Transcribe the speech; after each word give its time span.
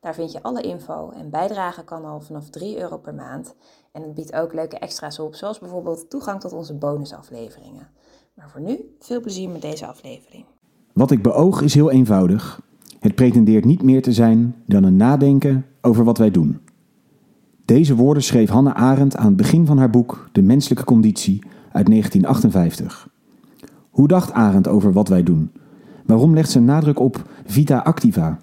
Daar 0.00 0.14
vind 0.14 0.32
je 0.32 0.42
alle 0.42 0.62
info 0.62 1.10
en 1.10 1.30
bijdragen 1.30 1.84
kan 1.84 2.04
al 2.04 2.20
vanaf 2.20 2.50
3 2.50 2.80
euro 2.80 2.98
per 2.98 3.14
maand. 3.14 3.54
En 3.92 4.02
het 4.02 4.14
biedt 4.14 4.32
ook 4.32 4.54
leuke 4.54 4.78
extra's 4.78 5.18
op, 5.18 5.34
zoals 5.34 5.58
bijvoorbeeld 5.58 6.10
toegang 6.10 6.40
tot 6.40 6.52
onze 6.52 6.74
bonusafleveringen. 6.74 7.88
Maar 8.34 8.50
voor 8.50 8.60
nu, 8.60 8.94
veel 8.98 9.20
plezier 9.20 9.48
met 9.48 9.62
deze 9.62 9.86
aflevering. 9.86 10.44
Wat 10.92 11.10
ik 11.10 11.22
beoog 11.22 11.62
is 11.62 11.74
heel 11.74 11.90
eenvoudig. 11.90 12.60
Het 13.00 13.14
pretendeert 13.14 13.64
niet 13.64 13.82
meer 13.82 14.02
te 14.02 14.12
zijn 14.12 14.54
dan 14.66 14.84
een 14.84 14.96
nadenken 14.96 15.66
over 15.80 16.04
wat 16.04 16.18
wij 16.18 16.30
doen. 16.30 16.60
Deze 17.64 17.94
woorden 17.94 18.22
schreef 18.22 18.50
Hannah 18.50 18.74
Arendt 18.74 19.16
aan 19.16 19.26
het 19.26 19.36
begin 19.36 19.66
van 19.66 19.78
haar 19.78 19.90
boek 19.90 20.28
De 20.32 20.42
menselijke 20.42 20.84
conditie 20.84 21.42
uit 21.72 21.86
1958. 21.86 23.08
Hoe 23.90 24.08
dacht 24.08 24.32
Arendt 24.32 24.68
over 24.68 24.92
wat 24.92 25.08
wij 25.08 25.22
doen? 25.22 25.52
Waarom 26.06 26.34
legt 26.34 26.50
ze 26.50 26.60
nadruk 26.60 26.98
op 26.98 27.22
vita 27.44 27.78
activa? 27.78 28.38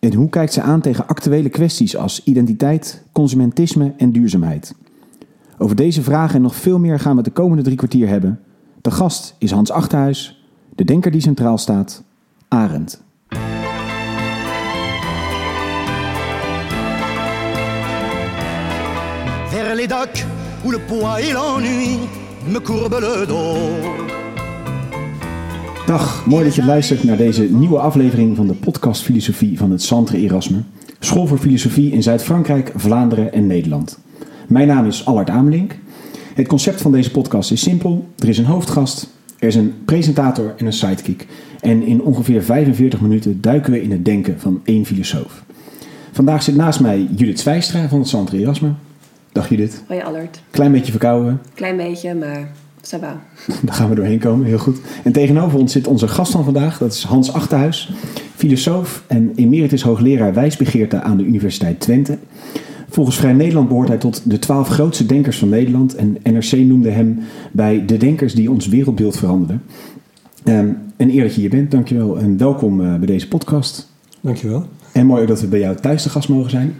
En 0.00 0.14
hoe 0.14 0.28
kijkt 0.28 0.52
ze 0.52 0.62
aan 0.62 0.80
tegen 0.80 1.06
actuele 1.06 1.48
kwesties 1.48 1.96
als 1.96 2.24
identiteit, 2.24 3.02
consumentisme 3.12 3.92
en 3.96 4.12
duurzaamheid? 4.12 4.74
Over 5.58 5.76
deze 5.76 6.02
vragen 6.02 6.34
en 6.34 6.42
nog 6.42 6.54
veel 6.54 6.78
meer 6.78 6.98
gaan 6.98 7.16
we 7.16 7.22
de 7.22 7.30
komende 7.30 7.62
drie 7.62 7.76
kwartier 7.76 8.08
hebben. 8.08 8.40
De 8.80 8.90
gast 8.90 9.34
is 9.38 9.50
Hans 9.50 9.70
Achterhuis, 9.70 10.44
de 10.74 10.84
denker 10.84 11.10
die 11.10 11.20
centraal 11.20 11.58
staat, 11.58 12.02
Arendt. 12.48 13.02
Vers 19.48 19.74
les 19.74 19.88
où 20.64 20.70
le 20.70 20.78
poids 20.78 21.18
et 21.18 21.32
l'ennui 21.32 21.98
me 22.48 22.60
courbent 22.60 23.00
le 23.00 23.26
dos. 23.26 24.19
Dag, 25.90 26.26
mooi 26.26 26.44
dat 26.44 26.54
je 26.54 26.64
luistert 26.64 27.04
naar 27.04 27.16
deze 27.16 27.42
nieuwe 27.42 27.78
aflevering 27.78 28.36
van 28.36 28.46
de 28.46 28.54
podcast 28.54 29.02
Filosofie 29.02 29.58
van 29.58 29.70
het 29.70 29.82
Centre 29.82 30.18
Erasme. 30.18 30.62
School 30.98 31.26
voor 31.26 31.38
Filosofie 31.38 31.92
in 31.92 32.02
Zuid-Frankrijk, 32.02 32.72
Vlaanderen 32.74 33.32
en 33.32 33.46
Nederland. 33.46 33.98
Mijn 34.48 34.66
naam 34.66 34.86
is 34.86 35.06
Allard 35.06 35.30
Amelink. 35.30 35.76
Het 36.34 36.46
concept 36.46 36.80
van 36.80 36.92
deze 36.92 37.10
podcast 37.10 37.50
is 37.50 37.60
simpel. 37.60 38.08
Er 38.18 38.28
is 38.28 38.38
een 38.38 38.44
hoofdgast, 38.44 39.08
er 39.38 39.48
is 39.48 39.54
een 39.54 39.74
presentator 39.84 40.54
en 40.56 40.66
een 40.66 40.72
sidekick. 40.72 41.26
En 41.60 41.82
in 41.82 42.02
ongeveer 42.02 42.42
45 42.42 43.00
minuten 43.00 43.40
duiken 43.40 43.72
we 43.72 43.82
in 43.82 43.90
het 43.90 44.04
denken 44.04 44.40
van 44.40 44.60
één 44.64 44.86
filosoof. 44.86 45.44
Vandaag 46.12 46.42
zit 46.42 46.56
naast 46.56 46.80
mij 46.80 47.08
Judith 47.16 47.40
Zwijstra 47.40 47.88
van 47.88 47.98
het 47.98 48.08
Centre 48.08 48.38
Erasme. 48.38 48.72
Dag 49.32 49.48
Judith. 49.48 49.82
Hoi 49.86 50.00
Allard. 50.00 50.42
Klein 50.50 50.72
beetje 50.72 50.90
verkouden. 50.90 51.40
Klein 51.54 51.76
beetje, 51.76 52.14
maar 52.14 52.52
ça 52.82 52.98
va. 52.98 53.20
Daar 53.64 53.74
gaan 53.74 53.88
we 53.88 53.94
doorheen 53.94 54.18
komen, 54.18 54.46
heel 54.46 54.58
goed. 54.58 54.78
En 55.04 55.12
tegenover 55.12 55.58
ons 55.58 55.72
zit 55.72 55.86
onze 55.86 56.08
gast 56.08 56.32
van 56.32 56.44
vandaag, 56.44 56.78
dat 56.78 56.92
is 56.92 57.02
Hans 57.02 57.32
Achterhuis, 57.32 57.92
filosoof 58.34 59.04
en 59.06 59.32
emeritus 59.34 59.82
hoogleraar 59.82 60.34
wijsbegeerte 60.34 61.02
aan 61.02 61.16
de 61.16 61.24
Universiteit 61.24 61.80
Twente. 61.80 62.18
Volgens 62.88 63.16
Vrij 63.16 63.32
Nederland 63.32 63.68
behoort 63.68 63.88
hij 63.88 63.98
tot 63.98 64.30
de 64.30 64.38
twaalf 64.38 64.68
grootste 64.68 65.06
denkers 65.06 65.38
van 65.38 65.48
Nederland 65.48 65.94
en 65.94 66.16
NRC 66.22 66.52
noemde 66.52 66.90
hem 66.90 67.18
bij 67.52 67.84
de 67.84 67.96
denkers 67.96 68.34
die 68.34 68.50
ons 68.50 68.66
wereldbeeld 68.66 69.16
veranderden. 69.16 69.62
Um, 70.44 70.76
een 70.96 71.10
eer 71.10 71.22
dat 71.22 71.34
je 71.34 71.40
hier 71.40 71.50
bent, 71.50 71.70
dankjewel 71.70 72.18
en 72.18 72.36
welkom 72.36 72.80
uh, 72.80 72.94
bij 72.94 73.06
deze 73.06 73.28
podcast. 73.28 73.88
Dankjewel. 74.20 74.66
En 74.92 75.06
mooi 75.06 75.22
ook 75.22 75.28
dat 75.28 75.40
we 75.40 75.46
bij 75.46 75.60
jou 75.60 75.76
thuis 75.76 76.02
te 76.02 76.10
gast 76.10 76.28
mogen 76.28 76.50
zijn. 76.50 76.74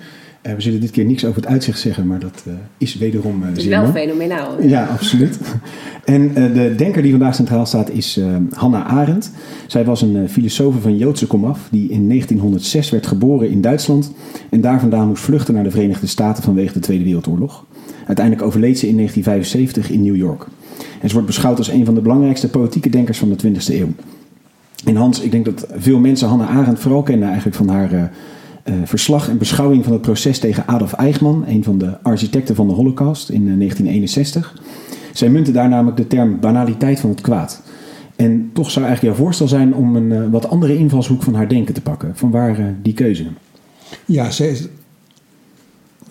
Uh, 0.46 0.52
we 0.54 0.60
zullen 0.60 0.80
dit 0.80 0.90
keer 0.90 1.04
niks 1.04 1.24
over 1.24 1.40
het 1.40 1.50
uitzicht 1.50 1.78
zeggen, 1.78 2.06
maar 2.06 2.18
dat 2.18 2.44
uh, 2.48 2.54
is 2.78 2.94
wederom 2.94 3.42
uh, 3.42 3.48
Het 3.48 3.56
is 3.56 3.66
wel 3.66 3.82
mooi. 3.82 3.92
fenomenaal. 3.92 4.62
Ja, 4.62 4.86
absoluut. 4.86 5.38
en 6.04 6.32
de 6.32 6.74
denker 6.76 7.02
die 7.02 7.10
vandaag 7.10 7.34
centraal 7.34 7.66
staat 7.66 7.90
is 7.90 8.20
Hannah 8.52 8.86
Arendt. 8.86 9.30
Zij 9.66 9.84
was 9.84 10.02
een 10.02 10.28
filosoof 10.28 10.74
van 10.80 10.96
Joodse 10.96 11.26
komaf 11.26 11.68
die 11.70 11.88
in 11.90 12.08
1906 12.08 12.90
werd 12.90 13.06
geboren 13.06 13.50
in 13.50 13.60
Duitsland 13.60 14.12
en 14.50 14.60
daar 14.60 14.80
vandaan 14.80 15.06
moest 15.06 15.22
vluchten 15.22 15.54
naar 15.54 15.64
de 15.64 15.70
Verenigde 15.70 16.06
Staten 16.06 16.42
vanwege 16.42 16.72
de 16.72 16.80
Tweede 16.80 17.04
Wereldoorlog. 17.04 17.64
Uiteindelijk 18.06 18.46
overleed 18.46 18.78
ze 18.78 18.88
in 18.88 18.96
1975 18.96 19.90
in 19.90 20.02
New 20.02 20.16
York. 20.16 20.46
En 21.00 21.08
ze 21.08 21.14
wordt 21.14 21.28
beschouwd 21.28 21.58
als 21.58 21.68
een 21.68 21.84
van 21.84 21.94
de 21.94 22.00
belangrijkste 22.00 22.48
politieke 22.48 22.88
denkers 22.88 23.18
van 23.18 23.28
de 23.28 23.36
20e 23.46 23.74
eeuw. 23.74 23.88
En 24.84 24.96
Hans, 24.96 25.20
ik 25.20 25.30
denk 25.30 25.44
dat 25.44 25.66
veel 25.76 25.98
mensen 25.98 26.28
Hannah 26.28 26.56
Arendt 26.56 26.80
vooral 26.80 27.02
kennen 27.02 27.26
eigenlijk 27.26 27.56
van 27.56 27.68
haar 27.68 28.10
verslag 28.84 29.28
en 29.28 29.38
beschouwing 29.38 29.84
van 29.84 29.92
het 29.92 30.02
proces 30.02 30.38
tegen 30.38 30.66
Adolf 30.66 30.92
Eichmann, 30.92 31.44
een 31.46 31.64
van 31.64 31.78
de 31.78 32.02
architecten 32.02 32.54
van 32.54 32.68
de 32.68 32.74
Holocaust 32.74 33.28
in 33.28 33.46
uh, 33.46 33.56
1961. 33.56 34.62
Zij 35.12 35.28
munten 35.28 35.52
daar 35.52 35.68
namelijk 35.68 35.96
de 35.96 36.06
term 36.06 36.40
banaliteit 36.40 37.00
van 37.00 37.10
het 37.10 37.20
kwaad. 37.20 37.62
En 38.16 38.50
toch 38.52 38.70
zou 38.70 38.84
eigenlijk 38.86 39.16
jouw 39.16 39.24
voorstel 39.24 39.48
zijn 39.48 39.74
om 39.74 39.96
een 39.96 40.10
uh, 40.10 40.30
wat 40.30 40.48
andere 40.48 40.76
invalshoek 40.78 41.22
van 41.22 41.34
haar 41.34 41.48
denken 41.48 41.74
te 41.74 41.80
pakken. 41.80 42.16
Van 42.16 42.30
waar 42.30 42.74
die 42.82 42.94
keuze? 42.94 43.24
Ja, 44.04 44.30
zij, 44.30 44.56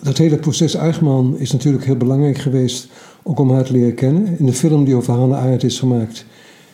dat 0.01 0.17
hele 0.17 0.37
proces 0.37 0.75
Eichmann 0.75 1.37
is 1.37 1.51
natuurlijk 1.51 1.85
heel 1.85 1.97
belangrijk 1.97 2.37
geweest, 2.37 2.89
ook 3.23 3.39
om 3.39 3.51
haar 3.51 3.63
te 3.63 3.71
leren 3.71 3.95
kennen. 3.95 4.39
In 4.39 4.45
de 4.45 4.53
film 4.53 4.85
die 4.85 4.95
over 4.95 5.13
Hannah 5.13 5.41
Arendt 5.41 5.63
is 5.63 5.79
gemaakt, 5.79 6.25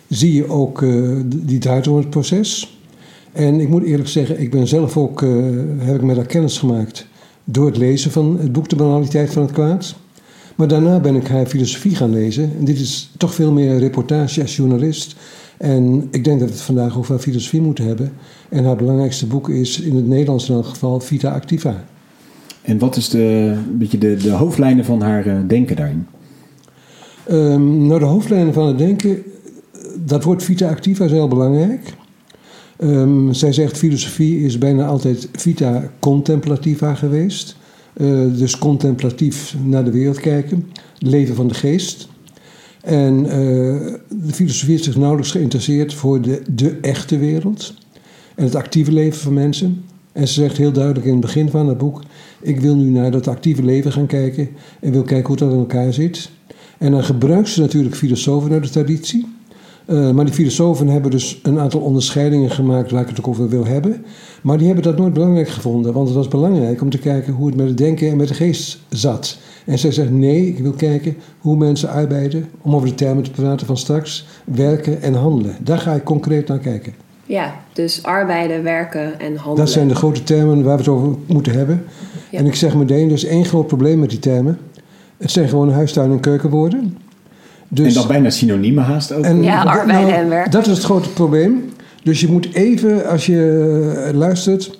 zie 0.07 0.33
je 0.33 0.49
ook 0.49 0.85
die 1.25 1.59
draait 1.59 1.87
om 1.87 1.97
het 1.97 2.09
proces. 2.09 2.74
En 3.35 3.59
ik 3.59 3.69
moet 3.69 3.83
eerlijk 3.83 4.09
zeggen, 4.09 4.41
ik 4.41 4.51
ben 4.51 4.67
zelf 4.67 4.97
ook, 4.97 5.21
uh, 5.21 5.29
heb 5.77 5.95
ik 5.95 6.01
met 6.01 6.15
haar 6.15 6.25
kennis 6.25 6.57
gemaakt 6.57 7.07
door 7.43 7.65
het 7.65 7.77
lezen 7.77 8.11
van 8.11 8.37
het 8.39 8.51
boek 8.51 8.69
De 8.69 8.75
Banaliteit 8.75 9.33
van 9.33 9.41
het 9.41 9.51
Kwaad. 9.51 9.95
Maar 10.55 10.67
daarna 10.67 10.99
ben 10.99 11.15
ik 11.15 11.27
haar 11.27 11.45
filosofie 11.45 11.95
gaan 11.95 12.13
lezen. 12.13 12.51
En 12.59 12.65
dit 12.65 12.79
is 12.79 13.11
toch 13.17 13.33
veel 13.33 13.51
meer 13.51 13.77
reportage 13.77 14.41
als 14.41 14.55
journalist. 14.55 15.15
En 15.57 16.07
ik 16.11 16.23
denk 16.23 16.39
dat 16.39 16.49
we 16.49 16.55
het 16.55 16.63
vandaag 16.63 16.97
over 16.97 17.11
haar 17.11 17.23
filosofie 17.23 17.61
moeten 17.61 17.85
hebben. 17.85 18.11
En 18.49 18.65
haar 18.65 18.75
belangrijkste 18.75 19.27
boek 19.27 19.49
is 19.49 19.79
in 19.79 19.95
het 19.95 20.07
Nederlands 20.07 20.49
in 20.49 20.55
elk 20.55 20.65
geval 20.65 20.99
Vita 20.99 21.31
Activa. 21.31 21.83
En 22.61 22.77
wat 22.77 22.95
is 22.95 23.09
de, 23.09 23.53
een 23.67 23.77
beetje 23.77 23.97
de, 23.97 24.15
de 24.15 24.31
hoofdlijnen 24.31 24.85
van 24.85 25.01
haar 25.01 25.27
uh, 25.27 25.37
denken 25.47 25.75
daarin? 25.75 26.07
Um, 27.31 27.87
nou, 27.87 27.99
de 27.99 28.05
hoofdlijnen 28.05 28.53
van 28.53 28.67
het 28.67 28.77
denken, 28.77 29.23
dat 30.05 30.23
woord 30.23 30.43
Vita 30.43 30.69
Activa 30.69 31.05
is 31.05 31.11
heel 31.11 31.27
belangrijk. 31.27 31.93
Um, 32.79 33.33
zij 33.33 33.53
zegt 33.53 33.77
filosofie 33.77 34.39
is 34.39 34.57
bijna 34.57 34.85
altijd 34.85 35.29
vita 35.31 35.91
contemplativa 35.99 36.95
geweest. 36.95 37.55
Uh, 37.97 38.37
dus 38.37 38.57
contemplatief 38.57 39.55
naar 39.63 39.83
de 39.83 39.91
wereld 39.91 40.19
kijken, 40.19 40.71
leven 40.97 41.35
van 41.35 41.47
de 41.47 41.53
geest. 41.53 42.07
En 42.81 43.19
uh, 43.19 43.31
de 44.09 44.33
filosofie 44.33 44.71
heeft 44.71 44.83
zich 44.83 44.95
nauwelijks 44.95 45.31
geïnteresseerd 45.31 45.93
voor 45.93 46.21
de, 46.21 46.41
de 46.55 46.77
echte 46.81 47.17
wereld 47.17 47.73
en 48.35 48.43
het 48.43 48.55
actieve 48.55 48.91
leven 48.91 49.19
van 49.19 49.33
mensen. 49.33 49.83
En 50.11 50.27
ze 50.27 50.33
zegt 50.33 50.57
heel 50.57 50.71
duidelijk 50.71 51.05
in 51.05 51.11
het 51.11 51.21
begin 51.21 51.49
van 51.49 51.67
het 51.67 51.77
boek: 51.77 52.01
Ik 52.41 52.59
wil 52.59 52.75
nu 52.75 52.89
naar 52.89 53.11
dat 53.11 53.27
actieve 53.27 53.63
leven 53.63 53.91
gaan 53.91 54.07
kijken 54.07 54.49
en 54.79 54.91
wil 54.91 55.03
kijken 55.03 55.27
hoe 55.27 55.37
dat 55.37 55.51
in 55.51 55.57
elkaar 55.57 55.93
zit. 55.93 56.29
En 56.77 56.91
dan 56.91 57.03
gebruikt 57.03 57.49
ze 57.49 57.61
natuurlijk 57.61 57.95
filosofen 57.95 58.51
uit 58.51 58.63
de 58.63 58.69
traditie. 58.69 59.34
Uh, 59.87 60.11
maar 60.11 60.25
die 60.25 60.33
filosofen 60.33 60.87
hebben 60.87 61.11
dus 61.11 61.39
een 61.43 61.59
aantal 61.59 61.79
onderscheidingen 61.79 62.51
gemaakt 62.51 62.91
waar 62.91 63.01
ik 63.01 63.07
het 63.07 63.19
ook 63.19 63.27
over 63.27 63.49
wil 63.49 63.65
hebben. 63.65 64.05
Maar 64.41 64.57
die 64.57 64.65
hebben 64.65 64.83
dat 64.83 64.97
nooit 64.97 65.13
belangrijk 65.13 65.49
gevonden, 65.49 65.93
want 65.93 66.07
het 66.07 66.17
was 66.17 66.27
belangrijk 66.27 66.81
om 66.81 66.89
te 66.89 66.97
kijken 66.97 67.33
hoe 67.33 67.47
het 67.47 67.55
met 67.55 67.67
het 67.67 67.77
denken 67.77 68.09
en 68.09 68.17
met 68.17 68.27
de 68.27 68.33
geest 68.33 68.79
zat. 68.89 69.37
En 69.65 69.79
zij 69.79 69.91
zegt 69.91 70.11
nee, 70.11 70.47
ik 70.47 70.59
wil 70.59 70.71
kijken 70.71 71.17
hoe 71.39 71.57
mensen 71.57 71.89
arbeiden, 71.89 72.45
om 72.61 72.75
over 72.75 72.87
de 72.87 72.95
termen 72.95 73.23
te 73.23 73.31
praten 73.31 73.67
van 73.67 73.77
straks, 73.77 74.27
werken 74.43 75.01
en 75.01 75.13
handelen. 75.13 75.55
Daar 75.59 75.79
ga 75.79 75.93
ik 75.93 76.03
concreet 76.03 76.47
naar 76.47 76.59
kijken. 76.59 76.93
Ja, 77.25 77.55
dus 77.73 78.03
arbeiden, 78.03 78.63
werken 78.63 79.19
en 79.19 79.35
handelen. 79.35 79.55
Dat 79.55 79.69
zijn 79.69 79.87
de 79.87 79.95
grote 79.95 80.23
termen 80.23 80.63
waar 80.63 80.77
we 80.77 80.83
het 80.83 80.91
over 80.91 81.17
moeten 81.25 81.53
hebben. 81.53 81.83
Ja. 82.31 82.37
En 82.37 82.45
ik 82.45 82.55
zeg 82.55 82.75
meteen, 82.75 83.07
er 83.07 83.13
is 83.13 83.25
één 83.25 83.45
groot 83.45 83.67
probleem 83.67 83.99
met 83.99 84.09
die 84.09 84.19
termen. 84.19 84.57
Het 85.17 85.31
zijn 85.31 85.49
gewoon 85.49 85.71
huistuin- 85.71 86.11
en 86.11 86.19
keukenwoorden. 86.19 86.97
Dus, 87.67 87.87
en 87.87 87.93
dat 87.93 88.07
bijna 88.07 88.29
synoniemen 88.29 88.83
haast 88.83 89.13
ook. 89.13 89.23
En, 89.23 89.43
ja, 89.43 89.63
arbeid 89.63 89.87
nou, 89.87 90.11
en 90.11 90.29
werk. 90.29 90.51
Dat 90.51 90.67
is 90.67 90.73
het 90.73 90.83
grote 90.83 91.09
probleem. 91.09 91.63
Dus 92.03 92.21
je 92.21 92.27
moet 92.27 92.53
even, 92.53 93.09
als 93.09 93.25
je 93.25 94.11
luistert, 94.13 94.79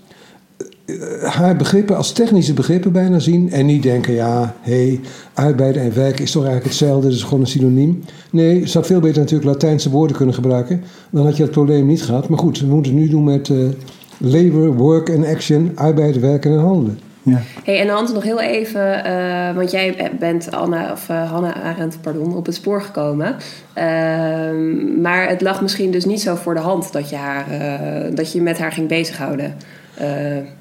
haar 1.22 1.56
begrippen 1.56 1.98
als 1.98 2.12
technische 2.12 2.54
begrippen 2.54 2.92
bijna 2.92 3.20
zien. 3.20 3.52
En 3.52 3.66
niet 3.66 3.84
denken, 3.84 4.14
ja, 4.14 4.56
hé, 4.62 4.88
hey, 4.88 5.00
arbeiden 5.34 5.82
en 5.82 5.94
werken 5.94 6.24
is 6.24 6.32
toch 6.32 6.44
eigenlijk 6.44 6.72
hetzelfde, 6.72 7.08
dat 7.08 7.18
is 7.18 7.24
gewoon 7.24 7.40
een 7.40 7.48
synoniem. 7.48 8.04
Nee, 8.32 8.68
ze 8.68 8.78
had 8.78 8.88
veel 8.88 9.00
beter 9.00 9.22
natuurlijk 9.22 9.50
Latijnse 9.50 9.90
woorden 9.90 10.16
kunnen 10.16 10.36
gebruiken. 10.36 10.82
Dan 11.10 11.26
had 11.26 11.38
je 11.38 11.44
het 11.44 11.52
probleem 11.52 11.86
niet 11.86 12.04
gehad. 12.04 12.30
Maar 12.30 12.40
goed, 12.40 12.60
we 12.60 12.66
moeten 12.66 12.92
het 12.92 13.02
nu 13.02 13.10
doen 13.10 13.24
met 13.24 13.50
uh, 13.50 13.70
labor, 14.18 14.76
work 14.76 15.10
en 15.10 15.26
action, 15.26 15.72
arbeid, 15.76 16.20
werken 16.20 16.52
en 16.52 16.60
handelen. 16.60 17.00
Ja. 17.26 17.42
Hey, 17.64 17.80
en 17.80 17.88
Hans, 17.88 18.14
nog 18.14 18.24
heel 18.24 18.42
even, 18.42 19.04
eh, 19.04 19.56
want 19.56 19.72
jij 19.72 20.12
bent 20.20 20.52
Anna, 20.52 20.92
of, 20.92 21.10
uh, 21.10 21.32
Hannah 21.32 21.64
Arendt 21.64 22.02
pardon, 22.02 22.36
op 22.36 22.46
het 22.46 22.56
spoor 22.56 22.82
gekomen. 22.82 23.36
Ehm, 23.74 25.02
maar 25.02 25.28
het 25.28 25.42
lag 25.42 25.62
misschien 25.62 25.92
dus 25.92 26.06
niet 26.06 26.22
zo 26.22 26.36
voor 26.36 26.54
de 26.54 26.60
hand 26.60 26.94
dat 26.94 27.10
je, 27.10 27.16
haar, 27.16 27.46
uh, 27.52 28.16
dat 28.16 28.32
je 28.32 28.42
met 28.42 28.58
haar 28.58 28.72
ging 28.72 28.88
bezighouden 28.88 29.56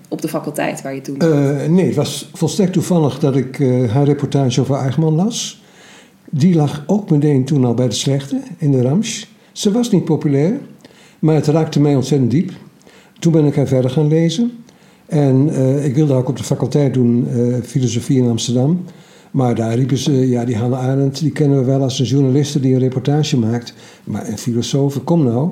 op 0.08 0.22
de 0.22 0.28
faculteit 0.28 0.82
waar 0.82 0.94
je 0.94 1.00
toen... 1.00 1.16
nee, 1.74 1.86
het 1.86 1.94
was 1.94 2.30
volstrekt 2.32 2.72
toevallig 2.72 3.18
dat 3.18 3.36
ik 3.36 3.58
haar 3.92 4.04
reportage 4.04 4.60
over 4.60 4.76
Eichmann 4.76 5.16
las. 5.16 5.62
Die 6.30 6.54
lag 6.54 6.84
ook 6.86 7.10
meteen 7.10 7.44
toen 7.44 7.64
al 7.64 7.74
bij 7.74 7.88
de 7.88 7.94
slechte, 7.94 8.40
in 8.58 8.70
de 8.70 8.82
Ramsch. 8.82 9.24
Ze 9.52 9.72
was 9.72 9.90
niet 9.90 10.04
populair, 10.04 10.58
maar 11.18 11.34
het 11.34 11.46
raakte 11.46 11.80
mij 11.80 11.94
ontzettend 11.94 12.30
diep. 12.30 12.50
Toen 13.18 13.32
ben 13.32 13.44
ik 13.44 13.54
haar 13.54 13.66
verder 13.66 13.90
gaan 13.90 14.08
lezen... 14.08 14.63
En 15.06 15.48
uh, 15.48 15.84
ik 15.84 15.94
wilde 15.94 16.14
ook 16.14 16.28
op 16.28 16.36
de 16.36 16.44
faculteit 16.44 16.94
doen, 16.94 17.26
uh, 17.36 17.56
filosofie 17.62 18.18
in 18.18 18.28
Amsterdam. 18.28 18.84
Maar 19.30 19.54
daar 19.54 19.74
riepen 19.74 19.98
ze, 19.98 20.28
ja, 20.28 20.44
die 20.44 20.56
Hannah 20.56 20.80
Arendt, 20.80 21.18
die 21.18 21.30
kennen 21.30 21.58
we 21.58 21.64
wel 21.64 21.82
als 21.82 21.98
een 21.98 22.04
journaliste 22.04 22.60
die 22.60 22.74
een 22.74 22.80
reportage 22.80 23.38
maakt. 23.38 23.74
Maar 24.04 24.28
een 24.28 24.38
filosoof, 24.38 25.04
kom 25.04 25.24
nou. 25.24 25.50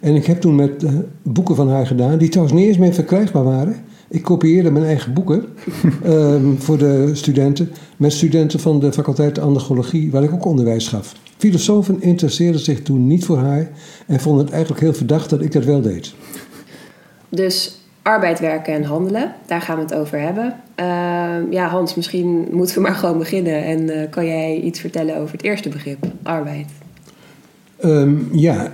En 0.00 0.14
ik 0.14 0.26
heb 0.26 0.40
toen 0.40 0.54
met 0.54 0.82
uh, 0.82 0.90
boeken 1.22 1.54
van 1.54 1.70
haar 1.70 1.86
gedaan, 1.86 2.18
die 2.18 2.28
trouwens 2.28 2.58
niet 2.58 2.68
eens 2.68 2.78
meer 2.78 2.94
verkrijgbaar 2.94 3.44
waren. 3.44 3.76
Ik 4.08 4.22
kopieerde 4.22 4.70
mijn 4.70 4.84
eigen 4.84 5.12
boeken 5.12 5.44
um, 6.06 6.56
voor 6.64 6.78
de 6.78 7.10
studenten, 7.12 7.70
met 7.96 8.12
studenten 8.12 8.60
van 8.60 8.80
de 8.80 8.92
faculteit 8.92 9.38
Andrologie, 9.38 10.10
waar 10.10 10.22
ik 10.22 10.32
ook 10.32 10.44
onderwijs 10.44 10.88
gaf. 10.88 11.14
Filosofen 11.36 12.02
interesseerden 12.02 12.60
zich 12.60 12.82
toen 12.82 13.06
niet 13.06 13.24
voor 13.24 13.38
haar 13.38 13.70
en 14.06 14.20
vonden 14.20 14.44
het 14.44 14.52
eigenlijk 14.52 14.82
heel 14.82 14.94
verdacht 14.94 15.30
dat 15.30 15.40
ik 15.40 15.52
dat 15.52 15.64
wel 15.64 15.80
deed. 15.80 16.14
Dus 17.28 17.77
arbeid, 18.08 18.40
werken 18.40 18.74
en 18.74 18.84
handelen. 18.84 19.34
Daar 19.46 19.60
gaan 19.60 19.76
we 19.76 19.82
het 19.82 19.94
over 19.94 20.20
hebben. 20.20 20.54
Uh, 20.80 21.52
ja, 21.52 21.68
Hans, 21.68 21.94
misschien 21.94 22.48
moeten 22.50 22.74
we 22.74 22.80
maar 22.80 22.94
gewoon 22.94 23.18
beginnen. 23.18 23.64
En 23.64 23.80
uh, 23.80 24.10
kan 24.10 24.26
jij 24.26 24.60
iets 24.60 24.80
vertellen 24.80 25.16
over 25.16 25.32
het 25.32 25.42
eerste 25.42 25.68
begrip, 25.68 26.06
arbeid? 26.22 26.66
Um, 27.84 28.28
ja, 28.32 28.72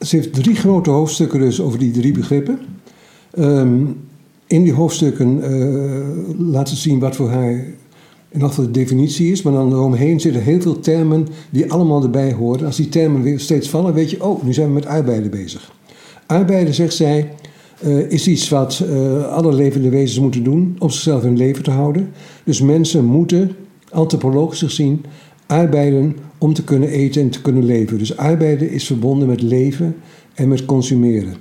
ze 0.00 0.16
heeft 0.16 0.34
drie 0.34 0.54
grote 0.54 0.90
hoofdstukken 0.90 1.40
dus 1.40 1.60
over 1.60 1.78
die 1.78 1.90
drie 1.90 2.12
begrippen. 2.12 2.58
Um, 3.38 4.00
in 4.46 4.62
die 4.62 4.72
hoofdstukken 4.72 5.52
uh, 5.52 6.50
laat 6.52 6.68
ze 6.68 6.76
zien 6.76 6.98
wat 6.98 7.16
voor 7.16 7.30
haar 7.30 7.64
in 8.28 8.40
geval 8.40 8.64
de 8.64 8.70
definitie 8.70 9.32
is, 9.32 9.42
maar 9.42 9.52
dan 9.52 9.72
eromheen 9.72 10.20
zitten 10.20 10.42
heel 10.42 10.60
veel 10.60 10.80
termen 10.80 11.28
die 11.50 11.72
allemaal 11.72 12.02
erbij 12.02 12.32
horen. 12.32 12.66
Als 12.66 12.76
die 12.76 12.88
termen 12.88 13.22
weer 13.22 13.40
steeds 13.40 13.68
vallen, 13.68 13.94
weet 13.94 14.10
je, 14.10 14.24
oh, 14.24 14.42
nu 14.42 14.52
zijn 14.52 14.66
we 14.66 14.72
met 14.72 14.86
arbeiden 14.86 15.30
bezig. 15.30 15.72
Arbeiden, 16.26 16.74
zegt 16.74 16.94
zij, 16.94 17.30
uh, 17.86 18.10
is 18.10 18.28
iets 18.28 18.48
wat 18.48 18.84
uh, 18.90 19.24
alle 19.24 19.54
levende 19.54 19.88
wezens 19.88 20.18
moeten 20.18 20.42
doen 20.42 20.76
om 20.78 20.90
zichzelf 20.90 21.24
in 21.24 21.36
leven 21.36 21.62
te 21.62 21.70
houden. 21.70 22.10
Dus 22.44 22.60
mensen 22.60 23.04
moeten, 23.04 23.50
antropologisch 23.90 24.58
gezien, 24.58 25.04
arbeiden 25.46 26.16
om 26.38 26.54
te 26.54 26.64
kunnen 26.64 26.88
eten 26.88 27.22
en 27.22 27.30
te 27.30 27.42
kunnen 27.42 27.64
leven. 27.64 27.98
Dus 27.98 28.16
arbeiden 28.16 28.70
is 28.70 28.86
verbonden 28.86 29.28
met 29.28 29.42
leven 29.42 29.96
en 30.34 30.48
met 30.48 30.64
consumeren. 30.64 31.34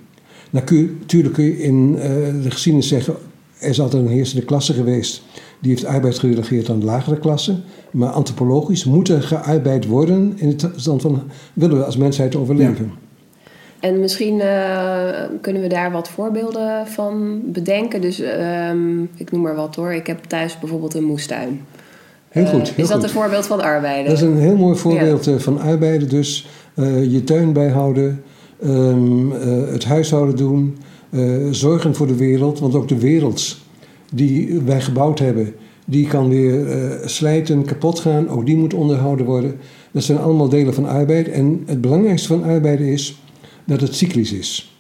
Natuurlijk 0.52 1.34
kun 1.34 1.44
je 1.44 1.62
in 1.62 1.94
uh, 1.96 2.04
de 2.44 2.52
geschiedenis 2.52 2.88
zeggen, 2.88 3.16
er 3.60 3.70
is 3.70 3.82
altijd 3.82 4.04
een 4.04 4.10
heersende 4.10 4.46
klasse 4.46 4.74
geweest. 4.74 5.24
Die 5.60 5.72
heeft 5.72 5.86
arbeid 5.86 6.20
gerelegeerd 6.20 6.70
aan 6.70 6.80
de 6.80 6.86
lagere 6.86 7.20
klasse. 7.20 7.56
Maar 7.92 8.10
antropologisch 8.10 8.84
moet 8.84 9.10
er 9.10 9.22
gearbeid 9.22 9.86
worden 9.86 10.34
in 10.36 10.48
het 10.48 10.70
stand 10.76 11.02
van 11.02 11.22
willen 11.54 11.78
we 11.78 11.86
als 11.86 11.98
mensheid 11.98 12.36
overleven. 12.36 12.92
En 13.82 14.00
misschien 14.00 14.36
uh, 14.36 15.10
kunnen 15.42 15.62
we 15.62 15.68
daar 15.68 15.92
wat 15.92 16.10
voorbeelden 16.10 16.88
van 16.88 17.42
bedenken. 17.46 18.02
Dus 18.02 18.22
um, 18.70 19.10
ik 19.16 19.32
noem 19.32 19.42
maar 19.42 19.56
wat 19.56 19.76
hoor. 19.76 19.94
Ik 19.94 20.08
heb 20.08 20.24
thuis 20.24 20.60
bijvoorbeeld 20.60 20.94
een 20.94 21.04
moestuin. 21.04 21.62
Heel 22.30 22.46
goed. 22.46 22.70
Heel 22.70 22.84
is 22.84 22.90
dat 22.90 22.98
goed. 22.98 23.04
een 23.04 23.10
voorbeeld 23.10 23.48
van 23.48 23.62
arbeiden? 23.62 24.06
Dat 24.06 24.14
is 24.14 24.22
een 24.22 24.38
heel 24.38 24.56
mooi 24.56 24.78
voorbeeld 24.78 25.26
ja. 25.26 25.38
van 25.38 25.60
arbeiden. 25.60 26.10
Dus 26.10 26.48
uh, 26.76 27.12
je 27.12 27.24
tuin 27.24 27.54
bijhouden, 27.54 28.24
um, 28.64 29.32
uh, 29.32 29.38
het 29.72 29.84
huishouden 29.84 30.36
doen, 30.36 30.78
zorgen 31.52 31.96
voor 31.96 32.08
de 32.08 32.16
wereld. 32.16 32.60
Want 32.60 32.76
ook 32.76 32.88
de 32.88 33.00
wereld 33.00 33.58
die 34.14 34.62
wij 34.66 34.82
gebouwd 34.82 35.20
hebben, 35.20 35.54
die 35.86 36.08
kan 36.08 36.30
weer 36.30 36.66
slijten, 37.06 37.66
kapot 37.66 38.00
gaan. 38.00 38.30
Ook 38.30 38.46
die 38.46 38.58
moet 38.58 38.74
onderhouden 38.74 39.26
worden. 39.26 39.60
Dat 39.92 40.04
zijn 40.04 40.18
allemaal 40.18 40.50
delen 40.50 40.74
van 40.74 40.86
arbeid. 40.86 41.30
En 41.30 41.64
het 41.66 41.82
belangrijkste 41.82 42.28
van 42.28 42.44
arbeiden 42.44 42.88
is 42.88 43.22
dat 43.66 43.82
het 43.82 43.96
cyclisch 43.96 44.34
is. 44.34 44.76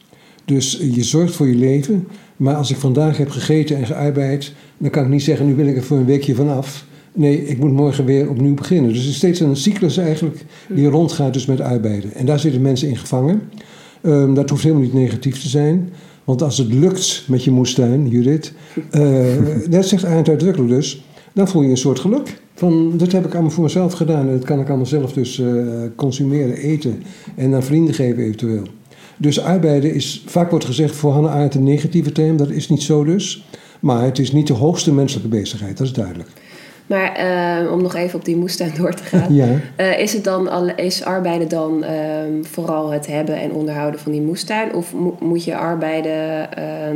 Dus 0.45 0.79
je 0.91 1.03
zorgt 1.03 1.35
voor 1.35 1.47
je 1.47 1.55
leven, 1.55 2.07
maar 2.37 2.55
als 2.55 2.71
ik 2.71 2.77
vandaag 2.77 3.17
heb 3.17 3.29
gegeten 3.29 3.77
en 3.77 3.85
gearbeid, 3.85 4.53
dan 4.77 4.89
kan 4.89 5.03
ik 5.03 5.09
niet 5.09 5.23
zeggen, 5.23 5.45
nu 5.45 5.55
wil 5.55 5.67
ik 5.67 5.75
er 5.75 5.83
voor 5.83 5.97
een 5.97 6.05
weekje 6.05 6.35
vanaf. 6.35 6.85
Nee, 7.13 7.45
ik 7.45 7.57
moet 7.57 7.71
morgen 7.71 8.05
weer 8.05 8.29
opnieuw 8.29 8.53
beginnen. 8.53 8.89
Dus 8.89 8.99
het 8.99 9.09
is 9.09 9.15
steeds 9.15 9.39
een 9.39 9.55
cyclus 9.55 9.97
eigenlijk 9.97 10.45
die 10.69 10.87
rondgaat 10.87 11.33
dus 11.33 11.45
met 11.45 11.61
arbeiden. 11.61 12.13
En 12.13 12.25
daar 12.25 12.39
zitten 12.39 12.61
mensen 12.61 12.87
in 12.87 12.97
gevangen. 12.97 13.41
Um, 14.03 14.33
dat 14.33 14.49
hoeft 14.49 14.63
helemaal 14.63 14.83
niet 14.83 14.93
negatief 14.93 15.41
te 15.41 15.49
zijn. 15.49 15.89
Want 16.23 16.41
als 16.41 16.57
het 16.57 16.73
lukt 16.73 17.23
met 17.27 17.43
je 17.43 17.51
moestuin, 17.51 18.07
Judith, 18.07 18.53
uh, 18.91 19.25
dat 19.69 19.87
zegt 19.87 20.05
Arendt 20.05 20.29
uitdrukkelijk 20.29 20.71
dus, 20.71 21.05
dan 21.33 21.47
voel 21.47 21.61
je 21.61 21.69
een 21.69 21.77
soort 21.77 21.99
geluk. 21.99 22.41
Dat 22.93 23.11
heb 23.11 23.25
ik 23.25 23.33
allemaal 23.33 23.51
voor 23.51 23.63
mezelf 23.63 23.93
gedaan 23.93 24.27
en 24.27 24.33
dat 24.33 24.45
kan 24.45 24.59
ik 24.59 24.67
allemaal 24.67 24.85
zelf 24.85 25.13
dus 25.13 25.39
uh, 25.39 25.63
consumeren, 25.95 26.55
eten 26.55 27.03
en 27.35 27.53
aan 27.53 27.63
vrienden 27.63 27.93
geven 27.93 28.23
eventueel. 28.23 28.63
Dus 29.17 29.39
arbeiden 29.39 29.93
is, 29.93 30.23
vaak 30.25 30.49
wordt 30.49 30.65
gezegd 30.65 30.95
voor 30.95 31.11
Hannah 31.11 31.33
Arendt 31.33 31.55
een 31.55 31.63
negatieve 31.63 32.11
term, 32.11 32.37
dat 32.37 32.49
is 32.49 32.69
niet 32.69 32.81
zo 32.81 33.03
dus. 33.03 33.45
Maar 33.79 34.03
het 34.03 34.19
is 34.19 34.31
niet 34.31 34.47
de 34.47 34.53
hoogste 34.53 34.93
menselijke 34.93 35.29
bezigheid, 35.29 35.77
dat 35.77 35.87
is 35.87 35.93
duidelijk. 35.93 36.29
Maar 36.91 37.63
uh, 37.65 37.71
om 37.71 37.81
nog 37.81 37.95
even 37.95 38.19
op 38.19 38.25
die 38.25 38.35
moestuin 38.35 38.71
door 38.77 38.93
te 38.93 39.03
gaan. 39.03 39.33
Ja. 39.41 39.47
Uh, 39.77 39.99
is, 39.99 40.13
het 40.13 40.23
dan 40.23 40.47
al, 40.47 40.69
is 40.75 41.03
arbeiden 41.03 41.49
dan 41.49 41.83
uh, 41.83 41.89
vooral 42.41 42.91
het 42.91 43.07
hebben 43.07 43.35
en 43.35 43.51
onderhouden 43.51 43.99
van 43.99 44.11
die 44.11 44.21
moestuin? 44.21 44.73
Of 44.73 44.93
mo 44.93 45.17
moet 45.19 45.43
je 45.43 45.55
arbeiden 45.55 46.49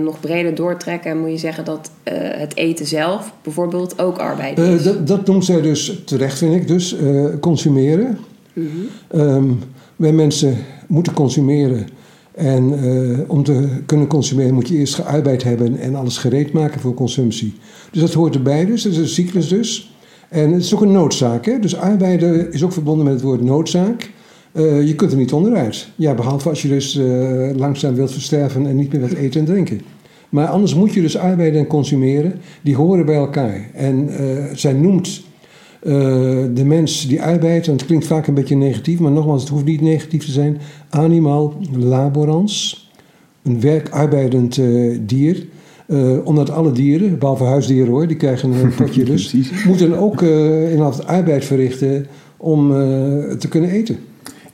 nog 0.03 0.19
breder 0.19 0.55
doortrekken 0.55 1.11
en 1.11 1.19
moet 1.19 1.31
je 1.31 1.37
zeggen 1.37 1.65
dat 1.65 1.91
het 2.37 2.57
eten 2.57 2.85
zelf 2.85 3.33
bijvoorbeeld 3.41 3.99
ook 3.99 4.17
arbeiden 4.17 4.65
is? 4.65 4.83
dat, 4.83 5.07
dat 5.07 5.27
noemt 5.27 5.45
zij 5.45 5.61
dus 5.61 6.01
terecht, 6.05 6.37
vind 6.37 6.55
ik, 6.55 6.67
dus 6.67 6.95
consumeren. 7.39 8.17
Mm 8.53 8.67
-hmm. 9.11 9.21
um, 9.21 9.59
wij 9.95 10.11
mensen 10.11 10.57
moeten 10.87 11.13
consumeren. 11.13 11.87
En 12.35 12.85
uh, 12.85 13.19
om 13.27 13.43
te 13.43 13.67
kunnen 13.85 14.07
consumeren 14.07 14.53
moet 14.53 14.67
je 14.67 14.75
eerst 14.75 14.95
gearbeid 14.95 15.43
hebben 15.43 15.77
en 15.79 15.95
alles 15.95 16.17
gereed 16.17 16.53
maken 16.53 16.79
voor 16.79 16.93
consumptie. 16.93 17.53
Dus 17.91 18.01
dat 18.01 18.13
hoort 18.13 18.35
erbij 18.35 18.65
dus, 18.65 18.83
dat 18.83 18.91
is 18.91 18.97
een 18.97 19.07
cyclus 19.07 19.47
dus. 19.47 19.95
En 20.29 20.51
het 20.51 20.63
is 20.63 20.73
ook 20.73 20.81
een 20.81 20.91
noodzaak. 20.91 21.45
Hè? 21.45 21.59
Dus 21.59 21.75
arbeiden 21.75 22.51
is 22.51 22.63
ook 22.63 22.73
verbonden 22.73 23.05
met 23.05 23.13
het 23.13 23.23
woord 23.23 23.41
noodzaak. 23.41 24.11
Uh, 24.53 24.87
je 24.87 24.95
kunt 24.95 25.11
er 25.11 25.17
niet 25.17 25.33
onderuit. 25.33 25.87
Ja, 25.95 26.13
behalve 26.13 26.49
als 26.49 26.61
je 26.61 26.67
dus 26.67 26.95
uh, 26.95 27.49
langzaam 27.55 27.95
wilt 27.95 28.11
versterven 28.11 28.67
en 28.67 28.75
niet 28.75 28.91
meer 28.91 29.01
wilt 29.01 29.13
eten 29.13 29.39
en 29.39 29.45
drinken. 29.45 29.81
Maar 30.29 30.47
anders 30.47 30.75
moet 30.75 30.93
je 30.93 31.01
dus 31.01 31.17
arbeiden 31.17 31.59
en 31.59 31.67
consumeren. 31.67 32.33
Die 32.61 32.75
horen 32.75 33.05
bij 33.05 33.15
elkaar. 33.15 33.69
En 33.73 34.09
zij 34.53 34.73
noemt 34.73 35.24
de 36.53 36.63
mens 36.65 37.07
die 37.07 37.21
arbeidt, 37.21 37.67
en 37.67 37.73
het 37.73 37.85
klinkt 37.85 38.07
vaak 38.07 38.27
een 38.27 38.33
beetje 38.33 38.55
negatief, 38.55 38.99
maar 38.99 39.11
nogmaals, 39.11 39.41
het 39.41 39.51
hoeft 39.51 39.65
niet 39.65 39.81
negatief 39.81 40.25
te 40.25 40.31
zijn. 40.31 40.57
Animal 40.89 41.53
laborans, 41.77 42.89
een 43.43 43.61
werkarbeidend 43.61 44.57
uh, 44.57 44.97
dier. 45.01 45.45
Uh, 45.87 46.17
omdat 46.23 46.49
alle 46.49 46.71
dieren, 46.71 47.19
behalve 47.19 47.43
huisdieren 47.43 47.91
hoor, 47.91 48.07
die 48.07 48.17
krijgen 48.17 48.51
een 48.51 48.75
potje 48.83 49.03
dus, 49.03 49.35
moeten 49.65 49.97
ook 49.97 50.21
inderdaad 50.21 51.07
arbeid 51.07 51.45
verrichten 51.45 52.05
om 52.37 52.69
te 53.37 53.47
kunnen 53.49 53.69
eten. 53.69 53.97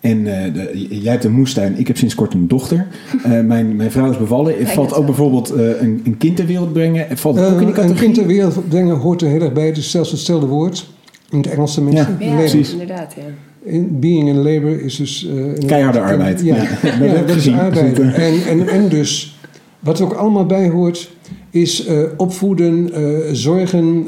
En 0.01 0.17
uh, 0.17 0.53
de, 0.53 0.87
jij 0.89 1.11
hebt 1.11 1.23
een 1.23 1.31
moestuin, 1.31 1.77
ik 1.77 1.87
heb 1.87 1.97
sinds 1.97 2.15
kort 2.15 2.33
een 2.33 2.47
dochter. 2.47 2.87
Uh, 3.25 3.39
mijn, 3.41 3.75
mijn 3.75 3.91
vrouw 3.91 4.11
is 4.11 4.17
bevallen. 4.17 4.57
Het 4.57 4.71
valt 4.71 4.93
ook 4.93 5.05
bijvoorbeeld 5.05 5.57
uh, 5.57 5.81
een, 5.81 6.01
een 6.03 6.17
kind 6.17 6.35
ter 6.35 6.45
wereld 6.45 6.73
brengen. 6.73 7.17
Valt 7.17 7.39
ook 7.39 7.59
in 7.59 7.65
die 7.65 7.75
categorie? 7.75 7.89
Een 7.89 7.95
kind 7.95 8.13
ter 8.13 8.25
wereld 8.25 8.69
brengen 8.69 8.95
hoort 8.95 9.21
er 9.21 9.27
heel 9.27 9.41
erg 9.41 9.53
bij. 9.53 9.65
Het 9.65 9.77
is 9.77 9.91
zelfs 9.91 10.11
hetzelfde 10.11 10.47
woord. 10.47 10.90
In 11.31 11.37
het 11.37 11.47
Engels 11.47 11.73
tenminste. 11.73 12.11
Ja, 12.19 12.25
ja 12.25 12.35
precies. 12.35 12.71
inderdaad. 12.71 13.13
Ja. 13.17 13.23
In, 13.71 13.99
being 13.99 14.27
in 14.27 14.35
labor 14.35 14.81
is 14.81 14.95
dus... 14.95 15.29
Keiharde 15.65 15.99
arbeid. 15.99 16.41
Ja, 16.41 16.55
ja, 16.55 17.03
ja 17.03 17.21
dat 17.21 17.35
is 17.35 17.51
arbeid. 17.51 17.99
En, 17.99 18.43
en, 18.47 18.67
en 18.67 18.89
dus, 18.89 19.39
wat 19.79 19.99
er 19.99 20.05
ook 20.05 20.13
allemaal 20.13 20.45
bij 20.45 20.69
hoort, 20.69 21.11
is 21.49 21.87
opvoeden, 22.17 22.89
zorgen. 23.35 24.05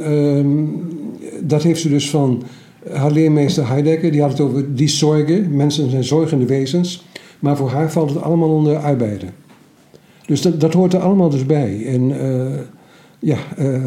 dat 1.41 1.63
heeft 1.63 1.81
ze 1.81 1.89
dus 1.89 2.09
van 2.09 2.43
haar 2.91 3.11
leermeester 3.11 3.67
Heidegger, 3.67 4.11
die 4.11 4.21
had 4.21 4.31
het 4.31 4.39
over 4.39 4.75
die 4.75 4.87
zorgen. 4.87 5.55
Mensen 5.55 5.89
zijn 5.89 6.03
zorgende 6.03 6.45
wezens. 6.45 7.05
Maar 7.39 7.57
voor 7.57 7.69
haar 7.69 7.91
valt 7.91 8.09
het 8.09 8.21
allemaal 8.21 8.49
onder 8.49 8.77
arbeiden. 8.77 9.29
Dus 10.25 10.41
dat, 10.41 10.61
dat 10.61 10.73
hoort 10.73 10.93
er 10.93 10.99
allemaal 10.99 11.29
dus 11.29 11.45
bij. 11.45 11.85
En 11.85 12.09
uh, 12.09 12.45
ja, 13.23 13.37
uh, 13.59 13.81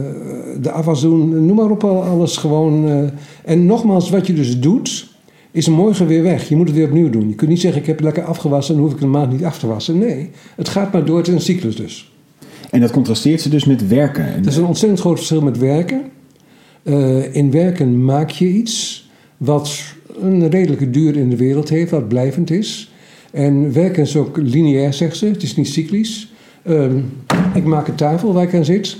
de 0.60 0.70
afwas 0.70 1.00
doen, 1.00 1.46
noem 1.46 1.56
maar 1.56 1.70
op 1.70 1.84
alles 1.84 2.36
gewoon. 2.36 2.88
Uh, 2.88 3.08
en 3.44 3.66
nogmaals, 3.66 4.10
wat 4.10 4.26
je 4.26 4.32
dus 4.32 4.60
doet, 4.60 5.14
is 5.50 5.68
morgen 5.68 6.06
weer 6.06 6.22
weg. 6.22 6.48
Je 6.48 6.56
moet 6.56 6.66
het 6.66 6.76
weer 6.76 6.86
opnieuw 6.86 7.10
doen. 7.10 7.28
Je 7.28 7.34
kunt 7.34 7.50
niet 7.50 7.60
zeggen, 7.60 7.80
ik 7.80 7.86
heb 7.86 8.00
lekker 8.00 8.24
afgewassen, 8.24 8.74
dan 8.74 8.84
hoef 8.84 8.92
ik 8.92 9.00
een 9.00 9.10
maand 9.10 9.32
niet 9.32 9.44
af 9.44 9.58
te 9.58 9.66
wassen. 9.66 9.98
Nee, 9.98 10.30
het 10.56 10.68
gaat 10.68 10.92
maar 10.92 11.04
door, 11.04 11.16
het 11.16 11.28
is 11.28 11.34
een 11.34 11.40
cyclus 11.40 11.76
dus. 11.76 12.12
En 12.70 12.80
dat 12.80 12.90
contrasteert 12.90 13.40
ze 13.40 13.48
dus 13.48 13.64
met 13.64 13.88
werken. 13.88 14.42
Dat 14.42 14.52
is 14.52 14.58
een 14.58 14.64
ontzettend 14.64 15.00
groot 15.00 15.16
verschil 15.16 15.42
met 15.42 15.58
werken. 15.58 16.02
Eh, 16.82 17.34
in 17.34 17.50
werken 17.50 18.04
maak 18.04 18.30
je 18.30 18.46
iets 18.46 19.08
wat 19.36 19.82
een 20.20 20.50
redelijke 20.50 20.90
duur 20.90 21.16
in 21.16 21.30
de 21.30 21.36
wereld 21.36 21.68
heeft, 21.68 21.90
wat 21.90 22.08
blijvend 22.08 22.50
is. 22.50 22.92
En 23.32 23.72
werken 23.72 24.02
is 24.02 24.16
ook 24.16 24.36
lineair, 24.36 24.92
zegt 24.92 25.16
ze. 25.16 25.26
Het 25.26 25.42
is 25.42 25.56
niet 25.56 25.68
cyclisch. 25.68 26.32
Ehm, 26.62 26.98
ik 27.54 27.64
maak 27.64 27.88
een 27.88 27.94
tafel 27.94 28.32
waar 28.32 28.42
ik 28.42 28.54
aan 28.54 28.64
zit. 28.64 28.96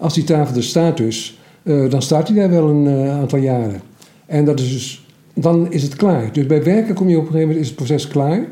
Als 0.00 0.14
die 0.14 0.24
tafel 0.24 0.56
er 0.56 0.62
staat 0.62 0.96
dus, 0.96 1.38
eh, 1.62 1.90
dan 1.90 2.02
staat 2.02 2.28
hij 2.28 2.36
daar 2.36 2.50
wel 2.50 2.68
een 2.68 2.86
eh, 2.86 3.10
aantal 3.10 3.38
jaren. 3.38 3.80
En 4.26 4.44
dat 4.44 4.60
is 4.60 4.72
dus, 4.72 5.06
dan 5.34 5.72
is 5.72 5.82
het 5.82 5.96
klaar. 5.96 6.32
Dus 6.32 6.46
bij 6.46 6.62
werken 6.62 6.94
kom 6.94 7.08
je 7.08 7.16
op 7.16 7.22
een 7.22 7.26
gegeven 7.26 7.48
moment, 7.48 7.64
is 7.64 7.66
het 7.66 7.76
proces 7.76 8.08
klaar 8.08 8.46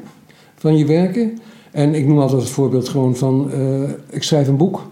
van 0.55 0.77
je 0.77 0.87
werken. 0.87 1.39
En 1.71 1.95
ik 1.95 2.07
noem 2.07 2.19
altijd 2.19 2.41
het 2.41 2.51
voorbeeld 2.51 2.89
gewoon 2.89 3.17
van, 3.17 3.51
eh, 3.53 3.91
ik 4.11 4.23
schrijf 4.23 4.49
een 4.49 4.57
boek. 4.57 4.91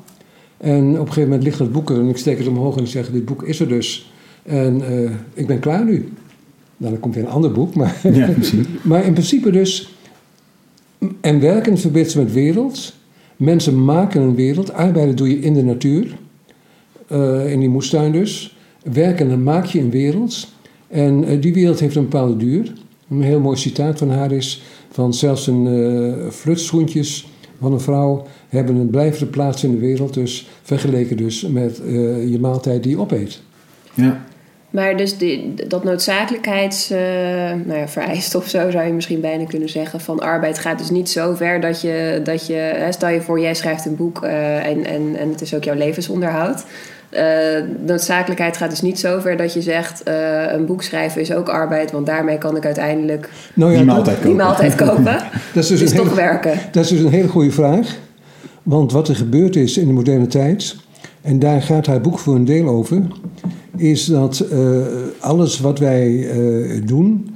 En 0.56 0.84
op 0.84 0.98
een 0.98 1.06
gegeven 1.06 1.22
moment 1.22 1.42
ligt 1.42 1.58
dat 1.58 1.72
boek 1.72 1.90
er 1.90 1.98
en 1.98 2.08
ik 2.08 2.16
steek 2.16 2.38
het 2.38 2.48
omhoog 2.48 2.76
en 2.76 2.82
ik 2.82 2.88
zeg, 2.88 3.10
dit 3.10 3.24
boek 3.24 3.42
is 3.42 3.60
er 3.60 3.68
dus. 3.68 4.12
En 4.42 4.82
ik 5.34 5.46
ben 5.46 5.58
klaar 5.58 5.84
nu. 5.84 6.12
Nou, 6.76 6.92
dan 6.92 7.00
komt 7.00 7.14
weer 7.14 7.24
een 7.24 7.30
ander 7.30 7.52
boek. 7.52 7.74
Maar, 7.74 8.00
Ja, 8.12 8.28
maar 8.82 9.04
in 9.04 9.12
principe 9.12 9.50
dus, 9.50 9.94
en 11.20 11.40
werken 11.40 11.78
verbindt 11.78 12.10
ze 12.10 12.18
met 12.18 12.32
wereld. 12.32 12.94
Mensen 13.36 13.84
maken 13.84 14.22
een 14.22 14.34
wereld. 14.34 14.72
Arbeiden 14.72 15.16
doe 15.16 15.28
je 15.28 15.38
in 15.38 15.54
de 15.54 15.64
natuur. 15.64 16.16
Eh, 17.08 17.52
in 17.52 17.60
die 17.60 17.68
moestuin 17.68 18.12
dus. 18.12 18.56
Werken, 18.92 19.28
dan 19.28 19.42
maak 19.42 19.64
je 19.64 19.80
een 19.80 19.90
wereld. 19.90 20.48
En 20.88 21.24
eh, 21.24 21.40
die 21.40 21.54
wereld 21.54 21.80
heeft 21.80 21.96
een 21.96 22.02
bepaalde 22.02 22.36
duur. 22.36 22.72
Een 23.10 23.22
heel 23.22 23.40
mooi 23.40 23.56
citaat 23.56 23.98
van 23.98 24.10
haar 24.10 24.32
is... 24.32 24.62
van 24.90 25.14
zelfs 25.14 25.46
een 25.46 25.66
eh 25.66 26.30
flutschoentjes 26.30 27.26
van 27.60 27.72
een 27.72 27.80
vrouw... 27.80 28.26
hebben 28.48 28.76
een 28.76 28.90
blijvende 28.90 29.26
plaats 29.26 29.64
in 29.64 29.70
de 29.70 29.78
wereld. 29.78 30.14
Dus 30.14 30.48
vergeleken 30.62 31.16
dus 31.16 31.42
met 31.42 31.80
eh, 31.80 32.30
je 32.30 32.38
maaltijd 32.40 32.82
die 32.82 32.92
je 32.92 33.00
opeet. 33.00 33.42
Ja. 33.94 34.24
Maar 34.70 34.96
dus 34.96 35.18
die, 35.18 35.54
dat 35.68 35.84
noodzakelijkheids 35.84 36.90
eh, 36.90 36.98
nou 37.64 37.78
ja, 37.78 37.88
vereist 37.88 38.34
of 38.34 38.48
zo 38.48 38.70
zou 38.70 38.86
je 38.86 38.92
misschien 38.92 39.20
bijna 39.20 39.44
kunnen 39.44 39.68
zeggen 39.68 40.00
van 40.00 40.20
arbeid 40.20 40.58
gaat 40.58 40.78
dus 40.78 40.90
niet 40.90 41.08
zo 41.08 41.34
ver 41.34 41.60
dat 41.60 41.80
je, 41.80 42.20
dat 42.24 42.46
je 42.46 42.54
hè, 42.54 42.92
stel 42.92 43.08
je 43.08 43.20
voor 43.20 43.40
jij 43.40 43.54
schrijft 43.54 43.86
een 43.86 43.96
boek 43.96 44.22
eh, 44.22 44.66
en, 44.66 44.84
en, 44.84 45.16
en 45.16 45.30
het 45.30 45.40
is 45.40 45.54
ook 45.54 45.64
jouw 45.64 45.74
levensonderhoud. 45.74 46.64
Eh 47.08 47.24
noodzakelijkheid 47.86 48.56
gaat 48.56 48.70
dus 48.70 48.80
niet 48.82 48.98
zo 48.98 49.20
ver 49.20 49.36
dat 49.36 49.52
je 49.52 49.62
zegt 49.62 50.02
eh, 50.02 50.52
een 50.52 50.66
boek 50.66 50.82
schrijven 50.82 51.20
is 51.20 51.32
ook 51.32 51.48
arbeid, 51.48 51.90
want 51.90 52.06
daarmee 52.06 52.38
kan 52.38 52.56
ik 52.56 52.64
uiteindelijk 52.64 53.30
Nou 53.54 53.74
Die 53.76 53.84
maaltijd 53.84 54.16
die 54.16 54.24
kopen. 54.24 54.44
maaltijd 54.44 54.74
kopen. 54.84 55.16
Dat 55.54 55.62
is 55.62 55.68
dus 55.68 55.80
een 55.80 55.86
toch 55.96 56.04
hele- 56.04 56.14
werken. 56.20 56.58
Dat 56.72 56.84
is 56.84 56.90
dus 56.90 57.00
een 57.00 57.08
hele 57.10 57.28
goede 57.28 57.50
vraag. 57.50 57.96
Want 58.62 58.92
wat 58.92 59.08
er 59.08 59.16
gebeurd 59.16 59.56
is 59.56 59.78
in 59.78 59.86
de 59.86 59.92
moderne 59.92 60.26
tijd, 60.26 60.76
en 61.22 61.38
daar 61.38 61.62
gaat 61.62 61.86
haar 61.86 62.00
boek 62.00 62.18
voor 62.18 62.34
een 62.34 62.44
deel 62.44 62.68
over, 62.68 63.02
is 63.76 64.04
dat 64.04 64.38
eh, 64.40 64.58
alles 65.20 65.60
wat 65.60 65.78
wij 65.78 66.28
eh, 66.30 66.80
doen 66.86 67.30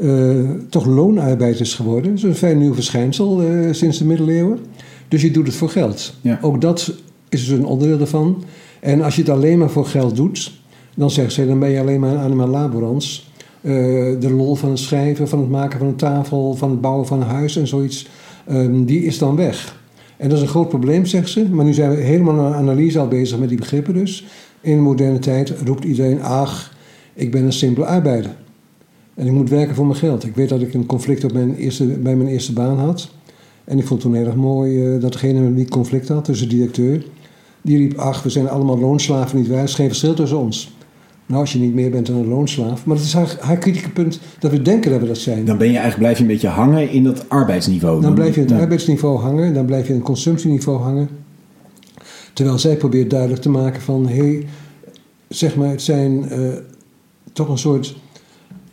eh, 0.00 0.08
toch 0.70 0.86
loonarbeid 0.86 1.60
is 1.60 1.74
geworden. 1.74 2.10
Dat 2.10 2.18
is 2.18 2.22
een 2.22 2.36
vrij 2.36 2.54
nieuw 2.54 2.74
verschijnsel 2.74 3.40
eh, 3.40 3.48
sinds 3.70 3.98
de 3.98 4.04
middeleeuwen. 4.04 4.58
Dus 5.08 5.22
je 5.22 5.30
doet 5.30 5.46
het 5.46 5.56
voor 5.56 5.68
geld. 5.70 6.14
Ja. 6.20 6.38
Ook 6.42 6.60
dat 6.60 6.92
is 7.28 7.46
dus 7.48 7.58
een 7.58 7.64
onderdeel 7.66 7.98
daarvan. 7.98 8.44
En 8.80 9.02
als 9.02 9.14
je 9.14 9.20
het 9.20 9.30
alleen 9.30 9.58
maar 9.58 9.70
voor 9.70 9.86
geld 9.86 10.16
doet, 10.16 10.52
dan 10.94 11.10
zegt 11.10 11.32
ze, 11.32 11.46
dan 11.46 11.58
ben 11.58 11.70
je 11.70 11.80
alleen 11.80 12.00
maar 12.00 12.10
een 12.10 12.18
animal 12.18 12.48
laborans. 12.48 13.30
Eh, 13.60 13.72
de 14.20 14.30
lol 14.30 14.54
van 14.54 14.70
het 14.70 14.78
schrijven, 14.78 15.28
van 15.28 15.38
het 15.38 15.48
maken 15.48 15.78
van 15.78 15.86
een 15.86 15.96
tafel, 15.96 16.54
van 16.54 16.70
het 16.70 16.80
bouwen 16.80 17.06
van 17.06 17.20
een 17.20 17.26
huis 17.26 17.56
en 17.56 17.66
zoiets, 17.66 18.08
ehm, 18.46 18.84
die 18.84 19.04
is 19.04 19.18
dan 19.18 19.36
weg. 19.36 19.84
En 20.16 20.28
dat 20.28 20.38
is 20.38 20.42
een 20.42 20.50
groot 20.50 20.68
probleem, 20.68 21.06
zegt 21.06 21.28
ze. 21.28 21.48
Maar 21.50 21.64
nu 21.64 21.72
zijn 21.72 21.90
we 21.90 21.96
helemaal 21.96 22.44
aan 22.44 22.54
analyse 22.54 22.98
al 22.98 23.08
bezig 23.08 23.38
met 23.38 23.48
die 23.48 23.58
begrippen 23.58 23.94
dus. 23.94 24.26
In 24.60 24.76
de 24.76 24.82
moderne 24.82 25.18
tijd 25.18 25.54
roept 25.64 25.84
iedereen, 25.84 26.22
ach, 26.22 26.74
ik 27.14 27.30
ben 27.30 27.44
een 27.44 27.52
simpele 27.52 27.86
arbeider. 27.86 28.36
En 29.14 29.26
ik 29.26 29.32
moet 29.32 29.50
werken 29.50 29.74
voor 29.74 29.86
mijn 29.86 29.98
geld. 29.98 30.24
Ik 30.24 30.34
weet 30.34 30.48
dat 30.48 30.60
ik 30.60 30.74
een 30.74 30.86
conflict 30.86 31.24
op 31.24 31.32
mijn 31.32 31.54
eerste, 31.54 31.84
bij 31.86 32.16
mijn 32.16 32.28
eerste 32.28 32.52
baan 32.52 32.78
had. 32.78 33.10
En 33.64 33.78
ik 33.78 33.86
vond 33.86 34.02
het 34.02 34.12
toen 34.12 34.20
erg 34.20 34.34
mooi 34.34 34.94
eh, 34.94 35.00
dat 35.00 35.22
met 35.22 35.54
wie 35.54 35.64
ik 35.64 35.70
conflict 35.70 36.08
had, 36.08 36.26
de 36.26 36.46
directeur, 36.46 37.04
die 37.66 37.76
riep, 37.78 37.98
ach, 37.98 38.22
we 38.22 38.30
zijn 38.30 38.48
allemaal 38.48 38.78
loonslaven, 38.78 39.38
niet 39.38 39.48
waar? 39.48 39.58
Er 39.58 39.64
is 39.64 39.74
geen 39.74 39.86
verschil 39.86 40.14
tussen 40.14 40.38
ons. 40.38 40.74
Nou, 41.26 41.40
als 41.40 41.52
je 41.52 41.58
niet 41.58 41.74
meer 41.74 41.90
bent 41.90 42.06
dan 42.06 42.16
een 42.16 42.28
loonslaaf. 42.28 42.86
Maar 42.86 42.96
dat 42.96 43.04
is 43.04 43.12
haar, 43.12 43.36
haar 43.40 43.56
kritieke 43.56 43.90
punt, 43.90 44.20
dat 44.38 44.50
we 44.50 44.62
denken 44.62 44.90
dat 44.90 45.00
we 45.00 45.06
dat 45.06 45.18
zijn. 45.18 45.44
Dan 45.44 45.58
ben 45.58 45.66
je 45.66 45.72
eigenlijk, 45.72 46.02
blijf 46.02 46.16
je 46.16 46.22
een 46.22 46.30
beetje 46.30 46.48
hangen 46.48 46.90
in 46.90 47.04
dat 47.04 47.28
arbeidsniveau. 47.28 48.00
Dan 48.00 48.14
blijf 48.14 48.34
je 48.34 48.40
in 48.40 48.46
het 48.46 48.56
Ja. 48.56 48.62
arbeidsniveau 48.62 49.18
hangen, 49.18 49.54
dan 49.54 49.66
blijf 49.66 49.82
je 49.82 49.88
in 49.88 49.94
het 49.98 50.04
consumptieniveau 50.04 50.78
hangen. 50.82 51.08
Terwijl 52.32 52.58
zij 52.58 52.76
probeert 52.76 53.10
duidelijk 53.10 53.42
te 53.42 53.50
maken 53.50 53.82
van, 53.82 54.08
hé, 54.08 54.16
hey, 54.16 54.46
zeg 55.28 55.56
maar, 55.56 55.68
het 55.68 55.82
zijn 55.82 56.28
eh, 56.28 56.38
toch 57.32 57.48
een 57.48 57.58
soort 57.58 57.96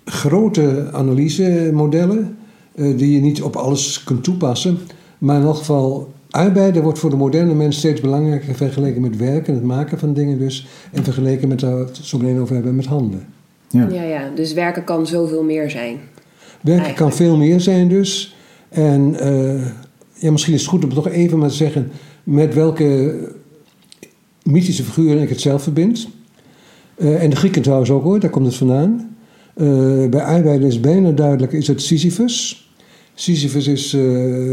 grote 0.06 0.90
analysemodellen 0.92 2.38
eh, 2.76 2.98
die 2.98 3.14
je 3.14 3.22
niet 3.22 3.42
op 3.42 3.56
alles 3.56 4.04
kunt 4.04 4.24
toepassen. 4.24 4.78
Maar 5.18 5.40
in 5.40 5.46
elk 5.46 5.58
geval, 5.58 6.14
arbeiden 6.34 6.84
wordt 6.84 7.00
voor 7.00 7.10
de 7.10 7.16
moderne 7.16 7.54
mens 7.54 7.78
steeds 7.78 8.02
belangrijker 8.02 8.56
vergeleken 8.56 9.02
met 9.02 9.18
werken, 9.18 9.54
het 9.54 9.64
maken 9.64 10.00
van 10.00 10.14
dingen 10.14 10.40
dus. 10.40 10.68
En 10.92 11.04
vergeleken 11.04 11.48
met 11.48 11.62
waar 11.62 11.78
we 11.78 11.86
het 11.86 12.00
zo 12.02 12.18
meteen 12.18 12.40
over 12.40 12.56
hebben, 12.56 12.76
met 12.76 12.86
handelen. 12.86 13.26
Ja. 13.70 13.88
Ja, 13.92 14.04
ja, 14.04 14.30
dus 14.36 14.54
werken 14.54 14.84
kan 14.84 15.08
zoveel 15.08 15.44
meer 15.44 15.70
zijn. 15.70 15.98
Werken 16.62 16.84
Eigenlijk. 16.84 16.96
kan 16.96 17.14
veel 17.14 17.38
meer 17.38 17.62
zijn 17.62 17.88
dus. 17.88 18.36
En 18.70 19.16
eh, 19.20 19.66
ja, 20.14 20.32
misschien 20.32 20.54
is 20.54 20.62
het 20.62 20.70
goed 20.70 20.84
om 20.84 20.94
toch 20.94 21.08
even 21.08 21.38
maar 21.38 21.50
te 21.50 21.56
zeggen 21.56 21.92
met 22.24 22.54
welke 22.54 23.16
mythische 24.44 24.84
figuren 24.84 25.22
ik 25.22 25.30
het 25.30 25.42
zelf 25.42 25.64
verbind. 25.64 26.08
Eh, 26.96 27.24
en 27.24 27.30
de 27.30 27.36
Grieken 27.36 27.62
trouwens 27.62 27.90
ook 27.90 28.04
hoor, 28.04 28.20
daar 28.20 28.30
komt 28.30 28.46
het 28.46 28.56
vandaan. 28.56 29.16
Eh, 29.54 30.10
bij 30.10 30.24
arbeiden 30.24 30.68
is 30.68 30.80
bijna 30.80 31.12
duidelijk, 31.12 31.52
is 31.52 31.68
het 31.68 31.82
Sisyphus. 31.82 32.68
Sisyphus 33.14 33.68
is 33.68 33.94
eh, 33.94 34.02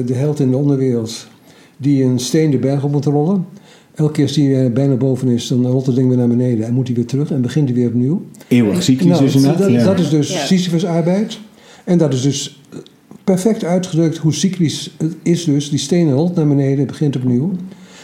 de 0.07 0.15
held 0.15 0.41
in 0.41 0.51
de 0.51 0.57
onderwereld 0.57 1.27
die 1.81 2.05
een 2.05 2.19
steen 2.19 2.51
de 2.51 2.59
berg 2.59 2.85
op 2.85 2.93
moet 2.93 3.05
rollen. 3.05 3.47
Elke 3.95 4.13
keer 4.13 4.25
als 4.25 4.37
hij 4.37 4.65
eh, 4.65 4.73
bijna 4.73 4.95
boven 4.95 5.29
is, 5.29 5.49
dan 5.49 5.67
rolt 5.67 5.87
het 5.87 5.95
ding 5.95 6.09
weer 6.09 6.17
naar 6.17 6.29
beneden 6.29 6.67
en 6.67 6.75
moet 6.75 6.87
hij 6.87 6.97
weer 6.97 7.07
terug 7.07 7.31
en 7.31 7.41
begint 7.41 7.69
hij 7.69 7.79
weer 7.79 7.89
opnieuw. 7.89 8.23
Eeuwig 8.49 8.83
cyclus 8.83 9.09
Nou, 9.09 9.23
dus 9.23 9.35
inderdaad. 9.35 9.59
dat, 9.59 9.71
ja. 9.71 9.85
dat 9.85 9.99
is 9.99 10.09
dus 10.11 10.33
Ja. 10.33 10.45
Sisyphus 10.45 10.85
arbeid. 10.85 11.39
En 11.85 11.99
dat 11.99 12.13
is 12.13 12.23
dus 12.23 12.61
perfect 13.25 13.65
uitgedrukt 13.65 14.17
hoe 14.17 14.35
cyclisch 14.35 14.95
het 14.99 15.15
is 15.23 15.45
dus. 15.45 15.71
Die 15.71 15.79
steen 15.79 16.13
rolt 16.13 16.35
naar 16.35 16.49
beneden, 16.49 16.87
begint 16.87 17.17
opnieuw. 17.17 17.51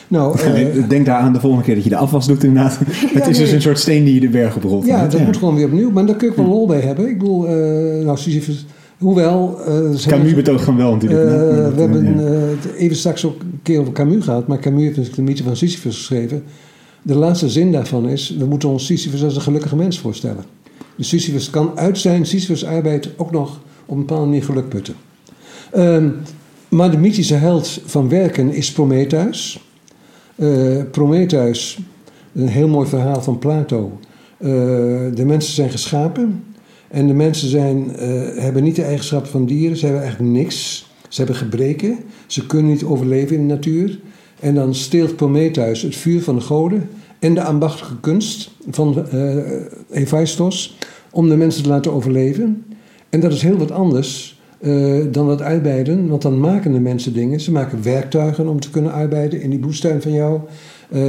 Nou, 0.08 0.38
eh, 0.40 0.88
Denk 0.88 1.06
daar 1.06 1.18
aan 1.18 1.32
de 1.32 1.40
volgende 1.40 1.64
keer 1.64 1.74
dat 1.74 1.84
je 1.84 1.90
de 1.90 1.96
afwas 1.96 2.26
doet 2.26 2.44
inderdaad. 2.44 2.78
het 3.14 3.26
is 3.26 3.38
dus 3.38 3.50
een 3.50 3.62
soort 3.62 3.78
steen 3.78 4.04
die 4.04 4.14
je 4.14 4.20
de 4.20 4.28
berg 4.28 4.56
oprolt. 4.56 4.86
ja, 4.86 5.06
dat 5.06 5.24
moet 5.24 5.36
gewoon 5.36 5.54
weer 5.54 5.66
opnieuw. 5.66 5.90
Maar 5.90 6.06
daar 6.06 6.16
kun 6.16 6.26
je 6.26 6.32
ook 6.32 6.38
wel 6.38 6.48
lol 6.54 6.66
bij 6.66 6.80
hebben. 6.80 7.08
Ik 7.08 7.18
bedoel, 7.18 7.48
eh, 7.48 8.04
nou 8.04 8.18
Sisyphus... 8.18 8.66
Hoewel... 8.98 9.60
eh, 9.66 9.90
ze 9.90 10.08
Camus 10.08 10.34
betoogt 10.34 10.64
gewoon 10.64 10.78
wel 10.78 10.92
natuurlijk. 10.92 11.20
we 11.74 11.80
hebben 11.80 12.28
eh, 12.28 12.82
even 12.82 12.96
straks 12.96 13.24
ook 13.24 13.42
keer 13.66 13.80
over 13.80 13.92
Camus 13.92 14.24
gehad. 14.24 14.46
Maar 14.46 14.58
Camus 14.58 14.82
heeft 14.82 14.96
natuurlijk 14.96 15.16
de 15.16 15.32
mythe 15.32 15.42
van 15.42 15.56
Sisyphus 15.56 15.96
geschreven. 15.96 16.44
De 17.02 17.14
laatste 17.14 17.48
zin 17.48 17.72
daarvan 17.72 18.08
is... 18.08 18.34
We 18.38 18.44
moeten 18.44 18.68
ons 18.68 18.86
Sisyphus 18.86 19.24
als 19.24 19.36
een 19.36 19.42
gelukkige 19.42 19.76
mens 19.76 19.98
voorstellen. 19.98 20.44
Dus 20.96 21.08
Sisyphus 21.08 21.50
kan 21.50 21.78
uit 21.78 21.98
zijn 21.98 22.26
Sisyphus 22.26 22.64
arbeid 22.64 23.08
ook 23.16 23.30
nog 23.30 23.60
op 23.86 23.94
een 23.94 24.06
bepaalde 24.06 24.26
manier 24.26 24.42
geluk 24.42 24.68
putten. 24.68 24.94
Ehm, 25.72 26.10
maar 26.68 26.90
de 26.90 26.98
mythische 26.98 27.34
held 27.34 27.80
van 27.84 28.08
werken 28.08 28.52
is 28.52 28.72
Prometheus. 28.72 29.60
Eh, 30.36 30.82
Prometheus, 30.90 31.78
een 32.34 32.48
heel 32.48 32.68
mooi 32.68 32.88
verhaal 32.88 33.22
van 33.22 33.38
Plato. 33.38 33.98
Eh, 34.38 34.48
de 35.14 35.24
mensen 35.24 35.54
zijn 35.54 35.70
geschapen 35.70 36.44
en 36.88 37.06
de 37.06 37.14
mensen 37.14 37.48
zijn, 37.48 37.96
eh, 37.96 38.08
hebben 38.36 38.62
niet 38.62 38.76
de 38.76 38.82
eigenschappen 38.82 39.30
van 39.30 39.46
dieren. 39.46 39.76
Ze 39.76 39.84
hebben 39.84 40.02
eigenlijk 40.02 40.32
niks. 40.32 40.85
Ze 41.16 41.22
hebben 41.22 41.40
gebreken. 41.40 41.98
Ze 42.26 42.46
kunnen 42.46 42.72
niet 42.72 42.84
overleven 42.84 43.36
in 43.36 43.48
de 43.48 43.54
natuur. 43.54 43.98
En 44.40 44.54
dan 44.54 44.74
steelt 44.74 45.16
Prometheus 45.16 45.82
het 45.82 45.96
vuur 45.96 46.22
van 46.22 46.34
de 46.34 46.40
goden 46.40 46.88
en 47.18 47.34
de 47.34 47.42
ambachtelijke 47.42 48.00
kunst 48.00 48.50
van 48.70 49.08
eh 49.08 49.36
Hephaistos 49.90 50.76
om 51.10 51.28
de 51.28 51.36
mensen 51.36 51.62
te 51.62 51.68
laten 51.68 51.92
overleven. 51.92 52.64
En 53.08 53.20
dat 53.20 53.32
is 53.32 53.42
heel 53.42 53.56
wat 53.56 53.70
anders 53.70 54.40
eh, 54.58 54.96
dan 55.10 55.26
dat 55.26 55.40
arbeiden, 55.40 56.08
want 56.08 56.22
dan 56.22 56.40
maken 56.40 56.72
de 56.72 56.80
mensen 56.80 57.12
dingen. 57.12 57.40
Ze 57.40 57.52
maken 57.52 57.82
werktuigen 57.82 58.48
om 58.48 58.60
te 58.60 58.70
kunnen 58.70 58.92
arbeiden 58.92 59.42
in 59.42 59.50
die 59.50 59.58
boestuin 59.58 60.02
van 60.02 60.12
jou. 60.12 60.40
Eh, 60.88 61.00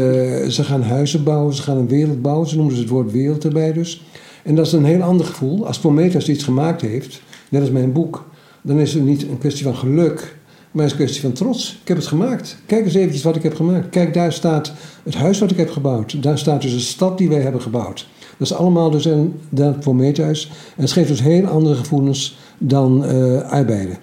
ze 0.47 0.63
gaan 0.63 0.81
huizen 0.81 1.23
bouwen, 1.23 1.53
ze 1.53 1.61
gaan 1.61 1.77
een 1.77 1.87
wereld 1.87 2.21
bouwen. 2.21 2.47
Ze 2.47 2.55
noemen 2.55 2.73
dus 2.73 2.83
het 2.83 2.91
woord 2.91 3.11
wereld 3.11 3.43
erbij 3.45 3.73
dus. 3.73 4.05
En 4.43 4.55
dat 4.55 4.65
is 4.65 4.71
een 4.71 4.85
heel 4.85 5.01
ander 5.01 5.25
gevoel. 5.25 5.67
Als 5.67 5.79
Prometheus 5.79 6.29
iets 6.29 6.43
gemaakt 6.43 6.81
heeft, 6.81 7.21
net 7.49 7.61
als 7.61 7.71
mijn 7.71 7.91
boek, 7.91 8.25
dan 8.67 8.79
is 8.79 8.93
het 8.93 9.03
niet 9.03 9.21
een 9.21 9.37
kwestie 9.37 9.63
van 9.63 9.75
geluk, 9.75 10.37
maar 10.71 10.83
het 10.83 10.93
is 10.93 10.99
een 10.99 11.05
kwestie 11.05 11.21
van 11.21 11.31
trots. 11.31 11.79
Ik 11.81 11.87
heb 11.87 11.97
het 11.97 12.07
gemaakt. 12.07 12.57
Kijk 12.65 12.85
eens 12.85 12.93
eventjes 12.93 13.23
wat 13.23 13.35
ik 13.35 13.43
heb 13.43 13.55
gemaakt. 13.55 13.89
Kijk, 13.89 14.13
daar 14.13 14.33
staat 14.33 14.73
het 15.03 15.15
huis 15.15 15.39
wat 15.39 15.51
ik 15.51 15.57
heb 15.57 15.69
gebouwd. 15.69 16.23
Daar 16.23 16.37
staat 16.37 16.61
dus 16.61 16.73
de 16.73 16.79
stad 16.79 17.17
die 17.17 17.29
wij 17.29 17.41
hebben 17.41 17.61
gebouwd. 17.61 18.07
Dat 18.37 18.47
is 18.47 18.53
allemaal 18.53 18.89
dus 18.89 19.05
een, 19.05 19.33
dat 19.49 19.79
Prometheus. 19.79 20.51
En 20.75 20.81
het 20.81 20.91
geeft 20.91 21.07
dus 21.07 21.21
heel 21.21 21.45
andere 21.45 21.75
gevoelens 21.75 22.37
dan 22.57 23.05
eh 23.05 23.41
arbeiden. 23.41 23.97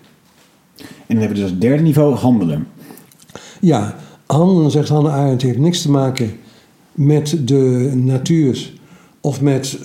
En 0.79 0.87
dan 1.07 1.19
hebben 1.19 1.37
we 1.37 1.43
dus 1.43 1.51
als 1.51 1.59
derde 1.59 1.83
niveau 1.83 2.15
handelen. 2.15 2.67
Ja, 3.61 3.97
Handelen, 4.27 4.71
zegt 4.71 4.89
Hannah 4.89 5.15
Arendt, 5.15 5.43
heeft 5.43 5.59
niks 5.59 5.83
te 5.83 5.91
maken 5.91 6.33
met 6.93 7.37
de 7.49 7.93
natuur 7.95 8.73
of 9.21 9.41
met 9.41 9.75
eh, 9.75 9.83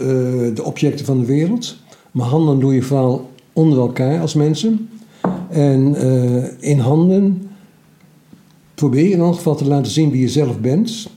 de 0.53 0.63
objecten 0.63 1.05
van 1.05 1.19
de 1.19 1.25
wereld. 1.25 1.75
Maar 2.11 2.27
handelen 2.27 2.59
doe 2.59 2.73
je 2.73 2.81
vooral 2.81 3.29
onder 3.59 3.79
elkaar 3.79 4.19
als 4.19 4.33
mensen. 4.33 4.89
En 5.49 5.95
eh, 5.95 6.69
in 6.71 6.79
handen 6.79 7.41
probeer 8.75 9.03
je 9.03 9.11
in 9.11 9.19
elk 9.19 9.35
geval 9.35 9.55
te 9.55 9.65
laten 9.65 9.91
zien 9.91 10.11
wie 10.11 10.21
je 10.21 10.29
zelf 10.29 10.59
bent. 10.59 11.09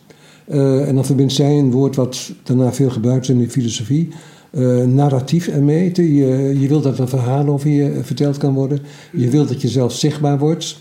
Eh, 0.45 0.89
en 0.89 0.95
dan 0.95 1.05
verbindt 1.05 1.33
zij 1.33 1.59
een 1.59 1.71
woord 1.71 1.97
wat 1.97 2.33
daarna 2.43 2.73
veel 2.73 2.91
gebruikt 2.91 3.23
is 3.23 3.29
in 3.29 3.39
de 3.39 3.51
filosofie. 3.51 4.09
Uh, 4.55 4.85
narratief 4.85 5.49
ermee. 5.49 5.91
Je, 5.95 6.57
je 6.61 6.69
wilt 6.69 6.83
dat 6.83 6.99
er 6.99 7.09
verhaal 7.09 7.47
over 7.47 7.71
je 7.71 8.01
verteld 8.03 8.37
kan 8.37 8.55
worden. 8.55 8.81
Je 9.13 9.29
wilt 9.29 9.49
dat 9.49 9.63
je 9.63 9.69
zelf 9.69 9.93
zichtbaar 9.93 10.39
wordt 10.39 10.81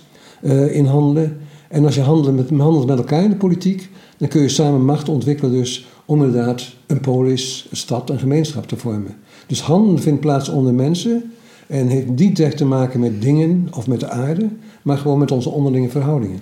in 0.71 0.85
handelen. 0.85 1.37
En 1.69 1.85
als 1.85 1.95
je 1.95 2.01
handelt 2.01 2.35
met, 2.35 2.49
handelt 2.49 2.87
met 2.87 2.97
elkaar 2.97 3.23
in 3.23 3.29
de 3.29 3.35
politiek, 3.35 3.89
dan 4.17 4.27
kun 4.27 4.41
je 4.41 4.49
samen 4.49 4.85
macht 4.85 5.09
ontwikkelen 5.09 5.51
dus 5.51 5.87
om 6.05 6.23
inderdaad 6.23 6.63
een 6.87 6.99
polis, 6.99 7.67
een 7.69 7.77
stad, 7.77 8.09
een 8.09 8.19
gemeenschap 8.19 8.67
te 8.67 8.77
vormen. 8.77 9.15
Dus 9.47 9.61
handelen 9.61 10.01
vindt 10.01 10.19
plaats 10.19 10.49
onder 10.49 10.73
mensen 10.73 11.31
en 11.71 11.87
heeft 11.87 12.07
niet 12.07 12.35
direct 12.35 12.57
te 12.57 12.65
maken 12.65 12.99
met 12.99 13.21
dingen 13.21 13.67
of 13.75 13.87
met 13.87 13.99
de 13.99 14.09
aarde, 14.09 14.49
maar 14.81 14.97
gewoon 14.97 15.19
met 15.19 15.31
onze 15.31 15.49
onderlinge 15.49 15.89
verhoudingen. 15.89 16.39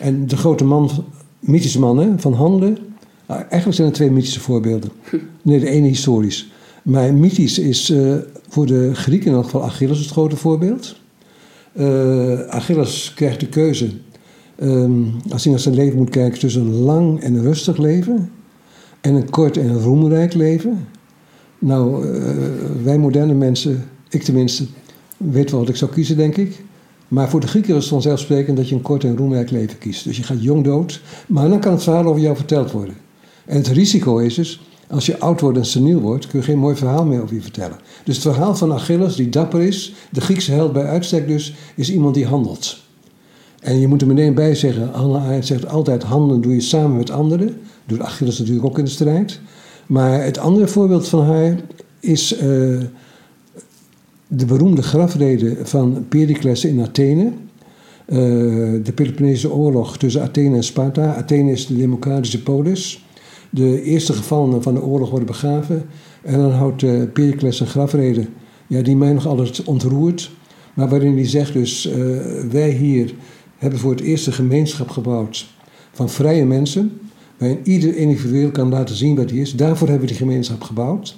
En 0.00 0.26
de 0.26 0.36
grote 0.36 0.64
man, 0.64 0.90
mythische 1.40 1.78
man 1.78 1.98
hè, 1.98 2.08
van 2.16 2.32
handelen, 2.32 2.78
nou, 3.26 3.40
eigenlijk 3.40 3.74
zijn 3.74 3.88
er 3.88 3.94
twee 3.94 4.10
mythische 4.10 4.40
voorbeelden. 4.40 4.90
Nee, 5.42 5.60
de 5.60 5.68
ene 5.68 5.86
historisch. 5.86 6.52
Maar 6.82 7.14
mythisch 7.14 7.58
is 7.58 7.90
uh, 7.90 8.14
voor 8.48 8.66
de 8.66 8.94
Grieken 8.94 9.28
in 9.28 9.34
elk 9.34 9.44
geval 9.44 9.62
Achilles 9.62 9.98
het 9.98 10.10
grote 10.10 10.36
voorbeeld. 10.36 10.96
Uh, 11.76 12.40
Achilles 12.40 13.12
krijgt 13.14 13.40
de 13.40 13.48
keuze 13.48 13.90
Um, 14.62 15.12
als 15.30 15.42
hij 15.42 15.52
naar 15.52 15.60
zijn 15.60 15.74
leven 15.74 15.98
moet 15.98 16.10
kijken 16.10 16.38
tussen 16.38 16.62
een 16.62 16.74
lang 16.74 17.20
en 17.20 17.42
rustig 17.42 17.76
leven 17.76 18.30
en 19.00 19.14
een 19.14 19.30
kort 19.30 19.56
en 19.56 19.78
roemrijk 19.78 20.34
leven. 20.34 20.86
Nou, 21.58 22.06
uh, 22.06 22.30
wij 22.82 22.98
moderne 22.98 23.34
mensen, 23.34 23.84
ik 24.08 24.22
tenminste, 24.22 24.66
weet 25.16 25.50
wel 25.50 25.60
wat 25.60 25.68
ik 25.68 25.76
zou 25.76 25.90
kiezen, 25.90 26.16
denk 26.16 26.36
ik. 26.36 26.64
Maar 27.08 27.28
voor 27.28 27.40
de 27.40 27.46
Grieken 27.46 27.74
is 27.74 27.80
het 27.80 27.88
vanzelfsprekend 27.88 28.56
dat 28.56 28.68
je 28.68 28.74
een 28.74 28.82
kort 28.82 29.04
en 29.04 29.16
roemrijk 29.16 29.50
leven 29.50 29.78
kiest. 29.78 30.04
Dus 30.04 30.16
je 30.16 30.22
gaat 30.22 30.42
jong 30.42 30.64
dood, 30.64 31.00
maar 31.26 31.48
dan 31.48 31.60
kan 31.60 31.72
het 31.72 31.82
verhaal 31.82 32.06
over 32.06 32.20
jou 32.20 32.36
verteld 32.36 32.70
worden. 32.70 32.94
En 33.44 33.56
het 33.56 33.66
risico 33.66 34.18
is 34.18 34.34
dus, 34.34 34.60
als 34.88 35.06
je 35.06 35.18
oud 35.18 35.40
wordt 35.40 35.58
en 35.58 35.66
seniel 35.66 36.00
wordt, 36.00 36.26
kun 36.26 36.38
je 36.38 36.44
geen 36.44 36.58
mooi 36.58 36.76
verhaal 36.76 37.04
meer 37.04 37.22
over 37.22 37.34
je 37.34 37.42
vertellen. 37.42 37.78
Dus 38.04 38.14
het 38.14 38.34
verhaal 38.34 38.54
van 38.54 38.72
Achilles, 38.72 39.16
die 39.16 39.28
dapper 39.28 39.62
is, 39.62 39.94
de 40.10 40.20
Griekse 40.20 40.52
held 40.52 40.72
bij 40.72 40.84
uitstek 40.84 41.26
dus, 41.26 41.54
is 41.74 41.90
iemand 41.90 42.14
die 42.14 42.26
handelt. 42.26 42.84
En 43.60 43.80
je 43.80 43.88
moet 43.88 44.00
er 44.00 44.06
meteen 44.06 44.34
bij 44.34 44.54
zeggen, 44.54 44.88
Hannah 44.92 45.24
Arendt 45.24 45.46
zegt 45.46 45.68
altijd, 45.68 46.02
handelen 46.02 46.40
doe 46.40 46.54
je 46.54 46.60
samen 46.60 46.96
met 46.96 47.10
anderen. 47.10 47.60
Doet 47.86 48.00
Achilles 48.00 48.38
natuurlijk 48.38 48.66
ook 48.66 48.78
in 48.78 48.84
de 48.84 48.90
strijd. 48.90 49.40
Maar 49.86 50.22
het 50.22 50.38
andere 50.38 50.68
voorbeeld 50.68 51.08
van 51.08 51.24
haar 51.24 51.56
is 52.00 52.42
uh, 52.42 52.82
de 54.26 54.46
beroemde 54.46 54.82
grafrede 54.82 55.56
van 55.62 56.04
Pericles 56.08 56.64
in 56.64 56.80
Athene. 56.80 57.32
Uh, 58.08 58.16
de 58.84 58.92
Peloponnese 58.94 59.52
oorlog 59.52 59.98
tussen 59.98 60.22
Athene 60.22 60.56
en 60.56 60.64
Sparta. 60.64 61.14
Athene 61.14 61.52
is 61.52 61.66
de 61.66 61.76
democratische 61.76 62.42
polis. 62.42 63.04
De 63.50 63.82
eerste 63.82 64.12
gevallenen 64.12 64.62
van 64.62 64.74
de 64.74 64.82
oorlog 64.82 65.10
worden 65.10 65.26
begraven. 65.26 65.84
En 66.22 66.38
dan 66.38 66.50
houdt 66.50 66.82
uh, 66.82 67.02
Pericles 67.12 67.60
een 67.60 67.66
grafrede, 67.66 68.26
ja, 68.66 68.82
die 68.82 68.96
mij 68.96 69.12
nog 69.12 69.26
altijd 69.26 69.64
ontroert. 69.64 70.30
Maar 70.74 70.88
waarin 70.88 71.14
hij 71.14 71.28
zegt 71.28 71.52
dus, 71.52 71.88
wij 72.50 72.70
hier 72.70 73.14
hebben 73.56 73.78
voor 73.78 73.90
het 73.90 74.00
eerst 74.00 74.26
een 74.26 74.32
gemeenschap 74.32 74.88
gebouwd 74.88 75.46
van 75.92 76.10
vrije 76.10 76.44
mensen, 76.44 77.00
waarin 77.38 77.58
ieder 77.62 77.96
individueel 77.96 78.50
kan 78.50 78.68
laten 78.68 78.96
zien 78.96 79.16
wat 79.16 79.30
hij 79.30 79.38
is. 79.38 79.54
Daarvoor 79.54 79.88
hebben 79.88 80.06
we 80.06 80.12
die 80.12 80.22
gemeenschap 80.22 80.62
gebouwd. 80.62 81.16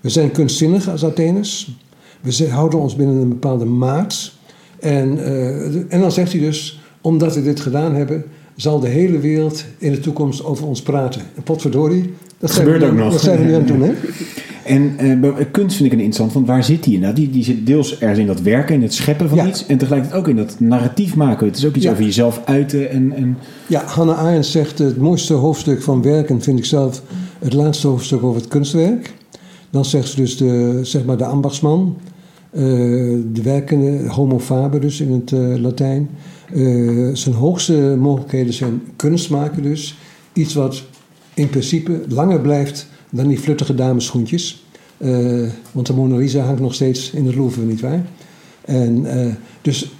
We 0.00 0.08
zijn 0.08 0.30
kunstzinnig 0.30 0.88
als 0.88 1.04
Atheners. 1.04 1.76
We 2.20 2.48
houden 2.48 2.80
ons 2.80 2.96
binnen 2.96 3.16
een 3.16 3.28
bepaalde 3.28 3.64
maat. 3.64 4.32
En, 4.80 5.18
uh, 5.18 5.92
en 5.92 6.00
dan 6.00 6.12
zegt 6.12 6.32
hij 6.32 6.40
dus, 6.40 6.80
omdat 7.00 7.34
we 7.34 7.42
dit 7.42 7.60
gedaan 7.60 7.94
hebben, 7.94 8.24
zal 8.56 8.80
de 8.80 8.88
hele 8.88 9.18
wereld 9.18 9.64
in 9.78 9.92
de 9.92 10.00
toekomst 10.00 10.44
over 10.44 10.66
ons 10.66 10.82
praten. 10.82 11.20
En 11.36 11.42
potverdorie, 11.42 12.12
dat, 12.38 12.50
gebeurt 12.50 12.82
ook 12.82 12.92
nog. 12.92 13.12
Dat 13.12 13.20
zijn 13.20 13.38
we 13.38 13.44
nu 13.44 13.52
aan 13.52 13.58
het 13.58 13.68
doen, 13.68 13.82
hè? 13.82 13.92
En 14.68 14.96
uh, 15.24 15.34
kunst 15.50 15.76
vind 15.76 15.86
ik 15.88 15.92
een 15.98 16.04
interessant, 16.04 16.32
want 16.32 16.46
waar 16.46 16.64
zit 16.64 16.84
die 16.84 16.94
in? 16.94 17.00
Nou, 17.00 17.14
die, 17.14 17.30
die 17.30 17.44
zit 17.44 17.66
deels 17.66 17.98
ergens 17.98 18.18
in 18.18 18.26
dat 18.26 18.40
werken, 18.40 18.74
in 18.74 18.82
het 18.82 18.94
scheppen 18.94 19.28
van 19.28 19.38
Ja. 19.38 19.46
iets. 19.46 19.66
En 19.66 19.78
tegelijkertijd 19.78 20.20
ook 20.20 20.28
in 20.28 20.36
dat 20.36 20.60
narratief 20.60 21.16
maken. 21.16 21.46
Het 21.46 21.56
is 21.56 21.66
ook 21.66 21.74
iets 21.74 21.84
Ja. 21.84 21.90
over 21.90 22.04
jezelf 22.04 22.42
uiten. 22.44 22.90
En, 22.90 23.12
en 23.12 23.38
Ja, 23.66 23.84
Hannah 23.86 24.18
Arendt 24.18 24.46
zegt 24.46 24.78
het 24.78 24.96
mooiste 24.96 25.34
hoofdstuk 25.34 25.82
van 25.82 26.02
werken 26.02 26.42
vind 26.42 26.58
ik 26.58 26.64
zelf 26.64 27.02
het 27.38 27.52
laatste 27.52 27.86
hoofdstuk 27.86 28.22
over 28.22 28.40
het 28.40 28.48
kunstwerk. 28.50 29.14
Dan 29.70 29.84
zegt 29.84 30.08
ze 30.08 30.16
dus 30.16 30.36
de, 30.36 30.80
zeg 30.82 31.04
maar 31.04 31.16
de 31.16 31.24
ambachtsman, 31.24 31.96
eh, 32.50 32.62
de 33.32 33.42
werkende, 33.42 34.08
homo 34.08 34.38
faber 34.38 34.80
dus 34.80 35.00
in 35.00 35.12
het 35.12 35.32
eh, 35.32 35.60
Latijn. 35.60 36.10
Eh, 36.54 37.08
zijn 37.12 37.34
hoogste 37.34 37.96
mogelijkheden 37.98 38.52
zijn 38.52 38.82
kunst 38.96 39.30
maken 39.30 39.62
dus. 39.62 39.98
Iets 40.32 40.54
wat 40.54 40.82
in 41.34 41.48
principe 41.48 42.00
langer 42.08 42.40
blijft 42.40 42.88
dan 43.10 43.28
die 43.28 43.38
fluttige 43.38 43.74
dameschoentjes. 43.74 44.66
Want 45.72 45.86
de 45.86 45.92
Mona 45.92 46.16
Lisa 46.16 46.40
hangt 46.40 46.60
nog 46.60 46.74
steeds 46.74 47.10
in 47.10 47.26
het 47.26 47.34
Louvre, 47.34 47.62
nietwaar? 47.62 48.06
En 48.64 49.06
dus 49.62 49.92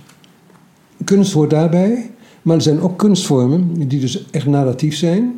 kunst 1.04 1.32
hoort 1.32 1.50
daarbij. 1.50 2.10
Maar 2.42 2.56
er 2.56 2.62
zijn 2.62 2.80
ook 2.80 2.98
kunstvormen 2.98 3.88
die 3.88 4.00
dus 4.00 4.24
echt 4.30 4.46
narratief 4.46 4.96
zijn. 4.96 5.32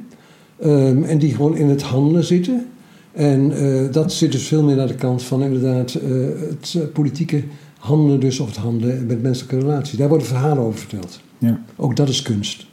ehm, 0.61 1.03
en 1.03 1.19
die 1.19 1.35
gewoon 1.35 1.57
in 1.57 1.69
het 1.69 1.83
handelen 1.83 2.25
zitten. 2.25 2.67
En 3.13 3.53
eh, 3.53 3.93
dat 3.93 4.13
zit 4.13 4.33
dus 4.33 4.47
veel 4.47 4.63
meer 4.63 4.77
naar 4.77 4.87
de 4.87 4.95
kant 4.95 5.23
van 5.23 5.43
inderdaad 5.43 5.95
eh, 5.95 6.11
het 6.49 6.75
eh, 6.77 6.83
politieke 6.93 7.43
handelen 7.79 8.21
dus. 8.21 8.41
Of 8.41 8.47
het 8.49 8.57
handelen 8.57 9.07
met 9.07 9.23
menselijke 9.23 9.59
relaties. 9.59 9.99
Daar 9.99 10.09
worden 10.09 10.27
verhalen 10.27 10.65
over 10.65 10.79
verteld. 10.79 11.21
ja. 11.39 11.61
Ook 11.77 11.97
dat 11.97 12.09
is 12.09 12.23
kunst. 12.23 12.67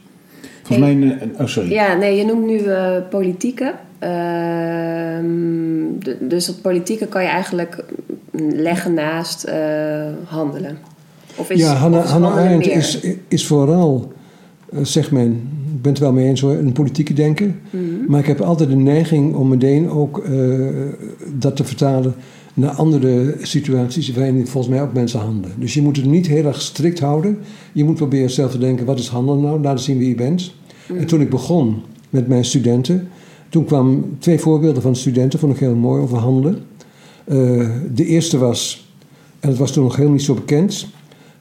volgens 0.62 0.78
mij... 0.78 0.90
een- 1.10 1.22
een- 1.22 1.34
oh, 1.40 1.46
sorry. 1.46 1.70
Ja, 1.70 1.94
nee, 1.94 2.16
je 2.16 2.24
noemt 2.24 2.46
nu 2.46 2.60
politieke. 3.10 3.74
Ehm, 3.98 5.24
dus 6.28 6.46
dat 6.46 6.60
politieke 6.62 7.06
kan 7.06 7.22
je 7.22 7.28
eigenlijk 7.28 7.84
leggen 8.54 8.94
naast 8.94 9.44
eh, 9.44 9.56
handelen. 10.24 10.78
Of 11.36 11.50
is, 11.50 11.60
ja, 11.60 11.72
of 11.72 11.78
Hannah, 11.78 12.04
is 12.04 12.10
Hannah 12.10 12.30
handelen 12.32 12.60
Arendt 12.60 12.76
is, 12.76 13.00
is 13.28 13.46
vooral, 13.46 14.12
zegt 14.82 15.10
men, 15.10 15.32
ik 15.74 15.82
ben 15.82 15.92
het 15.92 16.00
wel 16.00 16.12
mee 16.12 16.28
eens 16.28 16.40
hoor, 16.40 16.52
een 16.52 16.72
politieke 16.72 17.12
denker. 17.12 17.54
Mhm. 17.70 17.82
Maar 18.08 18.20
ik 18.20 18.26
heb 18.26 18.40
altijd 18.40 18.68
de 18.68 18.76
neiging 18.76 19.34
om 19.34 19.48
meteen 19.48 19.90
ook 19.90 20.18
eh, 20.18 20.32
dat 21.38 21.56
te 21.56 21.64
vertalen 21.64 22.14
naar 22.54 22.70
andere 22.70 23.34
situaties 23.42 24.12
waarin 24.12 24.46
volgens 24.46 24.74
mij 24.74 24.82
ook 24.82 24.92
mensen 24.92 25.20
handelen. 25.20 25.56
Dus 25.60 25.74
je 25.74 25.82
moet 25.82 25.96
het 25.96 26.06
niet 26.06 26.26
heel 26.26 26.44
erg 26.44 26.60
strikt 26.60 27.00
houden. 27.00 27.38
Je 27.72 27.84
moet 27.84 27.94
proberen 27.94 28.30
zelf 28.30 28.50
te 28.50 28.58
denken, 28.58 28.86
wat 28.86 28.98
is 28.98 29.08
handelen 29.08 29.42
nou? 29.42 29.60
Laten 29.60 29.84
zien 29.84 29.98
wie 29.98 30.08
je 30.08 30.14
bent. 30.14 30.54
En 30.98 31.06
toen 31.06 31.20
ik 31.20 31.30
begon 31.30 31.82
met 32.10 32.28
mijn 32.28 32.44
studenten, 32.44 33.08
toen 33.48 33.64
kwamen 33.64 34.16
twee 34.18 34.38
voorbeelden 34.38 34.82
van 34.82 34.96
studenten, 34.96 35.38
vond 35.38 35.52
ik 35.52 35.58
heel 35.58 35.74
mooi, 35.74 36.02
over 36.02 36.18
handelen. 36.18 36.58
Eh, 37.24 37.70
de 37.94 38.06
eerste 38.06 38.38
was, 38.38 38.90
en 39.40 39.48
dat 39.48 39.58
was 39.58 39.72
toen 39.72 39.82
nog 39.82 39.92
helemaal 39.92 40.16
niet 40.16 40.24
zo 40.24 40.34
bekend, 40.34 40.86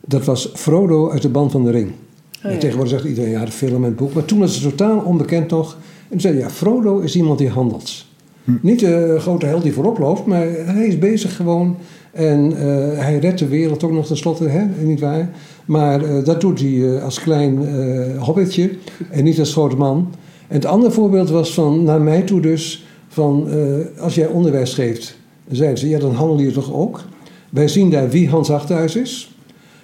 dat 0.05 0.25
was 0.25 0.51
Frodo 0.53 1.09
uit 1.09 1.21
de 1.21 1.29
Band 1.29 1.51
van 1.51 1.63
de 1.63 1.71
Ring. 1.71 1.91
Oh, 2.45 2.51
ja. 2.51 2.57
tegenwoordig 2.57 2.93
zegt 2.93 3.05
iedereen, 3.05 3.31
ja, 3.31 3.45
de 3.45 3.51
film 3.51 3.75
en 3.75 3.89
het 3.89 3.95
boek. 3.95 4.13
Maar 4.13 4.25
toen 4.25 4.39
was 4.39 4.53
het 4.53 4.63
totaal 4.63 4.99
onbekend 4.99 5.49
nog. 5.49 5.73
En 5.73 6.09
toen 6.09 6.19
zei 6.19 6.33
hij, 6.33 6.43
ja, 6.43 6.49
Frodo 6.49 6.99
is 6.99 7.15
iemand 7.15 7.37
die 7.37 7.49
handelt. 7.49 8.05
Niet 8.61 8.79
de 8.79 9.15
grote 9.19 9.45
held 9.45 9.63
die 9.63 9.73
voorop 9.73 9.97
loopt, 9.97 10.25
maar 10.25 10.47
hij 10.65 10.87
is 10.87 10.99
bezig 10.99 11.35
gewoon. 11.35 11.77
En 12.11 12.57
eh, 12.57 12.99
hij 13.03 13.17
redt 13.19 13.39
de 13.39 13.47
wereld 13.47 13.83
ook 13.83 13.91
nog 13.91 14.07
tenslotte, 14.07 14.47
hè, 14.47 14.65
niet 14.83 14.99
waar? 14.99 15.29
Maar 15.65 16.03
eh, 16.03 16.23
dat 16.23 16.41
doet 16.41 16.59
hij 16.59 16.95
eh, 16.95 17.03
als 17.03 17.19
klein 17.19 17.67
eh 17.67 18.23
hobbitje 18.23 18.69
en 19.09 19.23
niet 19.23 19.39
als 19.39 19.51
grote 19.51 19.75
man. 19.75 20.13
En 20.47 20.55
het 20.55 20.65
andere 20.65 20.91
voorbeeld 20.91 21.29
was 21.29 21.53
van, 21.53 21.83
naar 21.83 22.01
mij 22.01 22.21
toe 22.21 22.41
dus, 22.41 22.85
van 23.07 23.49
eh, 23.49 24.01
als 24.01 24.15
jij 24.15 24.27
onderwijs 24.27 24.73
geeft, 24.73 25.17
dan 25.47 25.55
zeiden 25.55 25.77
ze, 25.77 25.89
ja, 25.89 25.99
dan 25.99 26.13
handel 26.13 26.39
je 26.39 26.51
toch 26.51 26.73
ook? 26.73 27.03
Wij 27.49 27.67
zien 27.67 27.89
daar 27.89 28.09
wie 28.09 28.29
Hans 28.29 28.51
Achthuis 28.51 28.95
is. 28.95 29.35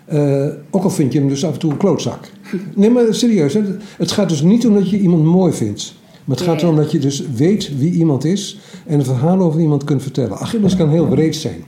Eh, 0.05 0.45
ook 0.69 0.83
al 0.83 0.89
vind 0.89 1.13
je 1.13 1.19
hem 1.19 1.27
dus 1.27 1.45
af 1.45 1.53
en 1.53 1.59
toe 1.59 1.71
een 1.71 1.77
klootzak. 1.77 2.31
Nee, 2.75 2.89
maar 2.89 3.13
serieus. 3.13 3.53
Hè? 3.53 3.61
Het 3.97 4.11
gaat 4.11 4.29
dus 4.29 4.41
niet 4.41 4.67
om 4.67 4.73
dat 4.73 4.89
je 4.89 4.99
iemand 4.99 5.23
mooi 5.23 5.53
vindt. 5.53 5.93
Maar 6.25 6.37
het 6.37 6.45
gaat 6.45 6.61
erom 6.61 6.75
dat 6.75 6.91
je 6.91 6.99
dus 6.99 7.23
weet 7.35 7.77
wie 7.77 7.91
iemand 7.91 8.23
is 8.23 8.59
en 8.85 8.99
een 8.99 9.05
verhaal 9.05 9.39
over 9.39 9.59
iemand 9.59 9.83
kunt 9.83 10.01
vertellen. 10.01 10.37
Achilles 10.37 10.75
kan 10.75 10.89
heel 10.89 11.07
breed 11.07 11.35
zijn, 11.35 11.63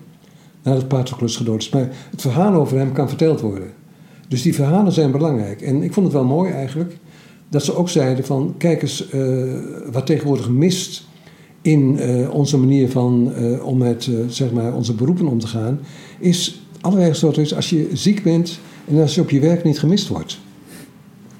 nadat 0.63 0.87
Patroclus 0.87 1.35
gedood 1.35 1.61
is. 1.61 1.69
Maar 1.69 1.89
het 2.11 2.21
verhaal 2.21 2.53
over 2.53 2.77
hem 2.77 2.91
kan 2.91 3.07
verteld 3.07 3.41
worden. 3.41 3.71
Dus 4.27 4.41
die 4.41 4.55
verhalen 4.55 4.91
zijn 4.91 5.11
belangrijk. 5.11 5.61
En 5.61 5.83
ik 5.83 5.93
vond 5.93 6.05
het 6.05 6.15
wel 6.15 6.25
mooi 6.25 6.51
eigenlijk 6.51 6.97
dat 7.49 7.63
ze 7.63 7.75
ook 7.75 7.89
zeiden 7.89 8.25
van... 8.25 8.55
kijk 8.57 8.81
eens, 8.81 9.09
eh, 9.09 9.21
wat 9.91 10.05
tegenwoordig 10.05 10.49
mist 10.49 11.03
in 11.61 11.99
eh, 11.99 12.33
onze 12.33 12.57
manier 12.57 12.89
van, 12.89 13.33
eh, 13.33 13.65
om 13.65 13.77
met 13.77 14.09
zeg 14.27 14.51
maar 14.51 14.73
onze 14.73 14.93
beroepen 14.93 15.27
om 15.27 15.39
te 15.39 15.47
gaan... 15.47 15.79
is 16.19 16.61
allerlei 16.81 17.13
soorten 17.13 17.41
is 17.41 17.55
als 17.55 17.69
je 17.69 17.89
ziek 17.93 18.23
bent 18.23 18.59
en 18.87 19.01
als 19.01 19.15
je 19.15 19.21
op 19.21 19.29
je 19.29 19.39
werk 19.39 19.63
niet 19.63 19.79
gemist 19.79 20.07
wordt. 20.07 20.39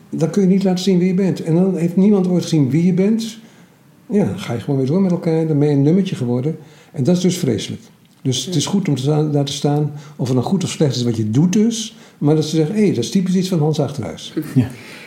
Dan 0.09 0.29
kun 0.29 0.41
je 0.41 0.47
niet 0.47 0.63
laten 0.63 0.83
zien 0.83 0.97
wie 0.99 1.07
je 1.07 1.13
bent. 1.13 1.43
En 1.43 1.55
dan 1.55 1.77
heeft 1.77 1.95
niemand 1.95 2.27
ooit 2.27 2.43
gezien 2.43 2.69
wie 2.69 2.85
je 2.85 2.93
bent. 2.93 3.37
Ja, 4.09 4.25
dan 4.25 4.39
ga 4.39 4.53
je 4.53 4.59
gewoon 4.59 4.77
weer 4.79 4.87
door 4.87 5.01
met 5.01 5.11
elkaar. 5.11 5.47
Dan 5.47 5.59
ben 5.59 5.67
je 5.67 5.73
een 5.73 5.81
nummertje 5.81 6.15
geworden. 6.15 6.57
En 6.91 7.03
dat 7.03 7.15
is 7.15 7.21
dus 7.21 7.37
vreselijk. 7.37 7.81
Dus 8.21 8.45
het 8.45 8.55
is 8.55 8.65
goed 8.65 8.87
om 8.87 8.95
te 8.95 9.09
laten 9.09 9.53
staan 9.53 9.91
of 10.15 10.27
het 10.27 10.35
nou 10.35 10.47
goed 10.47 10.63
of 10.63 10.69
slecht 10.69 10.95
is 10.95 11.03
wat 11.03 11.17
je 11.17 11.29
doet 11.29 11.53
dus. 11.53 11.95
Maar 12.17 12.35
dat 12.35 12.45
ze 12.45 12.55
zeggen, 12.55 12.75
hé, 12.75 12.81
hey, 12.81 12.93
dat 12.93 13.03
is 13.03 13.09
typisch 13.09 13.35
iets 13.35 13.49
van 13.49 13.59
Hans 13.59 13.79
Achterhuis. 13.79 14.33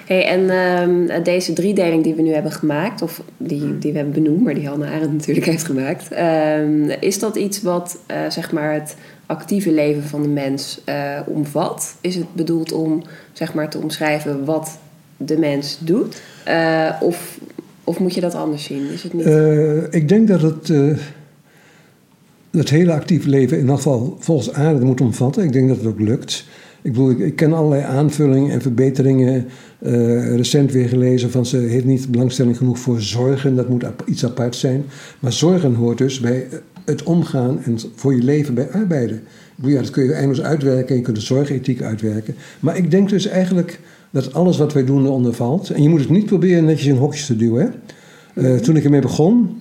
Hey, 0.09 0.27
en 0.27 0.51
ehm, 0.51 1.23
deze 1.23 1.53
driedeling 1.53 2.03
die 2.03 2.15
we 2.15 2.23
nu 2.23 2.33
hebben 2.33 2.53
gemaakt, 2.53 3.03
of 3.03 3.23
die, 3.37 3.79
die 3.79 3.93
we 3.93 3.99
hebben 3.99 4.23
benoemd, 4.23 4.43
maar 4.43 4.55
die 4.55 4.69
Hanne 4.69 4.87
Arendt 4.87 5.13
natuurlijk 5.13 5.47
heeft 5.47 5.65
gemaakt, 5.65 6.13
ehm, 6.13 6.91
is 7.01 7.19
dat 7.19 7.37
iets 7.37 7.63
wat 7.63 7.99
eh, 8.07 8.17
zeg 8.29 8.53
maar 8.53 8.73
het 8.73 8.97
actieve 9.27 9.73
leven 9.73 10.03
van 10.03 10.23
de 10.23 10.29
mens 10.29 10.81
eh, 10.85 11.21
omvat? 11.27 11.97
Is 12.01 12.15
het 12.15 12.35
bedoeld 12.35 12.73
om 12.73 13.03
zeg 13.33 13.55
maar 13.55 13.71
te 13.71 13.79
omschrijven 13.79 14.45
wat 14.45 14.79
de 15.19 15.39
mens 15.39 15.79
doet? 15.81 16.23
Eh, 16.45 16.91
of, 17.01 17.39
of 17.85 17.99
moet 17.99 18.15
je 18.15 18.21
dat 18.21 18.35
anders 18.35 18.65
zien? 18.65 18.91
Is 18.93 19.03
het 19.03 19.13
niet? 19.13 19.25
Eh, 19.25 19.93
ik 19.93 20.09
denk 20.09 20.29
dat 20.29 20.43
het 20.43 20.71
eh, 20.71 20.97
het 22.51 22.71
hele 22.71 22.93
actieve 22.93 23.29
leven 23.29 23.59
in 23.59 23.69
geval 23.69 24.17
volgens 24.19 24.53
Arendt 24.53 24.85
moet 24.85 25.01
omvatten. 25.01 25.43
Ik 25.43 25.53
denk 25.53 25.69
dat 25.69 25.77
het 25.77 25.87
ook 25.87 26.01
lukt. 26.01 26.45
Ik 26.83 26.93
bedoel, 26.93 27.11
ik, 27.11 27.37
ken 27.37 27.53
allerlei 27.53 27.83
aanvullingen 27.83 28.53
en 28.53 28.63
verbeteringen. 28.63 29.49
recent 29.81 30.73
weer 30.73 30.89
gelezen 30.89 31.31
van 31.31 31.47
ze 31.47 31.57
heeft 31.57 31.85
niet 31.85 32.11
belangstelling 32.11 32.57
genoeg 32.57 32.79
voor 32.79 33.01
zorgen. 33.01 33.57
Dat 33.57 33.69
moet 33.69 33.85
iets 34.07 34.25
apart 34.25 34.57
zijn. 34.57 34.85
Maar 35.19 35.33
zorgen 35.33 35.75
hoort 35.75 35.99
dus 35.99 36.21
bij 36.21 36.47
het 36.85 37.03
omgaan 37.03 37.63
en 37.65 37.79
voor 37.95 38.15
je 38.15 38.23
leven 38.23 38.55
bij 38.55 38.71
arbeiden. 38.71 39.23
Ja, 39.55 39.81
dat 39.81 39.91
kun 39.91 40.05
je 40.05 40.13
eindeloos 40.13 40.43
uitwerken 40.45 40.89
en 40.89 40.97
je 40.97 41.03
kunt 41.03 41.17
de 41.17 41.23
zorgethiek 41.23 41.83
uitwerken. 41.83 42.35
Maar 42.61 42.77
ik 42.77 42.91
denk 42.91 43.09
dus 43.09 43.27
eigenlijk 43.27 43.81
dat 44.11 44.35
alles 44.35 44.59
wat 44.59 44.73
wij 44.73 44.85
doen 44.85 45.05
eronder 45.05 45.35
valt. 45.35 45.71
En 45.71 45.83
je 45.83 45.89
moet 45.89 46.01
het 46.01 46.11
niet 46.11 46.27
proberen 46.27 46.65
netjes 46.65 46.87
in 46.87 46.97
hokjes 46.97 47.27
te 47.27 47.37
duwen. 47.37 47.75
Hè? 48.35 48.53
Eh, 48.55 48.59
toen 48.61 48.77
ik 48.77 48.85
ermee 48.85 49.01
begon, 49.01 49.61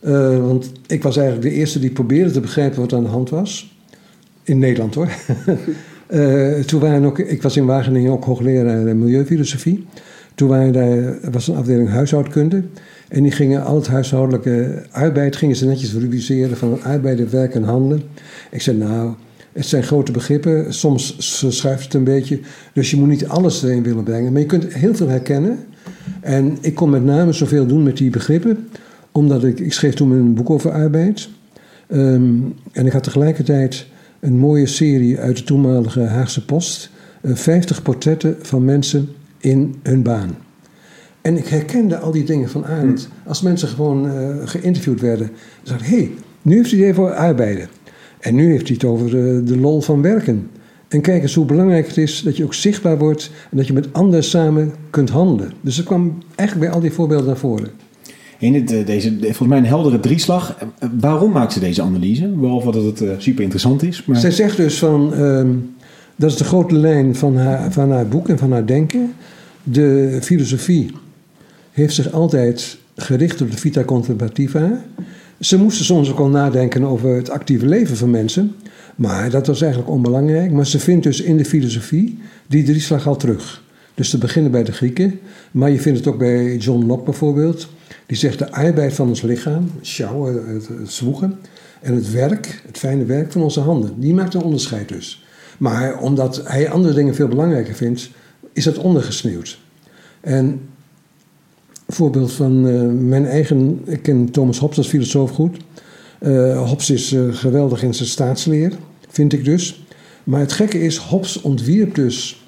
eh, 0.00 0.46
want 0.46 0.72
ik 0.86 1.02
was 1.02 1.16
eigenlijk 1.16 1.48
de 1.48 1.54
eerste 1.54 1.78
die 1.78 1.90
probeerde 1.90 2.30
te 2.30 2.40
begrijpen 2.40 2.80
wat 2.80 2.92
aan 2.92 3.02
de 3.02 3.08
hand 3.08 3.30
was. 3.30 3.76
In 4.42 4.58
Nederland 4.58 4.94
hoor. 4.94 5.08
Eh, 6.06 6.58
toen 6.58 6.80
waren 6.80 7.04
ook, 7.04 7.18
ik 7.18 7.42
was 7.42 7.56
in 7.56 7.64
Wageningen 7.64 8.12
ook 8.12 8.24
hoogleraar 8.24 8.96
milieufilosofie. 8.96 9.86
Toen 10.34 10.48
waren 10.48 10.72
daar, 10.72 11.30
was 11.30 11.48
een 11.48 11.56
afdeling 11.56 11.88
huishoudkunde. 11.88 12.62
En 13.08 13.22
die 13.22 13.32
gingen 13.32 13.64
al 13.64 13.74
het 13.74 13.86
huishoudelijke 13.86 14.82
arbeid 14.90 15.36
gingen 15.36 15.56
ze 15.56 15.66
netjes 15.66 15.92
rubriceren 15.92 16.56
van 16.56 16.82
arbeid, 16.82 17.30
werk 17.30 17.54
en 17.54 17.62
handelen. 17.62 18.02
Ik 18.50 18.62
zei 18.62 18.76
nou, 18.76 19.14
het 19.52 19.66
zijn 19.66 19.82
grote 19.82 20.12
begrippen. 20.12 20.74
Soms 20.74 21.16
verschuift 21.18 21.84
het 21.84 21.94
een 21.94 22.04
beetje. 22.04 22.40
Dus 22.72 22.90
je 22.90 22.96
moet 22.96 23.08
niet 23.08 23.28
alles 23.28 23.62
erin 23.62 23.82
willen 23.82 24.04
brengen. 24.04 24.32
Maar 24.32 24.40
je 24.40 24.46
kunt 24.46 24.74
heel 24.74 24.94
veel 24.94 25.08
herkennen. 25.08 25.58
En 26.20 26.58
ik 26.60 26.74
kon 26.74 26.90
met 26.90 27.04
name 27.04 27.32
zoveel 27.32 27.66
doen 27.66 27.82
met 27.82 27.96
die 27.96 28.10
begrippen. 28.10 28.68
Omdat 29.12 29.44
ik, 29.44 29.60
ik 29.60 29.72
schreef 29.72 29.94
toen 29.94 30.10
een 30.10 30.34
boek 30.34 30.50
over 30.50 30.72
arbeid. 30.72 31.28
Ehm, 31.88 32.34
en 32.72 32.86
ik 32.86 32.92
had 32.92 33.02
tegelijkertijd 33.02 33.86
een 34.20 34.38
mooie 34.38 34.66
serie 34.66 35.18
uit 35.18 35.36
de 35.36 35.44
toenmalige 35.44 36.00
Haagse 36.00 36.44
Post. 36.44 36.90
eh, 37.20 37.34
50 37.34 37.82
portretten 37.82 38.36
van 38.40 38.64
mensen 38.64 39.08
in 39.38 39.74
hun 39.82 40.02
baan. 40.02 40.36
En 41.20 41.36
ik 41.36 41.46
herkende 41.46 41.98
al 41.98 42.10
die 42.10 42.24
dingen 42.24 42.48
van 42.48 42.64
Arendt. 42.66 43.08
Als 43.26 43.42
mensen 43.42 43.68
gewoon 43.68 44.10
eh, 44.10 44.28
geïnterviewd 44.44 45.00
werden. 45.00 45.26
Dan 45.62 45.76
dacht 45.76 45.80
ik, 45.80 45.86
hé, 45.86 45.96
hey, 45.96 46.10
nu 46.42 46.56
heeft 46.56 46.70
hij 46.70 46.80
het 46.80 46.88
even 46.88 47.02
over 47.02 47.14
arbeiden. 47.14 47.68
En 48.22 48.34
nu 48.34 48.50
heeft 48.50 48.66
hij 48.66 48.76
het 48.80 48.84
over 48.84 49.10
de, 49.10 49.42
de 49.44 49.56
lol 49.56 49.80
van 49.80 50.02
werken. 50.02 50.50
En 50.88 51.00
kijk 51.00 51.22
eens 51.22 51.34
hoe 51.34 51.44
belangrijk 51.44 51.86
het 51.86 51.96
is 51.96 52.22
dat 52.22 52.36
je 52.36 52.44
ook 52.44 52.54
zichtbaar 52.54 52.98
wordt... 52.98 53.30
en 53.50 53.56
dat 53.56 53.66
je 53.66 53.72
met 53.72 53.92
anderen 53.92 54.24
samen 54.24 54.72
kunt 54.90 55.10
handelen. 55.10 55.52
Dus 55.60 55.76
dat 55.76 55.84
kwam 55.84 56.18
eigenlijk 56.34 56.68
bij 56.68 56.78
al 56.78 56.82
die 56.82 56.92
voorbeelden 56.92 57.26
naar 57.26 57.36
voren. 57.36 57.68
In 58.38 58.52
dit, 58.52 58.72
eh, 58.72 58.86
deze, 58.86 59.16
volgens 59.20 59.48
mij 59.48 59.58
een 59.58 59.66
heldere 59.66 60.00
drieslag. 60.00 60.56
Eh, 60.58 60.88
Waarom 61.00 61.32
maakt 61.32 61.52
ze 61.52 61.60
deze 61.60 61.82
analyse? 61.82 62.26
Behalve 62.28 62.70
dat 62.70 62.84
het 62.84 63.00
eh, 63.00 63.10
super 63.18 63.42
interessant 63.42 63.82
is. 63.82 64.04
Maar... 64.04 64.16
Zij 64.16 64.30
zegt 64.30 64.56
dus 64.56 64.78
van, 64.78 65.14
ehm, 65.14 65.50
dat 66.16 66.30
is 66.30 66.36
de 66.36 66.44
grote 66.44 66.74
lijn 66.74 67.16
van 67.16 67.36
haar, 67.36 67.72
van 67.72 67.90
haar 67.90 68.08
boek 68.08 68.28
en 68.28 68.38
van 68.38 68.52
haar 68.52 68.66
denken. 68.66 69.12
De 69.62 70.18
filosofie 70.22 70.90
heeft 71.70 71.94
zich 71.94 72.12
altijd 72.12 72.78
gericht 72.96 73.40
op 73.40 73.50
de 73.50 73.56
vita 73.56 73.84
contemplativa. 73.84 74.82
Ze 75.42 75.58
moesten 75.58 75.84
soms 75.84 76.10
ook 76.10 76.18
al 76.18 76.28
nadenken 76.28 76.84
over 76.84 77.14
het 77.14 77.30
actieve 77.30 77.66
leven 77.66 77.96
van 77.96 78.10
mensen. 78.10 78.54
Maar 78.96 79.30
dat 79.30 79.46
was 79.46 79.60
eigenlijk 79.60 79.92
onbelangrijk. 79.92 80.52
Maar 80.52 80.66
ze 80.66 80.78
vindt 80.78 81.04
dus 81.04 81.20
in 81.20 81.36
de 81.36 81.44
filosofie 81.44 82.18
die 82.46 82.64
drieslag 82.64 83.06
al 83.06 83.16
terug. 83.16 83.62
Dus 83.94 84.10
te 84.10 84.18
beginnen 84.18 84.50
bij 84.50 84.64
de 84.64 84.72
Grieken. 84.72 85.20
Maar 85.50 85.70
je 85.70 85.80
vindt 85.80 85.98
het 85.98 86.08
ook 86.08 86.18
bij 86.18 86.56
John 86.56 86.86
Locke 86.86 87.04
bijvoorbeeld. 87.04 87.68
Die 88.06 88.16
zegt 88.16 88.38
de 88.38 88.52
arbeid 88.52 88.94
van 88.94 89.08
ons 89.08 89.22
lichaam, 89.22 89.70
sjouwen, 89.80 90.46
het, 90.54 90.68
zwoegen. 90.92 91.38
En 91.80 91.94
het 91.94 92.10
werk, 92.10 92.62
het 92.66 92.78
fijne 92.78 93.04
werk 93.04 93.32
van 93.32 93.42
onze 93.42 93.60
handen. 93.60 94.00
Die 94.00 94.14
maakt 94.14 94.34
een 94.34 94.42
onderscheid 94.42 94.88
dus. 94.88 95.24
Maar 95.58 95.98
omdat 95.98 96.42
hij 96.44 96.70
andere 96.70 96.94
dingen 96.94 97.14
veel 97.14 97.28
belangrijker 97.28 97.74
vindt, 97.74 98.10
is 98.52 98.64
dat 98.64 98.78
ondergesneeuwd. 98.78 99.58
En 100.20 100.60
voorbeeld 101.88 102.32
van 102.32 102.68
eh, 102.68 103.08
mijn 103.08 103.26
eigen, 103.26 103.80
ik 103.84 104.02
ken 104.02 104.30
Thomas 104.30 104.58
Hobbes 104.58 104.78
als 104.78 104.88
filosoof 104.88 105.30
goed. 105.30 105.56
Eh, 106.18 106.66
Hobbes 106.68 106.90
is 106.90 107.12
eh, 107.12 107.22
geweldig 107.30 107.82
in 107.82 107.94
zijn 107.94 108.08
staatsleer, 108.08 108.72
vind 109.08 109.32
ik 109.32 109.44
dus. 109.44 109.84
Maar 110.24 110.40
het 110.40 110.52
gekke 110.52 110.80
is, 110.80 110.96
Hobbes 110.96 111.40
ontwierp 111.40 111.94
dus 111.94 112.46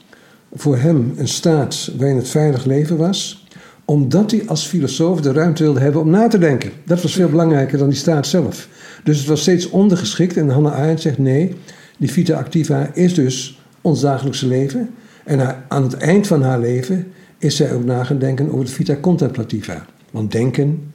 voor 0.55 0.77
hem 0.77 1.13
een 1.17 1.29
staat 1.29 1.91
waarin 1.99 2.17
het 2.17 2.29
veilig 2.29 2.65
leven 2.65 2.97
was, 2.97 3.47
omdat 3.85 4.31
hij 4.31 4.43
als 4.47 4.67
filosoof 4.67 5.21
de 5.21 5.33
ruimte 5.33 5.63
wilde 5.63 5.81
hebben 5.81 6.01
om 6.01 6.11
na 6.11 6.29
te 6.29 6.39
denken. 6.39 6.71
Dat 6.85 7.03
was 7.03 7.13
veel 7.13 7.29
belangrijker 7.29 7.79
dan 7.79 7.89
die 7.89 7.99
staat 7.99 8.27
zelf. 8.27 8.69
Dus 9.05 9.19
het 9.19 9.27
was 9.27 9.41
steeds 9.41 9.71
ondergeschikt 9.71 10.37
en 10.37 10.49
Hannah 10.49 10.75
Arendt 10.75 11.01
zegt 11.01 11.19
nee, 11.19 11.55
die 11.97 12.11
vita 12.11 12.37
activa 12.37 12.91
is 12.95 13.15
dus 13.15 13.61
ons 13.81 14.01
dagelijkse 14.01 14.47
leven. 14.47 14.91
En 15.25 15.65
aan 15.69 15.83
het 15.83 15.95
eind 15.95 16.27
van 16.27 16.43
haar 16.43 16.61
leven 16.61 17.07
is 17.39 17.57
zij 17.57 17.73
ook 17.73 17.85
na 17.85 18.05
gaan 18.05 18.19
denken 18.19 18.53
over 18.53 18.65
de 18.65 18.71
vita 18.71 18.97
contemplativa. 19.01 19.87
Want 20.11 20.33
denken, 20.33 20.93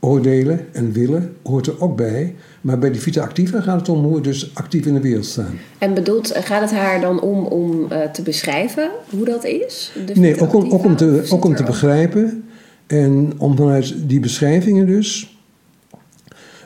oordelen 0.00 0.66
en 0.72 0.92
willen 0.92 1.36
hoort 1.42 1.66
er 1.66 1.80
ook 1.80 1.96
bij. 1.96 2.34
Maar 2.60 2.78
bij 2.78 2.90
die 2.90 3.00
vita 3.00 3.22
activa 3.22 3.60
gaat 3.60 3.78
het 3.78 3.88
om 3.88 4.04
hoe 4.04 4.14
we 4.14 4.20
dus 4.20 4.54
actief 4.54 4.86
in 4.86 4.94
de 4.94 5.00
wereld 5.00 5.26
staan. 5.26 5.58
En 5.78 5.94
bedoelt, 5.94 6.32
gaat 6.34 6.60
het 6.60 6.70
haar 6.70 7.00
dan 7.00 7.20
om 7.20 7.44
om 7.44 7.86
eh, 7.90 8.10
te 8.10 8.22
beschrijven 8.22 8.90
hoe 9.10 9.24
dat 9.24 9.44
is? 9.44 9.92
De 10.06 10.20
Nee, 10.20 10.40
ook 10.40 10.54
om, 10.54 10.70
ook 10.70 10.84
om, 10.84 10.96
te, 10.96 11.20
Of 11.22 11.32
ook 11.32 11.44
om 11.44 11.50
zit 11.50 11.56
te 11.56 11.64
begrijpen. 11.64 12.44
En 12.86 13.32
om 13.36 13.56
vanuit 13.56 13.94
die 14.08 14.20
beschrijvingen 14.20 14.86
dus. 14.86 15.38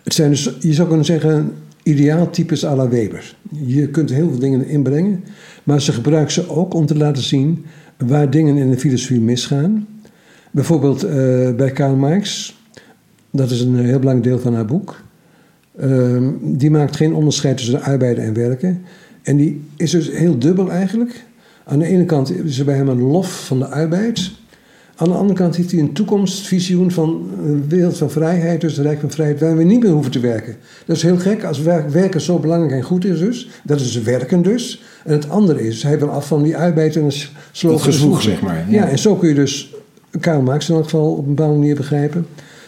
Het 0.04 0.14
zijn 0.14 0.30
dus, 0.30 0.56
je 0.60 0.72
zou 0.72 0.88
kunnen 0.88 1.06
zeggen, 1.06 1.54
ideaaltypes 1.82 2.64
à 2.64 2.74
la 2.74 2.88
Weber. 2.88 3.36
Je 3.50 3.88
kunt 3.88 4.10
heel 4.10 4.28
veel 4.28 4.38
dingen 4.38 4.66
inbrengen. 4.66 5.24
Maar 5.64 5.80
ze 5.80 5.92
gebruiken 5.92 6.32
ze 6.32 6.48
ook 6.48 6.74
om 6.74 6.86
te 6.86 6.96
laten 6.96 7.22
zien 7.22 7.64
waar 8.06 8.30
dingen 8.30 8.56
in 8.56 8.70
de 8.70 8.78
filosofie 8.78 9.20
misgaan. 9.20 9.86
Bijvoorbeeld 10.50 11.02
eh, 11.02 11.14
bij 11.54 11.70
Karl 11.72 11.96
Marx. 11.96 12.58
Dat 13.30 13.50
is 13.50 13.60
een 13.60 13.76
heel 13.76 13.98
belangrijk 13.98 14.28
deel 14.28 14.38
van 14.38 14.54
haar 14.54 14.64
boek. 14.64 15.02
Ehm, 15.78 16.28
die 16.42 16.70
maakt 16.70 16.96
geen 16.96 17.14
onderscheid 17.14 17.56
tussen 17.56 17.82
arbeiden 17.82 18.24
en 18.24 18.34
werken. 18.34 18.82
En 19.22 19.36
die 19.36 19.60
is 19.76 19.90
dus 19.90 20.10
heel 20.10 20.38
dubbel 20.38 20.70
eigenlijk. 20.70 21.24
Aan 21.64 21.78
de 21.78 21.84
ene 21.84 22.04
kant 22.04 22.44
is 22.44 22.58
er 22.58 22.64
bij 22.64 22.76
hem 22.76 22.88
een 22.88 23.02
lof 23.02 23.46
van 23.46 23.58
de 23.58 23.66
arbeid. 23.66 24.30
Aan 25.00 25.08
de 25.08 25.14
andere 25.14 25.38
kant 25.38 25.56
heeft 25.56 25.70
hij 25.70 25.80
een 25.80 25.92
toekomstvisioen 25.92 26.90
van 26.90 27.28
een 27.44 27.64
wereld 27.68 27.96
van 27.98 28.10
vrijheid, 28.10 28.60
dus 28.60 28.76
een 28.76 28.82
rijk 28.84 29.00
van 29.00 29.10
vrijheid, 29.10 29.40
waar 29.40 29.56
we 29.56 29.62
niet 29.62 29.82
meer 29.82 29.92
hoeven 29.92 30.10
te 30.10 30.20
werken. 30.20 30.56
Dat 30.86 30.96
is 30.96 31.02
heel 31.02 31.16
gek, 31.18 31.44
als 31.44 31.60
werk- 31.62 31.88
werken 31.88 32.20
zo 32.20 32.38
belangrijk 32.38 32.72
en 32.72 32.82
goed 32.82 33.04
is 33.04 33.18
dus. 33.18 33.48
Dat 33.64 33.80
is 33.80 34.02
werken 34.02 34.42
dus. 34.42 34.82
En 35.04 35.12
het 35.12 35.28
andere 35.28 35.66
is, 35.66 35.82
hij 35.82 35.98
wil 35.98 36.08
af 36.10 36.26
van 36.26 36.42
die 36.42 36.56
arbeid 36.56 36.96
en 36.96 37.04
een 37.04 37.12
s- 37.12 37.32
slogan. 37.52 37.76
Dat 37.78 37.86
gezwoeg, 37.86 38.22
zeg 38.22 38.40
maar. 38.42 38.64
Ja, 38.68 38.88
en 38.88 38.98
zo 38.98 39.14
kun 39.14 39.28
je 39.28 39.34
dus 39.34 39.74
Karl 40.20 40.42
Marx 40.42 40.68
in 40.68 40.74
elk 40.74 40.84
geval 40.84 41.12
op 41.12 41.26
een 41.26 41.34
bepaalde 41.34 41.58
manier 41.58 41.74
begrijpen. 41.76 42.26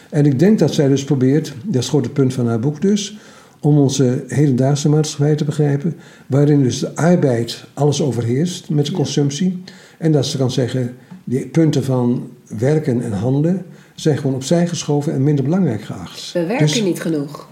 En 0.09 0.25
ik 0.25 0.39
denk 0.39 0.59
dat 0.59 0.73
zij 0.73 0.87
dus 0.87 1.03
probeert, 1.03 1.53
dat 1.65 1.81
is 1.81 1.89
gewoon 1.89 2.03
het 2.03 2.13
punt 2.13 2.33
van 2.33 2.47
haar 2.47 2.59
boek 2.59 2.81
dus, 2.81 3.17
om 3.59 3.77
onze 3.77 4.23
hedendaagse 4.27 4.89
maatschappij 4.89 5.35
te 5.35 5.43
begrijpen, 5.45 5.95
waarin 6.27 6.63
dus 6.63 6.79
de 6.79 6.95
arbeid 6.95 7.63
alles 7.73 8.01
overheerst 8.01 8.69
met 8.69 8.85
de 8.85 8.91
consumptie. 8.91 9.63
En 9.97 10.11
dat 10.11 10.25
ze 10.25 10.37
kan 10.37 10.51
zeggen, 10.51 10.93
die 11.23 11.47
punten 11.47 11.83
van 11.83 12.29
werken 12.57 13.01
en 13.01 13.11
handelen 13.11 13.65
zijn 13.95 14.17
gewoon 14.17 14.35
opzij 14.35 14.67
geschoven 14.67 15.13
en 15.13 15.23
minder 15.23 15.43
belangrijk 15.43 15.81
geacht. 15.83 16.31
We 16.33 16.45
werken 16.45 16.65
Dus- 16.67 16.83
niet 16.83 17.01
genoeg. 17.01 17.47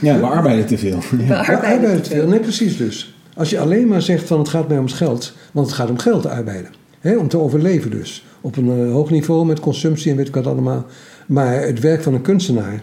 Ja, 0.00 0.18
we 0.18 0.26
arbeiden 0.26 0.66
te 0.66 0.78
veel. 0.78 0.98
We 1.10 1.24
Ja, 1.24 1.36
arbeiden 1.38 1.70
arbeiden 1.72 2.02
te 2.02 2.10
veel. 2.10 2.28
Nee, 2.28 2.40
precies 2.40 2.76
dus. 2.76 3.14
Als 3.36 3.50
je 3.50 3.58
alleen 3.58 3.88
maar 3.88 4.02
zegt 4.02 4.26
van 4.26 4.38
het 4.38 4.48
gaat 4.48 4.68
mij 4.68 4.78
om 4.78 4.84
het 4.84 4.94
geld, 4.94 5.32
want 5.52 5.66
het 5.66 5.76
gaat 5.76 5.90
om 5.90 5.98
geld 5.98 6.22
te 6.22 6.28
arbeiden. 6.30 6.70
Hè, 7.00 7.16
om 7.16 7.28
te 7.28 7.38
overleven 7.38 7.90
dus. 7.90 8.24
Op 8.40 8.56
een 8.56 8.86
eh, 8.86 8.92
hoog 8.92 9.10
niveau 9.10 9.46
met 9.46 9.60
consumptie 9.60 10.10
en 10.10 10.16
weet 10.16 10.28
ik 10.28 10.34
wat 10.34 10.46
allemaal. 10.46 10.86
Maar 11.26 11.62
het 11.62 11.80
werk 11.80 12.02
van 12.02 12.14
een 12.14 12.22
kunstenaar, 12.22 12.82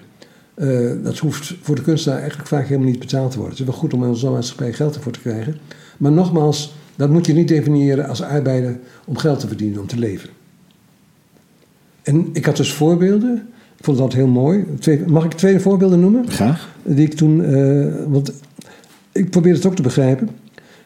eh, 0.55 0.69
dat 1.03 1.17
hoeft 1.17 1.53
voor 1.61 1.75
de 1.75 1.81
kunstenaar 1.81 2.19
eigenlijk 2.19 2.49
vaak 2.49 2.67
helemaal 2.67 2.89
niet 2.89 2.99
betaald 2.99 3.31
te 3.31 3.37
worden. 3.37 3.57
Het 3.57 3.65
is 3.67 3.71
wel 3.71 3.79
goed 3.79 3.93
om 3.93 4.03
in 4.03 4.09
onze 4.09 4.29
maatschappij 4.29 4.73
geld 4.73 4.95
ervoor 4.95 5.11
te 5.11 5.19
krijgen. 5.19 5.57
Maar 5.97 6.11
nogmaals, 6.11 6.75
Dat 6.97 7.09
moet 7.09 7.25
je 7.25 7.33
niet 7.33 7.47
definiëren 7.47 8.07
als 8.07 8.21
arbeider 8.21 8.79
om 9.05 9.17
geld 9.17 9.39
te 9.39 9.47
verdienen, 9.47 9.81
om 9.81 9.87
te 9.87 9.99
leven. 9.99 10.29
En 12.03 12.29
ik 12.33 12.45
had 12.45 12.57
dus 12.57 12.73
voorbeelden. 12.73 13.47
Ik 13.77 13.83
vond 13.83 13.97
dat 13.97 14.13
heel 14.13 14.27
mooi. 14.27 14.65
Twee, 14.79 15.03
mag 15.07 15.25
ik 15.25 15.31
twee 15.31 15.59
voorbeelden 15.59 15.99
noemen? 15.99 16.29
Graag. 16.29 16.75
Die 16.83 17.05
ik 17.05 17.13
toen, 17.13 17.43
eh, 17.43 17.85
want 18.07 18.33
ik 19.11 19.29
probeer 19.29 19.53
het 19.53 19.65
ook 19.65 19.75
te 19.75 19.81
begrijpen. 19.81 20.29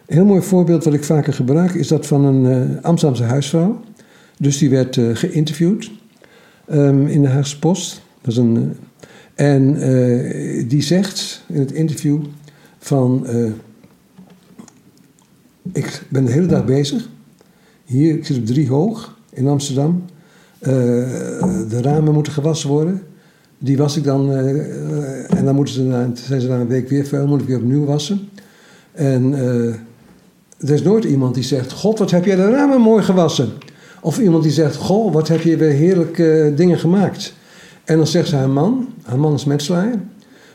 Een 0.05 0.15
heel 0.15 0.25
mooi 0.25 0.41
voorbeeld 0.41 0.83
wat 0.83 0.93
ik 0.93 1.03
vaker 1.03 1.33
gebruik 1.33 1.73
is 1.73 1.87
dat 1.87 2.07
van 2.07 2.25
een 2.25 2.71
uh, 2.71 2.83
Amsterdamse 2.83 3.23
huisvrouw. 3.23 3.81
Dus 4.37 4.57
die 4.57 4.69
werd 4.69 4.95
uh, 4.95 5.15
geïnterviewd 5.15 5.91
um, 6.71 7.07
in 7.07 7.21
de 7.21 7.27
Haagse 7.27 7.59
Post. 7.59 8.01
Dat 8.21 8.31
is 8.31 8.37
een, 8.37 8.77
en 9.35 9.73
die 10.67 10.81
zegt 10.81 11.43
in 11.47 11.59
het 11.59 11.71
interview 11.71 12.19
van... 12.79 13.27
ik 15.73 16.01
ben 16.09 16.25
de 16.25 16.31
hele 16.31 16.45
dag 16.45 16.65
bezig. 16.65 17.09
Hier, 17.85 18.13
ik 18.13 18.25
zit 18.25 18.37
op 18.37 18.45
drie 18.45 18.67
hoog 18.67 19.17
in 19.29 19.47
Amsterdam. 19.47 20.03
de 20.59 21.79
ramen 21.81 22.13
moeten 22.13 22.33
gewassen 22.33 22.69
worden. 22.69 23.01
Die 23.57 23.77
was 23.77 23.97
ik 23.97 24.03
dan, 24.03 24.31
uh, 24.31 25.33
en 25.37 25.45
dan 25.45 25.55
moeten 25.55 25.73
ze 25.73 26.11
zijn 26.25 26.41
ze 26.41 26.47
na 26.47 26.59
een 26.59 26.67
week 26.67 26.89
weer 26.89 27.05
vuil, 27.05 27.27
moet 27.27 27.41
ik 27.41 27.47
weer 27.47 27.57
opnieuw 27.57 27.85
wassen. 27.85 28.29
En 28.91 29.33
er 30.59 30.73
is 30.73 30.81
nooit 30.81 31.03
iemand 31.03 31.33
die 31.33 31.43
zegt: 31.43 31.71
God, 31.71 31.99
wat 31.99 32.11
heb 32.11 32.25
jij 32.25 32.35
de 32.35 32.49
ramen 32.49 32.81
mooi 32.81 33.03
gewassen? 33.03 33.49
Of 34.01 34.19
iemand 34.19 34.43
die 34.43 34.51
zegt: 34.51 34.75
Goh, 34.75 35.13
wat 35.13 35.27
heb 35.27 35.41
je 35.41 35.57
weer 35.57 35.71
heerlijke 35.71 36.53
dingen 36.55 36.79
gemaakt? 36.79 37.33
En 37.83 37.97
dan 37.97 38.07
zegt 38.07 38.27
ze 38.27 38.35
haar 38.35 38.49
man, 38.49 38.87
haar 39.03 39.19
man 39.19 39.33
is 39.33 39.45
metselaar, 39.45 39.91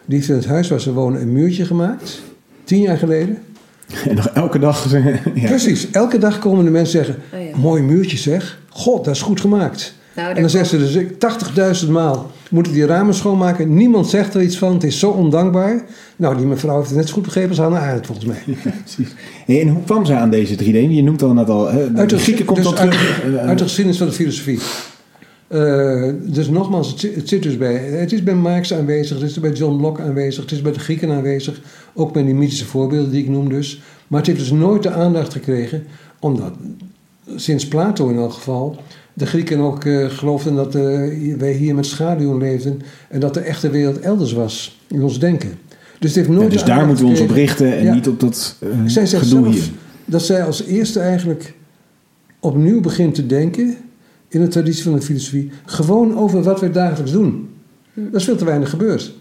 die 0.05 0.17
heeft 0.17 0.29
in 0.29 0.35
het 0.35 0.47
huis 0.47 0.69
waar 0.69 0.81
ze 0.81 0.93
wonen 0.93 1.21
een 1.21 1.33
muurtje 1.33 1.65
gemaakt, 1.65 2.23
tien 2.65 2.81
jaar 2.81 2.99
geleden. 2.99 3.39
En 4.09 4.15
nog 4.15 4.29
elke 4.29 4.59
dag. 4.59 4.91
ja. 5.35 5.47
Precies, 5.47 5.91
elke 5.91 6.19
dag 6.19 6.39
komen 6.39 6.65
de 6.65 6.71
mensen 6.71 7.05
zeggen: 7.05 7.23
oh 7.35 7.41
ja. 7.41 7.57
Mooi 7.57 7.83
muurtje 7.83 8.17
zeg, 8.17 8.59
God, 8.69 9.05
dat 9.05 9.15
is 9.15 9.23
goed 9.23 9.41
gemaakt. 9.41 9.95
Nou, 10.15 10.35
en 10.35 10.41
dan 10.41 10.51
zegt 10.51 10.69
ze 10.69 10.79
dus 10.79 10.97
80.000 11.85 11.91
maal 11.91 12.31
moet 12.51 12.67
ik 12.67 12.73
die 12.73 12.87
ramen 12.87 13.15
schoonmaken. 13.15 13.75
Niemand 13.75 14.09
zegt 14.09 14.35
er 14.35 14.43
iets 14.43 14.59
van. 14.59 14.73
Het 14.73 14.85
is 14.85 14.99
zo 14.99 15.11
ondankbaar. 15.11 15.85
Nou, 16.17 16.37
die 16.37 16.47
mevrouw 16.47 16.77
heeft 16.77 16.89
het 16.89 16.99
net 16.99 17.09
zo 17.09 17.15
goed 17.15 17.23
begrepen 17.23 17.49
als 17.49 17.59
Hannah 17.59 17.83
Arendt 17.83 18.07
volgens 18.07 18.27
mij. 18.27 18.43
Ja, 18.65 18.71
precies. 18.85 19.15
en 19.47 19.69
hoe 19.69 19.83
kwam 19.83 20.05
ze 20.05 20.15
aan 20.15 20.31
deze 20.31 20.55
3D? 20.55 20.91
Je 20.91 21.03
noemt 21.03 21.23
al 21.23 21.33
net 21.33 21.49
al. 21.49 21.71
Hè, 21.71 21.87
uit 21.95 22.11
de, 22.11 22.19
Grieken 22.19 22.45
komt 22.45 22.63
dus 22.63 22.75
uit, 22.75 22.91
terug. 22.91 23.39
Uit 23.39 23.59
de 23.59 23.65
geschiedenis 23.65 23.99
van 23.99 24.07
de 24.07 24.13
filosofie. 24.13 24.59
Uh, 25.49 26.13
dus 26.23 26.49
nogmaals, 26.49 26.91
het, 26.91 27.15
het, 27.15 27.29
zit 27.29 27.43
dus 27.43 27.57
bij. 27.57 27.75
Het 27.75 28.13
is 28.13 28.23
bij 28.23 28.35
Marx 28.35 28.75
aanwezig, 28.75 29.21
het 29.21 29.31
is 29.31 29.41
bij 29.41 29.53
John 29.53 29.81
Locke 29.81 30.03
aanwezig, 30.03 30.43
het 30.43 30.53
is 30.53 30.63
bij 30.63 30.73
de 30.73 30.79
Grieken 30.79 31.11
aanwezig. 31.11 31.61
Ook 31.95 32.13
bij 32.13 32.23
die 32.23 32.35
mythische 32.35 32.65
voorbeelden 32.65 33.11
die 33.11 33.23
ik 33.23 33.29
noem 33.29 33.49
dus. 33.49 33.83
Maar 34.07 34.19
het 34.19 34.29
heeft 34.29 34.41
dus 34.41 34.51
nooit 34.51 34.83
de 34.83 34.91
aandacht 34.91 35.33
gekregen, 35.33 35.87
omdat 36.19 36.53
sinds 37.37 37.69
Plato 37.69 38.09
in 38.09 38.17
elk 38.17 38.33
geval 38.33 38.77
de 39.13 39.27
Grieken 39.27 39.59
ook 39.59 39.85
uh, 39.85 40.11
geloofden 40.11 40.55
dat 40.55 40.75
uh, 40.75 41.37
wij 41.39 41.53
hier 41.53 41.75
met 41.75 41.87
schaduwen 41.87 42.39
leefden 42.39 42.83
en 43.09 43.21
dat 43.21 43.35
de 43.35 43.41
echte 43.41 43.71
wereld 43.71 44.01
elders 44.01 44.33
was 44.33 44.81
in 44.87 45.03
ons 45.03 45.19
denken. 45.19 45.59
Dus, 45.99 46.15
het 46.15 46.15
heeft 46.15 46.29
nooit 46.29 46.53
ja, 46.53 46.59
dus 46.59 46.65
daar 46.65 46.87
moeten 46.87 47.05
we 47.05 47.11
ons 47.11 47.21
op 47.21 47.31
richten 47.31 47.77
en 47.77 47.85
ja. 47.85 47.95
niet 47.95 48.09
op 48.09 48.21
dat 48.21 48.57
zij 48.87 49.07
gedoe 49.07 49.49
hier. 49.49 49.71
Dat 50.05 50.23
zij 50.23 50.45
als 50.45 50.65
eerste 50.65 51.01
eigenlijk 51.01 51.55
opnieuw 52.41 52.81
begint 52.81 53.15
te 53.15 53.27
denken 53.27 53.77
in 54.37 54.43
de 54.43 54.49
traditie 54.49 54.83
van 54.83 54.95
de 54.95 55.03
filosofie, 55.03 55.51
gewoon 55.65 56.17
over 56.17 56.43
wat 56.43 56.61
we 56.61 56.71
dagelijks 56.71 57.13
doen. 57.13 57.49
Dat 57.95 58.15
is 58.15 58.25
veel 58.25 58.37
te 58.37 58.45
weinig 58.45 58.71
gebeurd. 58.71 59.15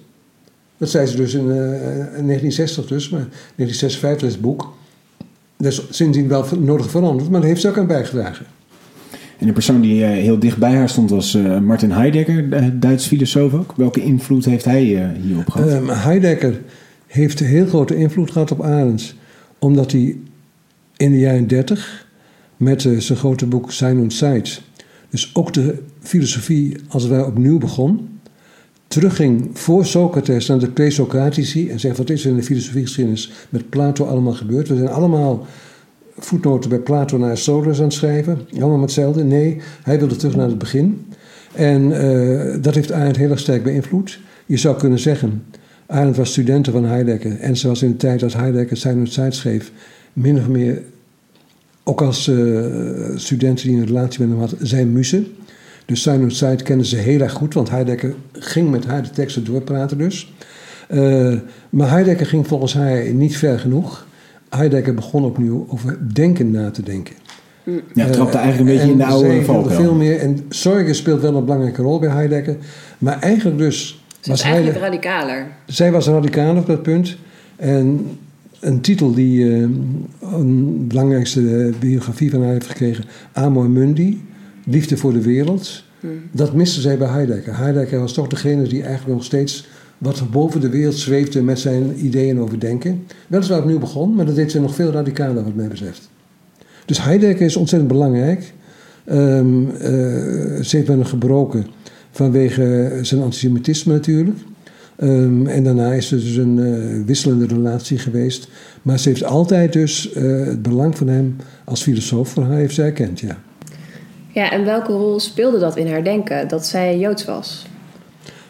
Dat 0.78 0.90
zei 0.90 1.06
ze 1.06 1.16
dus 1.16 1.34
in, 1.34 1.42
in 1.42 2.26
1960 2.26 2.86
dus, 2.86 3.10
maar 3.10 3.28
1956 3.56 4.28
is 4.28 4.34
het 4.34 4.42
boek. 4.42 4.74
Dat 5.58 5.72
is 5.72 5.82
sindsdien 5.90 6.28
wel 6.28 6.46
nodig 6.60 6.90
veranderd, 6.90 7.30
maar 7.30 7.40
daar 7.40 7.50
heeft 7.50 7.62
ze 7.62 7.70
ook 7.70 7.78
aan 7.78 7.88
bijgedragen. 7.88 8.46
En 9.38 9.48
de 9.48 9.54
persoon 9.54 9.82
die 9.82 10.02
uh, 10.02 10.08
heel 10.08 10.40
dicht 10.40 10.58
bij 10.58 10.76
haar 10.76 10.90
stond 10.90 11.10
was 11.10 11.36
uh, 11.36 11.60
Martin 11.60 11.92
Heidegger, 11.92 12.50
de 12.50 12.80
Duits 12.80 13.08
filosoof 13.08 13.54
ook. 13.54 13.74
Welke 13.76 14.02
invloed 14.02 14.46
heeft 14.46 14.66
hij 14.66 14.86
uh, 14.86 15.08
hierop 15.22 15.50
gehad? 15.50 15.72
Um, 15.72 15.90
Heidegger 15.90 16.62
heeft 17.08 17.40
een 17.40 17.46
heel 17.46 17.66
grote 17.66 17.96
invloed 17.96 18.32
gehad 18.32 18.52
op 18.52 18.62
Arendt. 18.62 19.16
Omdat 19.60 19.92
hij 19.92 20.18
in 20.98 21.12
de 21.12 21.20
jaren 21.20 21.48
30 21.48 22.08
met 22.58 22.82
zijn 22.82 23.18
grote 23.18 23.46
boek 23.46 23.72
Sein 23.72 24.00
und 24.00 24.14
Zeit... 24.14 24.62
dus 25.16 25.32
ook 25.34 25.54
de 25.54 25.76
filosofie 26.02 26.78
als 26.88 27.08
ware 27.08 27.26
opnieuw 27.26 27.58
begon... 27.58 28.10
terugging 28.88 29.50
voor 29.54 29.86
Socrates 29.86 30.48
naar 30.48 30.60
de 30.60 30.70
pre-Socratici... 30.70 31.70
en 31.70 31.80
zegt 31.80 31.98
wat 31.98 32.10
is 32.10 32.24
er 32.24 32.30
in 32.30 32.36
de 32.36 32.44
filosofiegeschiedenis 32.44 33.32
met 33.50 33.70
Plato 33.70 34.06
allemaal 34.06 34.34
gebeurd. 34.34 34.68
We 34.68 34.76
zijn 34.76 34.90
allemaal 34.90 35.46
voetnoten 36.18 36.70
bij 36.70 36.80
Plato 36.80 37.18
naar 37.18 37.30
Aristoteles 37.30 37.78
aan 37.78 37.84
het 37.84 37.94
schrijven. 37.94 38.40
Allemaal 38.54 38.82
hetzelfde. 38.82 39.24
Nee, 39.24 39.58
hij 39.84 40.00
wilde 40.00 40.16
terug 40.16 40.36
naar 40.36 40.48
het 40.48 40.58
begin. 40.58 41.06
En 41.54 41.82
uh, 41.82 42.56
dat 42.62 42.76
heeft 42.76 42.92
Arendt 42.92 43.18
heel 43.18 43.30
erg 43.30 43.40
sterk 43.40 43.64
beïnvloed. 43.64 44.20
Je 44.46 44.58
zou 44.58 44.78
kunnen 44.78 45.00
zeggen, 45.00 45.44
Arendt 45.86 46.18
was 46.18 46.30
studenten 46.30 46.74
van 46.74 46.86
Heidegger. 46.86 47.40
En 47.40 47.58
ze 47.58 47.68
was 47.68 47.82
in 47.82 47.92
de 47.92 47.98
tijd 47.98 48.20
dat 48.20 48.34
Heidegger 48.34 48.78
zijn 48.78 49.10
tijd 49.10 49.36
schreef, 49.36 49.72
min 50.14 50.38
of 50.38 50.48
meer, 50.48 50.82
ook 51.88 52.02
als 52.02 52.28
uh, 52.28 52.66
studenten 53.16 53.68
die 53.68 53.78
een 53.78 53.86
relatie 53.86 54.20
met 54.20 54.30
hem 54.30 54.40
hadden, 54.40 54.68
zijn 54.68 54.94
muze. 54.94 55.24
Dus 55.86 56.02
zijn 56.02 56.28
tijd 56.28 56.64
kenden 56.64 56.86
ze 56.86 56.96
heel 56.96 57.20
erg 57.20 57.32
goed, 57.32 57.54
want 57.54 57.70
Heidegger 57.70 58.16
ging 58.32 58.70
met 58.72 58.86
haar 58.86 59.04
de 59.04 59.10
teksten 59.10 59.46
doorpraten 59.46 59.98
dus. 59.98 60.34
Uh, 60.90 61.34
maar 61.70 61.90
Heidegger 61.90 62.26
ging 62.26 62.48
volgens 62.48 62.74
haar 62.74 63.14
niet 63.14 63.38
ver 63.38 63.60
genoeg. 63.60 64.08
Heidegger 64.50 64.94
begon 64.94 65.24
opnieuw 65.24 65.66
over 65.70 65.98
denken 66.14 66.52
na 66.52 66.72
te 66.72 66.84
denken. 66.84 67.16
Ja, 67.94 68.10
trapte 68.10 68.38
eigenlijk 68.38 68.70
een 68.70 68.76
beetje 68.76 68.92
in 68.92 68.98
de 68.98 69.06
oude 69.06 69.44
valkuil. 69.44 69.76
veel 69.76 69.94
meer. 69.94 70.20
En 70.20 70.46
zorgen 70.50 70.96
speelt 70.96 71.22
wel 71.22 71.36
een 71.36 71.46
belangrijke 71.46 71.82
rol 71.82 72.00
bij 72.00 72.10
Heidegger. 72.10 72.58
Maar 72.98 73.20
eigenlijk 73.20 73.58
dus... 73.58 74.04
Ze 74.20 74.30
was 74.30 74.42
eigenlijk 74.42 74.78
radicaler. 74.78 75.48
Zij 75.66 75.92
was 75.92 76.08
radicaler 76.08 76.58
op 76.58 76.68
dat 76.68 76.84
punt. 76.84 77.18
En 77.56 78.18
een 78.60 78.82
titel 78.82 79.14
die 79.14 79.46
uh, 79.46 79.68
een 80.22 80.88
belangrijkste 80.88 81.74
biografie 81.80 82.30
van 82.30 82.42
haar 82.42 82.52
heeft 82.52 82.68
gekregen... 82.68 83.04
Amor 83.32 83.70
Mundi, 83.70 84.24
Liefde 84.66 84.98
voor 84.98 85.14
de 85.14 85.22
Wereld. 85.22 85.84
Hmm. 86.00 86.12
Dat 86.32 86.54
miste 86.54 86.82
zij 86.82 86.98
bij 86.98 87.08
Heidegger. 87.08 87.58
Heidegger 87.58 88.00
was 88.00 88.14
toch 88.14 88.28
degene 88.28 88.64
die 88.64 88.84
eigenlijk 88.84 89.16
nog 89.16 89.24
steeds 89.24 89.68
wat 89.98 90.32
boven 90.32 90.62
de 90.62 90.70
wereld 90.70 90.96
zweefde 90.96 91.42
met 91.42 91.60
zijn 91.60 92.06
ideeën 92.06 92.40
over 92.40 92.60
denken. 92.60 93.04
Weliswaar 93.28 93.60
opnieuw 93.60 93.80
begon, 93.80 94.16
maar 94.16 94.26
dat 94.26 94.36
deed 94.36 94.52
ze 94.52 94.60
nog 94.60 94.76
veel 94.76 94.92
radicaler 94.92 95.44
wat 95.44 95.56
mij 95.56 95.68
betreft. 95.68 96.10
Dus 96.86 97.04
Heidegger 97.04 97.46
is 97.46 97.56
ontzettend 97.56 97.92
belangrijk. 97.92 98.54
Um, 99.12 99.62
uh, 99.66 99.72
ze 100.62 100.70
heeft 100.70 100.88
bijna 100.88 101.04
gebroken 101.04 101.66
vanwege 102.12 103.00
zijn 103.02 103.22
antisemitisme 103.22 103.94
natuurlijk. 103.94 104.38
Um, 105.04 105.48
en 105.48 105.64
daarna 105.64 105.94
is 105.94 106.12
er 106.12 106.20
dus 106.20 106.36
een 106.36 106.58
uh, 106.58 107.06
wisselende 107.06 107.48
relatie 107.48 107.98
geweest. 107.98 108.48
Maar 108.82 109.00
ze 109.00 109.10
heeft 109.10 109.24
altijd 109.24 109.74
dus 109.74 110.16
uh, 110.16 110.46
het 110.46 110.62
belang 110.62 110.98
van 110.98 111.08
hem 111.08 111.36
als 111.64 111.84
filosoof 111.84 112.30
voor 112.30 112.44
haar 112.44 112.58
heeft 112.58 112.76
zij 112.76 112.86
erkend, 112.86 113.20
ja. 113.20 113.38
Ja, 114.32 114.52
en 114.52 114.66
welke 114.66 114.92
rol 114.92 115.20
speelde 115.20 115.60
dat 115.60 115.78
in 115.78 115.88
haar 115.88 116.04
denken, 116.04 116.48
dat 116.48 116.66
zij 116.66 117.00
Joods 117.00 117.26
was? 117.26 117.68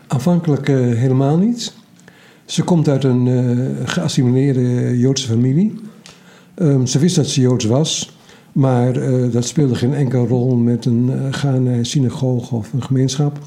Aanvankelijk 0.07 0.69
uh, 0.69 0.95
helemaal 0.97 1.37
niet. 1.37 1.73
Ze 2.45 2.63
komt 2.63 2.87
uit 2.87 3.03
een 3.03 3.27
geassimileerde 3.85 4.97
Joodse 4.97 5.27
familie. 5.27 5.79
Um, 6.55 6.87
ze 6.87 6.99
wist 6.99 7.15
dat 7.15 7.27
ze 7.27 7.41
Joods 7.41 7.65
was, 7.65 8.17
maar 8.51 8.93
dat 9.31 9.45
speelde 9.45 9.75
geen 9.75 9.93
enkele 9.93 10.27
rol 10.27 10.55
met 10.55 10.85
een 10.85 11.33
gaan 11.33 11.63
naar 11.63 11.73
een 11.73 11.85
synagoge 11.85 12.55
of 12.55 12.73
een 12.73 12.83
gemeenschap. 12.83 13.39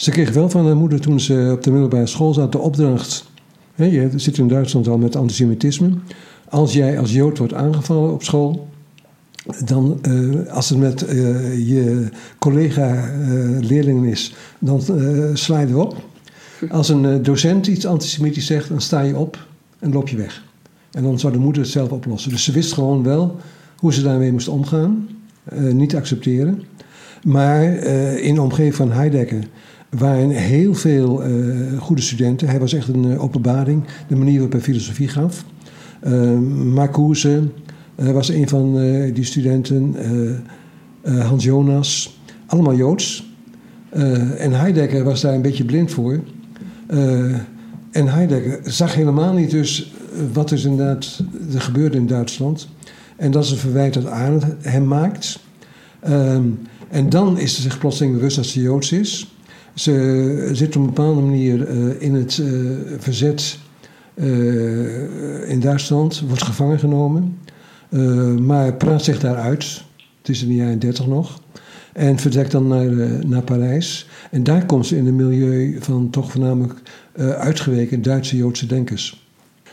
Ze 0.00 0.10
kreeg 0.10 0.32
wel 0.32 0.50
van 0.50 0.66
haar 0.66 0.76
moeder 0.76 1.00
toen 1.00 1.20
ze 1.20 1.50
op 1.52 1.62
de 1.62 1.70
middelbare 1.70 2.06
school 2.06 2.34
zat 2.34 2.52
de 2.52 2.58
opdracht. 2.58 3.30
Hè, 3.74 3.84
je 3.84 4.10
zit 4.16 4.38
in 4.38 4.48
Duitsland 4.48 4.88
al 4.88 4.98
met 4.98 5.16
antisemitisme. 5.16 5.90
Als 6.48 6.72
jij 6.72 6.98
als 6.98 7.12
Jood 7.12 7.38
wordt 7.38 7.54
aangevallen 7.54 8.12
op 8.12 8.22
school, 8.22 8.68
dan 9.64 9.98
uh, 10.08 10.46
als 10.46 10.68
het 10.68 10.78
met 10.78 11.02
uh, 11.02 11.68
je 11.68 12.08
collega-leerlingen 12.38 14.04
uh, 14.04 14.10
is, 14.10 14.34
dan 14.58 14.82
sla 15.34 15.60
je 15.60 15.66
erop. 15.66 15.96
Als 16.70 16.88
een 16.88 17.22
docent 17.22 17.66
iets 17.66 17.86
antisemitisch 17.86 18.46
zegt, 18.46 18.68
dan 18.68 18.80
sta 18.80 19.00
je 19.00 19.16
op 19.16 19.46
en 19.78 19.92
loop 19.92 20.08
je 20.08 20.16
weg. 20.16 20.44
En 20.90 21.02
dan 21.02 21.18
zou 21.18 21.32
de 21.32 21.38
moeder 21.38 21.62
het 21.62 21.70
zelf 21.70 21.90
oplossen. 21.90 22.30
Dus 22.30 22.44
ze 22.44 22.52
wist 22.52 22.72
gewoon 22.72 23.02
wel 23.02 23.36
hoe 23.76 23.92
ze 23.92 24.02
daarmee 24.02 24.32
moest 24.32 24.48
omgaan, 24.48 25.08
niet 25.54 25.96
accepteren. 25.96 26.62
Maar 27.22 27.64
in 28.16 28.34
de 28.34 28.42
omgeving 28.42 28.74
van 28.74 28.92
Heidegger 28.92 29.44
waren 29.90 30.30
heel 30.30 30.74
veel 30.74 31.22
goede 31.78 32.02
studenten. 32.02 32.48
Hij 32.48 32.58
was 32.58 32.72
echt 32.72 32.88
een 32.88 33.18
openbaring, 33.18 33.84
de 34.08 34.16
manier 34.16 34.34
waarop 34.34 34.52
hij 34.52 34.60
filosofie 34.60 35.08
gaf. 35.08 35.44
Marcuse, 36.64 37.42
uh, 37.96 38.10
was 38.10 38.28
een 38.28 38.48
van 38.48 38.72
die 39.12 39.24
studenten, 39.24 39.96
Hans 41.02 41.44
Jonas, 41.44 42.20
allemaal 42.46 42.74
Joods. 42.74 43.34
en 44.38 44.52
Heidegger 44.52 45.04
was 45.04 45.20
daar 45.20 45.34
een 45.34 45.42
beetje 45.42 45.64
blind 45.64 45.90
voor. 45.90 46.20
en 47.90 48.08
Heidegger 48.08 48.60
zag 48.62 48.94
helemaal 48.94 49.32
niet 49.32 49.50
dus 49.50 49.92
wat 50.32 50.50
er 50.50 50.64
inderdaad 50.66 51.22
er 51.54 51.60
gebeurde 51.60 51.96
in 51.96 52.06
Duitsland. 52.06 52.68
En 53.16 53.30
dat 53.30 53.44
is 53.44 53.50
een 53.50 53.56
verwijt 53.56 53.94
dat 53.94 54.06
Arendt 54.06 54.46
hem 54.60 54.86
maakt. 54.86 55.38
Ehm, 56.00 56.42
en 56.88 57.08
dan 57.08 57.38
is 57.38 57.54
ze 57.54 57.62
zich 57.62 57.78
plotseling 57.78 58.14
bewust 58.14 58.36
dat 58.36 58.46
ze 58.46 58.60
Joods 58.60 58.92
is. 58.92 59.34
Ze 59.74 60.50
zit 60.52 60.76
op 60.76 60.82
een 60.82 60.86
bepaalde 60.86 61.20
manier 61.20 61.68
eh, 61.68 62.02
in 62.02 62.14
het 62.14 62.38
eh, 62.38 62.48
verzet 62.98 63.58
in 65.46 65.60
Duitsland, 65.60 66.22
wordt 66.26 66.42
gevangen 66.42 66.78
genomen. 66.78 67.38
maar 68.40 68.74
praat 68.74 69.04
zich 69.04 69.20
daaruit. 69.20 69.84
Het 70.18 70.28
is 70.28 70.42
in 70.42 70.48
de 70.48 70.54
jaren 70.54 70.78
30 70.78 71.06
nog. 71.06 71.40
En 71.92 72.18
vertrekt 72.18 72.50
dan 72.50 72.68
naar, 72.68 72.90
naar 73.26 73.42
Parijs. 73.42 74.08
En 74.30 74.42
daar 74.42 74.66
komt 74.66 74.86
ze 74.86 74.96
in 74.96 75.06
een 75.06 75.16
milieu 75.16 75.76
van 75.80 76.10
toch 76.10 76.30
voornamelijk 76.30 76.74
uitgeweken 77.38 78.02
Duitse 78.02 78.36
Joodse 78.36 78.66
denkers. 78.66 79.26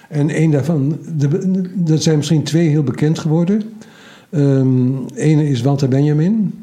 En 0.10 0.42
een 0.42 0.52
daarvan, 0.52 1.00
er 1.88 2.02
zijn 2.02 2.18
misschien 2.18 2.44
twee 2.44 2.70
heel 2.70 2.84
bekend 2.84 3.20
geworden. 3.20 3.62
Um, 4.32 5.06
is 5.16 5.62
Walter 5.62 5.90
Benjamin, 5.90 6.54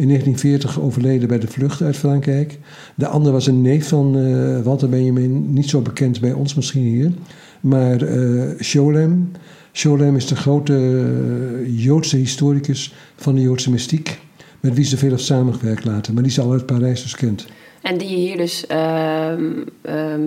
in 0.00 0.06
1940 0.06 0.80
overleden 0.80 1.28
bij 1.28 1.38
de 1.38 1.46
vlucht 1.46 1.82
uit 1.82 1.96
Frankrijk. 1.96 2.58
De 2.94 3.06
andere 3.06 3.32
was 3.32 3.46
een 3.46 3.62
neef 3.62 3.88
van 3.88 4.16
uh, 4.16 4.60
Walter 4.60 4.88
Benjamin, 4.88 5.52
niet 5.52 5.68
zo 5.68 5.80
bekend 5.80 6.20
bij 6.20 6.32
ons 6.32 6.54
misschien 6.54 6.82
hier, 6.82 7.12
maar 7.60 8.02
uh, 8.02 8.50
Scholem. 8.58 9.30
Scholem 9.72 10.16
is 10.16 10.26
de 10.26 10.36
grote 10.36 10.72
uh, 10.72 11.84
Joodse 11.84 12.16
historicus 12.16 12.94
van 13.16 13.34
de 13.34 13.40
Joodse 13.40 13.70
mystiek, 13.70 14.18
met 14.60 14.74
wie 14.74 14.84
ze 14.84 14.96
veel 14.96 15.10
heeft 15.10 15.24
samengewerkt 15.24 15.84
later, 15.84 16.14
maar 16.14 16.22
die 16.22 16.32
ze 16.32 16.40
al 16.40 16.52
uit 16.52 16.66
Parijs 16.66 17.02
dus 17.02 17.16
kent. 17.16 17.46
En 17.82 17.98
die 17.98 18.10
je 18.10 18.16
hier 18.16 18.36
dus 18.36 18.64
uh, 18.70 19.32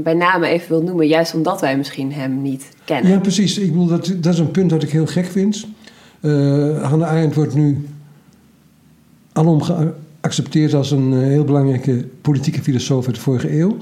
bij 0.04 0.14
name 0.14 0.48
even 0.48 0.70
wil 0.70 0.84
noemen, 0.84 1.08
juist 1.08 1.34
omdat 1.34 1.62
wij 1.62 1.78
misschien 1.78 2.14
hem 2.14 2.42
niet 2.42 2.70
kennen. 2.86 3.12
Ja, 3.12 3.20
precies. 3.20 3.58
Ik 3.58 3.72
bedoel, 3.72 3.88
dat, 3.88 4.14
dat 4.20 4.34
is 4.34 4.40
een 4.40 4.52
punt 4.52 4.70
dat 4.70 4.84
ik 4.84 4.90
heel 4.90 5.06
gek 5.06 5.26
vind. 5.26 5.66
Uh, 6.22 6.84
Hannah 6.84 7.10
Arendt 7.10 7.36
wordt 7.36 7.56
nu 7.56 7.86
alom 9.34 9.62
geaccepteerd 9.62 10.74
als 10.74 10.92
een 10.92 11.14
eh, 11.14 11.20
heel 11.20 11.44
belangrijke 11.44 12.06
politieke 12.22 12.62
filosoof 12.62 13.06
uit 13.06 13.16
de 13.16 13.22
vorige 13.22 13.60
eeuw. 13.60 13.78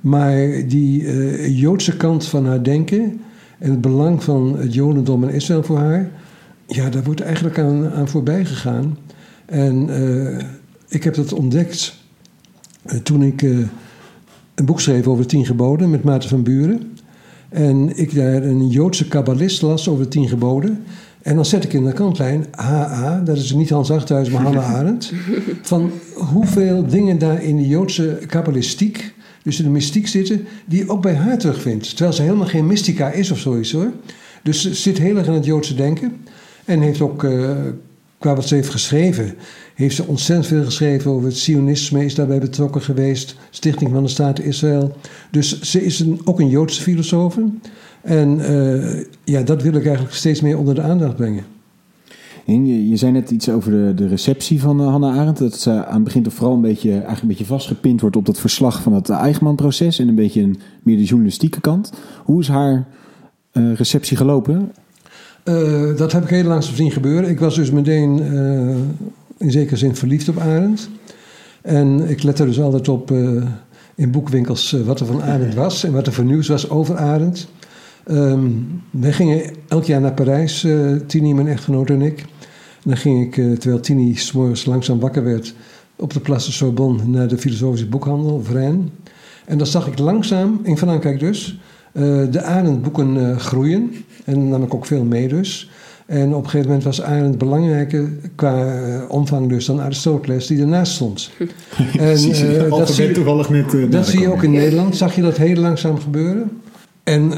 Maar 0.00 0.66
die 0.66 1.02
uh, 1.02 1.58
Joodse 1.60 1.96
kant 1.96 2.26
van 2.26 2.46
haar 2.46 2.62
denken 2.62 3.20
en 3.58 3.70
het 3.70 3.80
belang 3.80 4.22
van 4.22 4.58
het 4.58 4.74
Jodendom 4.74 5.22
en 5.22 5.34
Israël 5.34 5.62
voor 5.62 5.78
haar, 5.78 6.10
ja, 6.66 6.90
daar 6.90 7.02
wordt 7.02 7.20
eigenlijk 7.20 7.58
aan, 7.58 7.90
aan 7.90 8.08
voorbij 8.08 8.44
gegaan. 8.44 8.98
En 9.46 9.88
ik 10.88 11.04
heb 11.04 11.14
dat 11.14 11.32
ontdekt 11.32 11.94
eh, 12.82 12.98
toen 12.98 13.22
ik 13.22 13.42
een 13.42 14.64
boek 14.64 14.80
schreef 14.80 15.06
over 15.06 15.26
tien 15.26 15.46
geboden 15.46 15.90
met 15.90 16.04
Maarten 16.04 16.28
van 16.28 16.42
Buren. 16.42 16.90
En 17.48 17.96
ik 17.96 18.14
daar 18.14 18.42
een 18.42 18.68
Joodse 18.68 19.08
kabbalist 19.08 19.62
las 19.62 19.88
over 19.88 20.08
tien 20.08 20.28
geboden. 20.28 20.84
En 21.22 21.34
dan 21.34 21.44
zet 21.44 21.64
ik 21.64 21.72
in 21.72 21.84
de 21.84 21.92
kantlijn 21.92 22.46
HA, 22.50 23.20
dat 23.24 23.36
is 23.36 23.52
niet 23.52 23.70
Hans 23.70 23.90
Achthuis, 23.90 24.30
maar 24.30 24.42
Hannah 24.42 24.74
Arendt. 24.76 25.12
Van 25.62 25.90
hoeveel 26.14 26.86
dingen 26.86 27.18
daar 27.18 27.42
in 27.42 27.56
de 27.56 27.66
Joodse 27.66 28.18
kabbalistiek, 28.26 29.14
dus 29.42 29.58
in 29.58 29.64
de 29.64 29.70
mystiek 29.70 30.08
zitten, 30.08 30.46
die 30.64 30.78
je 30.78 30.90
ook 30.90 31.02
bij 31.02 31.14
haar 31.14 31.38
terugvindt. 31.38 31.88
Terwijl 31.88 32.12
ze 32.12 32.22
helemaal 32.22 32.46
geen 32.46 32.66
mystica 32.66 33.10
is 33.10 33.30
of 33.30 33.38
zoiets 33.38 33.72
hoor. 33.72 33.92
Dus 34.42 34.62
ze 34.62 34.74
zit 34.74 34.98
heel 34.98 35.16
erg 35.16 35.26
in 35.26 35.32
het 35.32 35.44
Joodse 35.44 35.74
denken. 35.74 36.16
En 36.64 36.80
heeft 36.80 37.00
ook, 37.00 37.22
uh, 37.22 37.50
qua 38.22 38.34
wat 38.34 38.48
ze 38.48 38.54
heeft 38.54 38.68
geschreven, 38.68 39.34
heeft 39.74 39.96
ze 39.96 40.06
ontzettend 40.06 40.46
veel 40.46 40.64
geschreven 40.64 41.10
over 41.10 41.26
het 41.26 41.36
Sionisme, 41.36 42.04
is 42.04 42.14
daarbij 42.14 42.38
betrokken 42.38 42.80
geweest, 42.80 43.36
Stichting 43.50 43.90
van 43.90 44.02
de 44.02 44.08
Staat 44.08 44.40
Israël. 44.40 44.96
Dus 45.30 45.60
ze 45.60 45.84
is 45.84 46.00
een, 46.00 46.20
ook 46.24 46.40
een 46.40 46.48
Joodse 46.48 46.82
filosoof. 46.82 47.38
En 48.02 48.38
uh, 48.38 49.04
ja, 49.24 49.42
dat 49.42 49.62
wil 49.62 49.72
ik 49.72 49.84
eigenlijk 49.84 50.14
steeds 50.14 50.40
meer 50.40 50.58
onder 50.58 50.74
de 50.74 50.82
aandacht 50.82 51.16
brengen. 51.16 51.44
En 52.46 52.66
je, 52.66 52.88
je 52.88 52.96
zei 52.96 53.12
net 53.12 53.30
iets 53.30 53.48
over 53.48 53.70
de, 53.70 53.92
de 53.94 54.08
receptie 54.08 54.60
van 54.60 54.80
uh, 54.80 54.86
Hannah 54.86 55.18
Arendt. 55.18 55.38
Dat 55.38 55.58
ze 55.58 55.84
aan 55.84 55.94
het 55.94 56.04
begin 56.04 56.22
toch 56.22 56.34
vooral 56.34 56.54
een 56.54 56.60
beetje, 56.60 56.90
eigenlijk 56.90 57.22
een 57.22 57.28
beetje 57.28 57.44
vastgepind 57.44 58.00
wordt 58.00 58.16
op 58.16 58.26
dat 58.26 58.38
verslag 58.38 58.82
van 58.82 58.92
het 58.92 59.08
Eichmann-proces. 59.08 59.98
En 59.98 60.08
een 60.08 60.14
beetje 60.14 60.42
een, 60.42 60.58
meer 60.82 60.96
de 60.96 61.04
journalistieke 61.04 61.60
kant. 61.60 61.92
Hoe 62.24 62.40
is 62.40 62.48
haar 62.48 62.86
uh, 63.52 63.74
receptie 63.74 64.16
gelopen? 64.16 64.72
Dat 65.96 66.12
heb 66.12 66.22
ik 66.22 66.28
heel 66.28 66.44
langzaam 66.44 66.74
zien 66.74 66.90
gebeuren. 66.90 67.30
Ik 67.30 67.40
was 67.40 67.54
dus 67.54 67.70
meteen 67.70 68.18
in 69.38 69.50
zekere 69.50 69.76
zin 69.76 69.96
verliefd 69.96 70.28
op 70.28 70.38
Arendt. 70.38 70.88
En 71.62 72.08
ik 72.08 72.22
lette 72.22 72.44
dus 72.44 72.60
altijd 72.60 72.88
op 72.88 73.10
uh, 73.10 73.42
in 73.94 74.10
boekwinkels 74.10 74.76
wat 74.84 75.00
er 75.00 75.06
van 75.06 75.22
Arendt 75.22 75.54
was 75.54 75.84
en 75.84 75.92
wat 75.92 76.06
er 76.06 76.12
voor 76.12 76.24
nieuws 76.24 76.48
was 76.48 76.70
over 76.70 76.96
Arendt. 76.96 77.48
Um, 78.06 78.82
wij 78.90 79.12
gingen 79.12 79.42
elk 79.68 79.84
jaar 79.84 80.00
naar 80.00 80.12
Parijs, 80.12 80.66
Tini, 81.06 81.34
mijn 81.34 81.48
echtgenoot 81.48 81.90
en 81.90 82.02
ik. 82.02 82.24
Dan 82.84 82.96
ging 82.96 83.26
ik, 83.26 83.60
terwijl 83.60 83.80
Tini 83.80 84.14
s'morgens 84.14 84.64
langzaam 84.64 85.00
wakker 85.00 85.24
werd, 85.24 85.54
op 85.96 86.12
de 86.12 86.20
Place 86.20 86.46
de 86.46 86.52
Sorbonne 86.52 87.04
naar 87.04 87.28
de 87.28 87.38
filosofische 87.38 87.88
boekhandel, 87.88 88.42
Vrijn. 88.44 88.90
En 89.44 89.58
dan 89.58 89.66
zag 89.66 89.86
ik 89.86 89.98
langzaam, 89.98 90.60
in 90.62 90.78
Frankrijk 90.78 91.20
dus, 91.20 91.58
de 92.30 92.42
Arendt-boeken 92.42 93.40
groeien. 93.40 93.90
En 94.24 94.48
nam 94.48 94.62
ik 94.62 94.74
ook 94.74 94.86
veel 94.86 95.04
mee 95.04 95.28
dus. 95.28 95.70
En 96.06 96.34
op 96.34 96.44
een 96.44 96.50
gegeven 96.50 96.66
moment 96.66 96.84
was 96.84 97.02
Arendt 97.02 97.38
belangrijker 97.38 98.08
qua 98.34 98.76
uh, 98.76 99.02
omvang 99.08 99.48
dus 99.48 99.66
dan 99.66 99.80
Aristoteles, 99.80 100.46
die 100.46 100.60
ernaast 100.60 100.92
stond. 100.92 101.30
en, 101.38 101.48
uh, 101.98 102.70
dat 102.70 102.90
zie 102.90 103.06
je, 103.06 103.12
toevallig 103.12 103.48
net, 103.48 103.72
uh, 103.72 103.90
dat 103.90 104.06
zie 104.06 104.20
je 104.20 104.32
ook 104.32 104.42
in 104.42 104.50
Nederland. 104.50 104.96
Zag 104.96 105.14
je 105.14 105.22
dat 105.22 105.36
heel 105.36 105.56
langzaam 105.56 106.00
gebeuren? 106.00 106.50
En, 107.04 107.28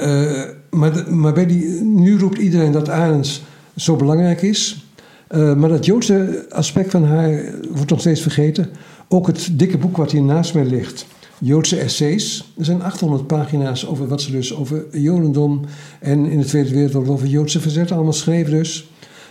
maar 0.71 1.05
maar 1.09 1.33
bij 1.33 1.47
die, 1.47 1.65
nu 1.83 2.19
roept 2.19 2.39
iedereen 2.39 2.73
dat 2.73 2.89
Arendt 2.89 3.43
zo 3.77 3.97
belangrijk 3.97 4.43
is. 4.43 4.87
maar 5.31 5.69
dat 5.69 5.85
Joodse 5.85 6.47
aspect 6.51 6.91
van 6.91 7.05
haar 7.05 7.43
wordt 7.73 7.91
nog 7.91 8.01
steeds 8.01 8.21
vergeten. 8.21 8.69
Ook 9.09 9.27
het 9.27 9.49
dikke 9.53 9.79
boek 9.79 9.97
wat 9.97 10.11
hier 10.11 10.23
naast 10.23 10.55
mij 10.55 10.65
ligt, 10.65 11.07
Joodse 11.39 11.77
essays. 11.77 12.53
Er 12.59 12.65
zijn 12.65 12.83
800 12.83 13.27
pagina's 13.27 13.87
over 13.87 14.09
wat 14.09 14.23
ze 14.23 14.31
dus 14.31 14.55
over 14.55 14.99
Jodendom 14.99 15.61
en 16.01 16.27
in 16.27 16.39
de 16.39 16.45
Tweede 16.45 16.71
Wereldoorlog 16.71 17.13
over 17.15 17.27
Joodse 17.27 17.61
verzet 17.61 17.93
allemaal 17.93 18.13
schreef 18.13 18.49
dus. 18.49 18.91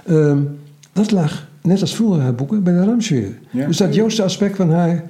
Um, 0.10 0.60
dat 0.94 1.12
lag, 1.12 1.48
net 1.62 1.82
als 1.82 1.96
vroeger 1.96 2.22
haar 2.22 2.36
boeken, 2.36 2.64
bij 2.64 2.74
de 2.74 2.86
Ramsweer. 2.86 3.40
Ja. 3.50 3.68
Dus 3.68 3.78
dat 3.78 3.96
Joodse 3.96 4.24
aspect 4.24 4.56
van 4.56 4.72
haar 4.72 5.04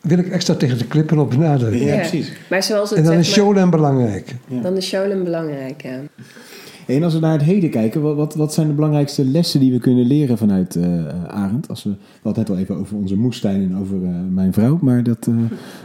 wil 0.00 0.18
ik 0.18 0.28
extra 0.28 0.54
tegen 0.54 0.78
de 0.78 0.86
klippen 0.86 1.18
op 1.18 1.30
benadrukken. 1.30 1.84
Ja, 1.84 1.96
precies. 1.96 2.32
Maar 2.50 2.62
zoals 2.62 2.90
het, 2.90 2.98
en 2.98 3.04
dan 3.04 3.14
is 3.14 3.32
Sholem 3.32 3.70
belangrijk. 3.70 4.34
Ja. 4.46 4.60
Dan 4.60 4.76
is 4.76 4.88
Sholem 4.88 5.24
belangrijk, 5.24 5.82
ja. 5.82 6.00
En 6.86 7.02
als 7.02 7.14
we 7.14 7.20
naar 7.20 7.32
het 7.32 7.42
heden 7.42 7.70
kijken, 7.70 8.16
wat, 8.16 8.34
wat 8.34 8.54
zijn 8.54 8.66
de 8.66 8.72
belangrijkste 8.72 9.24
lessen 9.24 9.60
die 9.60 9.72
we 9.72 9.78
kunnen 9.78 10.06
leren 10.06 10.38
vanuit 10.38 10.74
uh, 10.74 11.06
Arend? 11.26 11.68
Als 11.68 11.84
we, 11.84 11.90
we 11.90 11.96
hadden 12.22 12.42
het 12.42 12.52
al 12.52 12.58
even 12.58 12.76
over 12.76 12.96
onze 12.96 13.16
moestuin 13.16 13.62
en 13.62 13.76
over 13.76 13.96
uh, 13.96 14.08
mijn 14.30 14.52
vrouw, 14.52 14.78
maar 14.80 15.02
dat, 15.02 15.26
uh, 15.28 15.34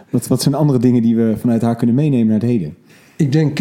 wat, 0.10 0.28
wat 0.28 0.42
zijn 0.42 0.56
andere 0.56 0.80
dingen 0.80 1.02
die 1.02 1.16
we 1.16 1.36
vanuit 1.38 1.62
haar 1.62 1.76
kunnen 1.76 1.96
meenemen 1.96 2.28
naar 2.28 2.40
het 2.40 2.50
heden? 2.50 2.76
Ik 3.16 3.32
denk 3.32 3.58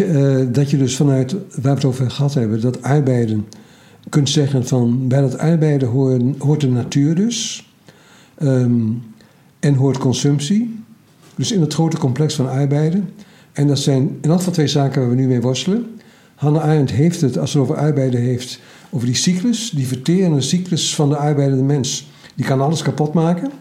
dat 0.53 0.69
je 0.69 0.77
dus 0.77 0.95
vanuit, 0.95 1.31
waar 1.31 1.61
we 1.61 1.69
het 1.69 1.85
over 1.85 2.11
gehad 2.11 2.33
hebben, 2.33 2.61
dat 2.61 2.81
arbeiden 2.81 3.45
kunt 4.09 4.29
zeggen 4.29 4.67
van 4.67 5.07
bij 5.07 5.21
dat 5.21 5.37
arbeiden 5.37 5.87
hoort, 6.37 6.61
de 6.61 6.67
natuur 6.67 7.15
dus 7.15 7.69
um, 8.39 9.03
en 9.59 9.73
hoort 9.73 9.97
consumptie. 9.97 10.75
Dus 11.35 11.51
in 11.51 11.61
het 11.61 11.73
grote 11.73 11.97
complex 11.97 12.35
van 12.35 12.49
arbeiden. 12.49 13.09
En 13.51 13.67
dat 13.67 13.79
zijn 13.79 14.01
in 14.01 14.15
ieder 14.15 14.31
geval 14.31 14.53
twee 14.53 14.67
zaken 14.67 15.01
waar 15.01 15.09
we 15.09 15.15
nu 15.15 15.27
mee 15.27 15.41
worstelen. 15.41 15.85
Hannah 16.37 16.63
Arendt 16.63 16.91
heeft 16.91 17.21
het, 17.21 17.37
als 17.37 17.51
ze 17.51 17.59
over 17.59 17.75
arbeiden 17.75 18.21
heeft, 18.21 18.59
over 18.89 19.05
die 19.05 19.15
cyclus, 19.15 19.69
die 19.69 19.87
verterende 19.87 20.41
cyclus 20.41 20.95
van 20.95 21.09
de 21.09 21.15
arbeidende 21.15 21.63
mens. 21.63 22.07
Die 22.35 22.45
kan 22.45 22.61
alles 22.61 22.81
kapot 22.81 23.13
maken. 23.13 23.51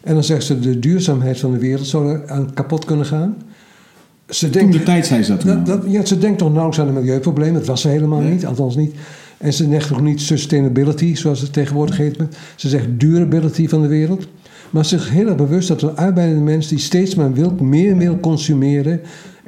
En 0.00 0.14
dan 0.14 0.24
zegt 0.24 0.44
ze, 0.44 0.60
de 0.60 0.78
duurzaamheid 0.78 1.38
van 1.38 1.52
de 1.52 1.58
wereld 1.58 1.86
zou 1.86 2.12
er 2.12 2.30
aan 2.30 2.54
kapot 2.54 2.84
kunnen 2.84 3.06
gaan. 3.06 3.36
Ze 4.28 4.50
denkt, 4.50 4.72
de 4.72 4.82
tijd 4.82 5.06
zei 5.06 5.22
ze 5.22 5.36
dat, 5.36 5.42
dat, 5.42 5.66
dat 5.66 5.84
ja, 5.86 6.04
Ze 6.04 6.18
denkt 6.18 6.38
toch 6.38 6.48
nauwelijks 6.48 6.80
aan 6.80 6.88
een 6.88 7.02
milieuprobleem. 7.02 7.54
Dat 7.54 7.66
was 7.66 7.80
ze 7.80 7.88
helemaal 7.88 8.20
nee. 8.20 8.32
niet, 8.32 8.46
althans 8.46 8.76
niet. 8.76 8.94
En 9.38 9.52
ze 9.52 9.66
zegt 9.70 9.90
nog 9.90 10.00
niet 10.00 10.20
sustainability, 10.20 11.14
zoals 11.14 11.40
het 11.40 11.52
tegenwoordig 11.52 11.96
heet. 11.96 12.16
Ze 12.56 12.68
zegt 12.68 12.86
durability 13.00 13.68
van 13.68 13.82
de 13.82 13.88
wereld. 13.88 14.26
Maar 14.70 14.86
ze 14.86 14.96
is 14.96 15.08
heel 15.08 15.26
erg 15.26 15.36
bewust 15.36 15.68
dat 15.68 15.80
de 15.80 15.90
arbeidende 15.90 16.42
mens 16.42 16.68
die 16.68 16.78
steeds 16.78 17.14
maar 17.14 17.32
wil, 17.32 17.54
meer 17.60 17.96
wil 17.96 18.20
consumeren 18.20 19.00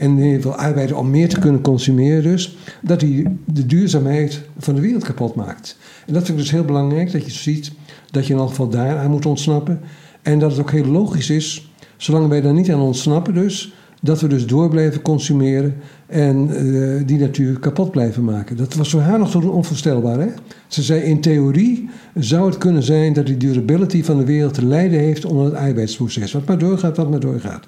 en 0.02 0.40
wil 0.40 0.54
arbeiden 0.54 0.96
om 0.96 1.10
meer 1.10 1.28
te 1.28 1.38
kunnen 1.38 1.60
consumeren 1.60 2.22
dus, 2.22 2.56
dat 2.80 3.00
hij 3.00 3.36
de 3.44 3.66
duurzaamheid 3.66 4.40
van 4.58 4.74
de 4.74 4.80
wereld 4.80 5.04
kapot 5.04 5.34
maakt. 5.34 5.76
En 6.06 6.12
dat 6.12 6.24
vind 6.24 6.38
ik 6.38 6.44
dus 6.44 6.52
heel 6.52 6.64
belangrijk, 6.64 7.12
dat 7.12 7.24
je 7.24 7.30
ziet 7.30 7.72
dat 8.10 8.26
je 8.26 8.32
in 8.32 8.38
elk 8.38 8.48
geval 8.48 8.68
daar 8.68 8.98
aan 8.98 9.10
moet 9.10 9.26
ontsnappen. 9.26 9.80
En 10.22 10.38
dat 10.38 10.50
het 10.50 10.60
ook 10.60 10.70
heel 10.70 10.86
logisch 10.86 11.30
is, 11.30 11.70
zolang 11.96 12.28
wij 12.28 12.40
daar 12.40 12.52
niet 12.52 12.70
aan 12.70 12.80
ontsnappen 12.80 13.34
dus, 13.34 13.72
dat 14.04 14.20
we 14.20 14.26
dus 14.26 14.46
door 14.46 14.68
blijven 14.68 15.02
consumeren 15.02 15.74
en 16.06 16.50
eh, 16.50 17.06
die 17.06 17.18
natuur 17.18 17.58
kapot 17.58 17.90
blijven 17.90 18.24
maken. 18.24 18.56
Dat 18.56 18.74
was 18.74 18.90
voor 18.90 19.00
haar 19.00 19.18
nog 19.18 19.30
tot 19.30 19.44
onvoorstelbaar. 19.44 20.18
Hè? 20.18 20.26
Ze 20.66 20.82
zei 20.82 21.00
in 21.02 21.20
theorie 21.20 21.88
zou 22.14 22.46
het 22.46 22.58
kunnen 22.58 22.82
zijn 22.82 23.12
dat 23.12 23.26
die 23.26 23.36
durability 23.36 24.02
van 24.02 24.18
de 24.18 24.24
wereld 24.24 24.54
te 24.54 24.66
lijden 24.66 24.98
heeft 24.98 25.24
onder 25.24 25.44
het 25.44 25.54
arbeidsproces. 25.54 26.32
Wat 26.32 26.46
maar 26.46 26.58
doorgaat, 26.58 26.96
wat 26.96 27.10
maar 27.10 27.20
doorgaat. 27.20 27.66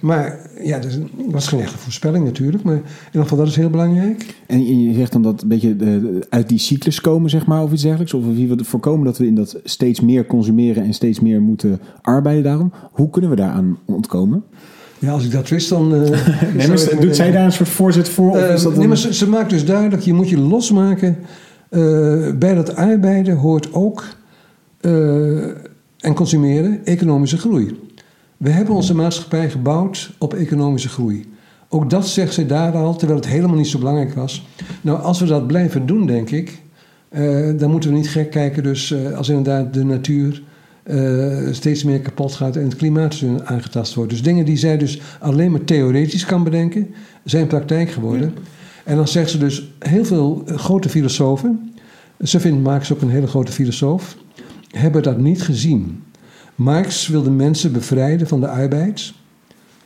Maar 0.00 0.50
ja, 0.62 0.78
dat 0.78 0.98
was 1.30 1.48
geen 1.48 1.60
echte 1.60 1.78
voorspelling 1.78 2.24
natuurlijk, 2.24 2.62
maar 2.62 2.74
in 2.74 2.82
ieder 3.06 3.22
geval 3.22 3.38
dat 3.38 3.46
is 3.46 3.56
heel 3.56 3.70
belangrijk. 3.70 4.34
En 4.46 4.82
je 4.82 4.94
zegt 4.94 5.12
dan 5.12 5.22
dat 5.22 5.42
een 5.42 5.48
beetje 5.48 5.76
de, 5.76 6.26
uit 6.28 6.48
die 6.48 6.58
cyclus 6.58 7.00
komen, 7.00 7.30
zeg 7.30 7.46
maar, 7.46 7.62
of 7.62 7.72
iets 7.72 7.82
dergelijks? 7.82 8.14
Of 8.14 8.24
wie 8.24 8.48
we 8.48 8.64
voorkomen 8.64 9.04
dat 9.04 9.18
we 9.18 9.26
in 9.26 9.34
dat 9.34 9.60
steeds 9.64 10.00
meer 10.00 10.26
consumeren 10.26 10.84
en 10.84 10.94
steeds 10.94 11.20
meer 11.20 11.42
moeten 11.42 11.80
arbeiden 12.02 12.44
daarom. 12.44 12.72
Hoe 12.92 13.10
kunnen 13.10 13.30
we 13.30 13.36
daaraan 13.36 13.78
ontkomen? 13.86 14.44
Ja, 15.00 15.12
als 15.12 15.24
ik 15.24 15.30
dat 15.30 15.48
wist, 15.48 15.68
dan. 15.68 15.94
Uh, 15.94 16.10
nee, 16.54 16.68
maar 16.68 17.00
doet 17.00 17.16
zij 17.16 17.30
daar 17.30 17.44
een 17.44 17.52
soort 17.52 17.68
voorzet 17.68 18.08
voor? 18.08 18.30
Of 18.30 18.36
Uh, 18.36 18.52
is 18.52 18.62
dat 18.62 18.76
nee, 18.76 18.88
maar 18.88 18.96
ze, 18.96 19.14
ze, 19.14 19.28
maakt 19.28 19.50
dus 19.50 19.64
duidelijk: 19.64 20.02
je 20.02 20.12
moet 20.12 20.28
je 20.28 20.38
losmaken. 20.38 21.16
Uh, 21.70 22.32
bij 22.34 22.54
dat 22.54 22.76
arbeiden 22.76 23.36
hoort 23.36 23.72
ook. 23.72 24.04
en 24.80 26.14
consumeren 26.14 26.80
economische 26.84 27.38
groei. 27.38 27.78
We 28.36 28.50
hebben 28.50 28.74
onze 28.74 28.94
maatschappij 28.94 29.50
gebouwd 29.50 30.12
op 30.18 30.34
economische 30.34 30.88
groei. 30.88 31.28
Ook 31.68 31.90
dat 31.90 32.06
zegt 32.06 32.34
ze 32.34 32.46
daar 32.46 32.72
al, 32.72 32.96
terwijl 32.96 33.20
het 33.20 33.28
helemaal 33.28 33.56
niet 33.56 33.66
zo 33.66 33.78
belangrijk 33.78 34.14
was. 34.14 34.46
Nou, 34.80 35.00
als 35.00 35.20
we 35.20 35.26
dat 35.26 35.46
blijven 35.46 35.86
doen, 35.86 36.06
denk 36.06 36.30
ik. 36.30 36.62
dan 37.56 37.70
moeten 37.70 37.90
we 37.90 37.96
niet 37.96 38.08
gek 38.08 38.30
kijken, 38.30 38.62
dus 38.62 38.94
als 39.14 39.28
inderdaad 39.28 39.74
de 39.74 39.84
natuur. 39.84 40.42
Uh, 40.86 41.52
steeds 41.52 41.84
meer 41.84 42.00
kapot 42.00 42.34
gaat 42.34 42.56
en 42.56 42.64
het 42.64 42.76
klimaat 42.76 43.22
aangetast 43.44 43.94
wordt. 43.94 44.10
Dus 44.10 44.22
dingen 44.22 44.44
die 44.44 44.56
zij 44.56 44.78
dus 44.78 45.00
alleen 45.20 45.50
maar 45.50 45.64
theoretisch 45.64 46.24
kan 46.24 46.44
bedenken, 46.44 46.94
zijn 47.24 47.46
praktijk 47.46 47.90
geworden. 47.90 48.32
Ja. 48.34 48.40
En 48.84 48.96
dan 48.96 49.08
zegt 49.08 49.30
ze 49.30 49.38
dus 49.38 49.72
heel 49.78 50.04
veel 50.04 50.42
grote 50.46 50.88
filosofen, 50.88 51.74
ze 52.22 52.40
vindt 52.40 52.62
Marx 52.62 52.92
ook 52.92 53.00
een 53.00 53.10
hele 53.10 53.26
grote 53.26 53.52
filosoof, 53.52 54.16
hebben 54.70 55.02
dat 55.02 55.18
niet 55.18 55.42
gezien. 55.42 56.02
Marx 56.54 57.08
wilde 57.08 57.30
mensen 57.30 57.72
bevrijden 57.72 58.26
van 58.26 58.40
de 58.40 58.48
arbeid, 58.48 59.12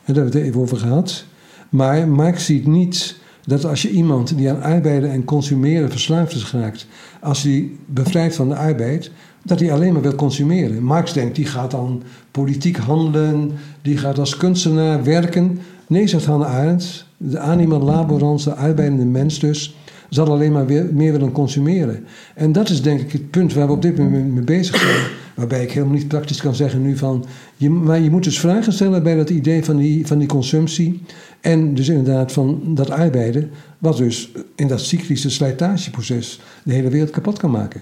en 0.05 0.13
daar 0.13 0.23
hebben 0.23 0.33
we 0.33 0.39
het 0.39 0.47
even 0.47 0.61
over 0.61 0.77
gehad. 0.77 1.25
Maar 1.69 2.07
Marx 2.07 2.45
ziet 2.45 2.67
niet 2.67 3.15
dat 3.45 3.65
als 3.65 3.81
je 3.81 3.89
iemand 3.89 4.37
die 4.37 4.49
aan 4.49 4.61
arbeiden 4.61 5.11
en 5.11 5.23
consumeren 5.23 5.91
verslaafd 5.91 6.35
is 6.35 6.43
geraakt, 6.43 6.87
als 7.21 7.41
die 7.41 7.77
bevrijdt 7.85 8.35
van 8.35 8.49
de 8.49 8.55
arbeid, 8.55 9.11
dat 9.43 9.59
hij 9.59 9.71
alleen 9.71 9.93
maar 9.93 10.01
wil 10.01 10.15
consumeren. 10.15 10.83
Marx 10.83 11.13
denkt, 11.13 11.35
die 11.35 11.45
gaat 11.45 11.71
dan 11.71 12.03
politiek 12.31 12.77
handelen, 12.77 13.51
die 13.81 13.97
gaat 13.97 14.19
als 14.19 14.37
kunstenaar 14.37 15.03
werken. 15.03 15.59
Nee, 15.87 16.07
zegt 16.07 16.25
Hannah 16.25 16.55
Arendt, 16.55 17.05
de 17.17 17.39
anima 17.39 17.77
laborans, 17.77 18.43
de 18.43 18.55
arbeidende 18.55 19.05
mens 19.05 19.39
dus, 19.39 19.75
zal 20.09 20.27
alleen 20.27 20.51
maar 20.51 20.65
meer 20.91 21.11
willen 21.11 21.31
consumeren. 21.31 22.05
En 22.35 22.51
dat 22.51 22.69
is 22.69 22.81
denk 22.81 22.99
ik 22.99 23.11
het 23.11 23.29
punt 23.29 23.53
waar 23.53 23.67
we 23.67 23.73
op 23.73 23.81
dit 23.81 23.97
moment 23.97 24.33
mee 24.33 24.43
bezig 24.43 24.75
zijn. 24.75 25.07
Waarbij 25.35 25.63
ik 25.63 25.71
helemaal 25.71 25.95
niet 25.95 26.07
praktisch 26.07 26.41
kan 26.41 26.55
zeggen 26.55 26.81
nu 26.81 26.97
van... 26.97 27.25
Je, 27.57 27.69
maar 27.69 27.99
je 27.99 28.09
moet 28.09 28.23
dus 28.23 28.39
vragen 28.39 28.73
stellen 28.73 29.03
bij 29.03 29.15
dat 29.15 29.29
idee 29.29 29.65
van 29.65 29.77
die, 29.77 30.07
van 30.07 30.17
die 30.17 30.27
consumptie... 30.27 31.01
en 31.41 31.73
dus 31.73 31.89
inderdaad 31.89 32.31
van 32.31 32.61
dat 32.65 32.89
arbeiden... 32.89 33.49
wat 33.79 33.97
dus 33.97 34.31
in 34.55 34.67
dat 34.67 34.81
cyclische 34.81 35.29
slijtageproces 35.29 36.39
de 36.63 36.73
hele 36.73 36.89
wereld 36.89 37.09
kapot 37.09 37.37
kan 37.37 37.51
maken. 37.51 37.81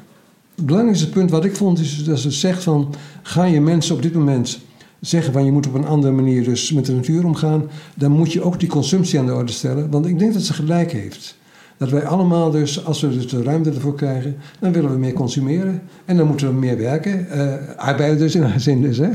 Het 0.56 0.66
belangrijkste 0.66 1.10
punt 1.10 1.32
wat 1.32 1.46
ik 1.46 1.56
vond 1.56 1.80
is 1.80 2.04
dat 2.04 2.20
ze 2.20 2.32
zegt 2.32 2.64
van... 2.64 2.94
ga 3.22 3.44
je 3.44 3.62
mensen 3.62 3.96
op 3.96 4.02
dit 4.02 4.14
moment 4.14 4.60
zeggen 5.00 5.34
van 5.34 5.46
je 5.46 5.52
moet 5.52 5.68
op 5.68 5.74
een 5.74 5.86
andere 5.86 6.14
manier 6.14 6.44
dus 6.44 6.72
met 6.72 6.86
de 6.86 6.94
natuur 6.94 7.26
omgaan... 7.26 7.64
dan 7.96 8.12
moet 8.12 8.34
je 8.34 8.42
ook 8.42 8.60
die 8.60 8.70
consumptie 8.70 9.20
aan 9.20 9.26
de 9.26 9.34
orde 9.34 9.52
stellen. 9.52 9.90
Want 9.90 10.06
ik 10.06 10.20
denk 10.20 10.34
dat 10.34 10.42
ze 10.42 10.54
gelijk 10.54 10.92
heeft. 10.92 11.38
Dat 11.78 11.90
wij 11.90 12.06
allemaal 12.06 12.52
dus, 12.52 12.86
als 12.86 13.02
we 13.02 13.10
dus 13.10 13.28
de 13.28 13.44
ruimte 13.44 13.70
ervoor 13.70 13.96
krijgen... 13.96 14.36
dan 14.60 14.72
willen 14.72 14.92
we 14.92 14.98
meer 14.98 15.14
consumeren. 15.14 15.82
En 16.06 16.18
dan 16.18 16.28
moeten 16.28 16.48
we 16.48 16.54
meer 16.54 16.78
werken. 16.78 17.28
Uh, 17.36 17.54
arbeiden 17.76 18.18
dus 18.18 18.36
in 18.36 18.44
haar 18.44 18.60
zin 18.60 18.82
dus, 18.82 18.98
hè. 18.98 19.10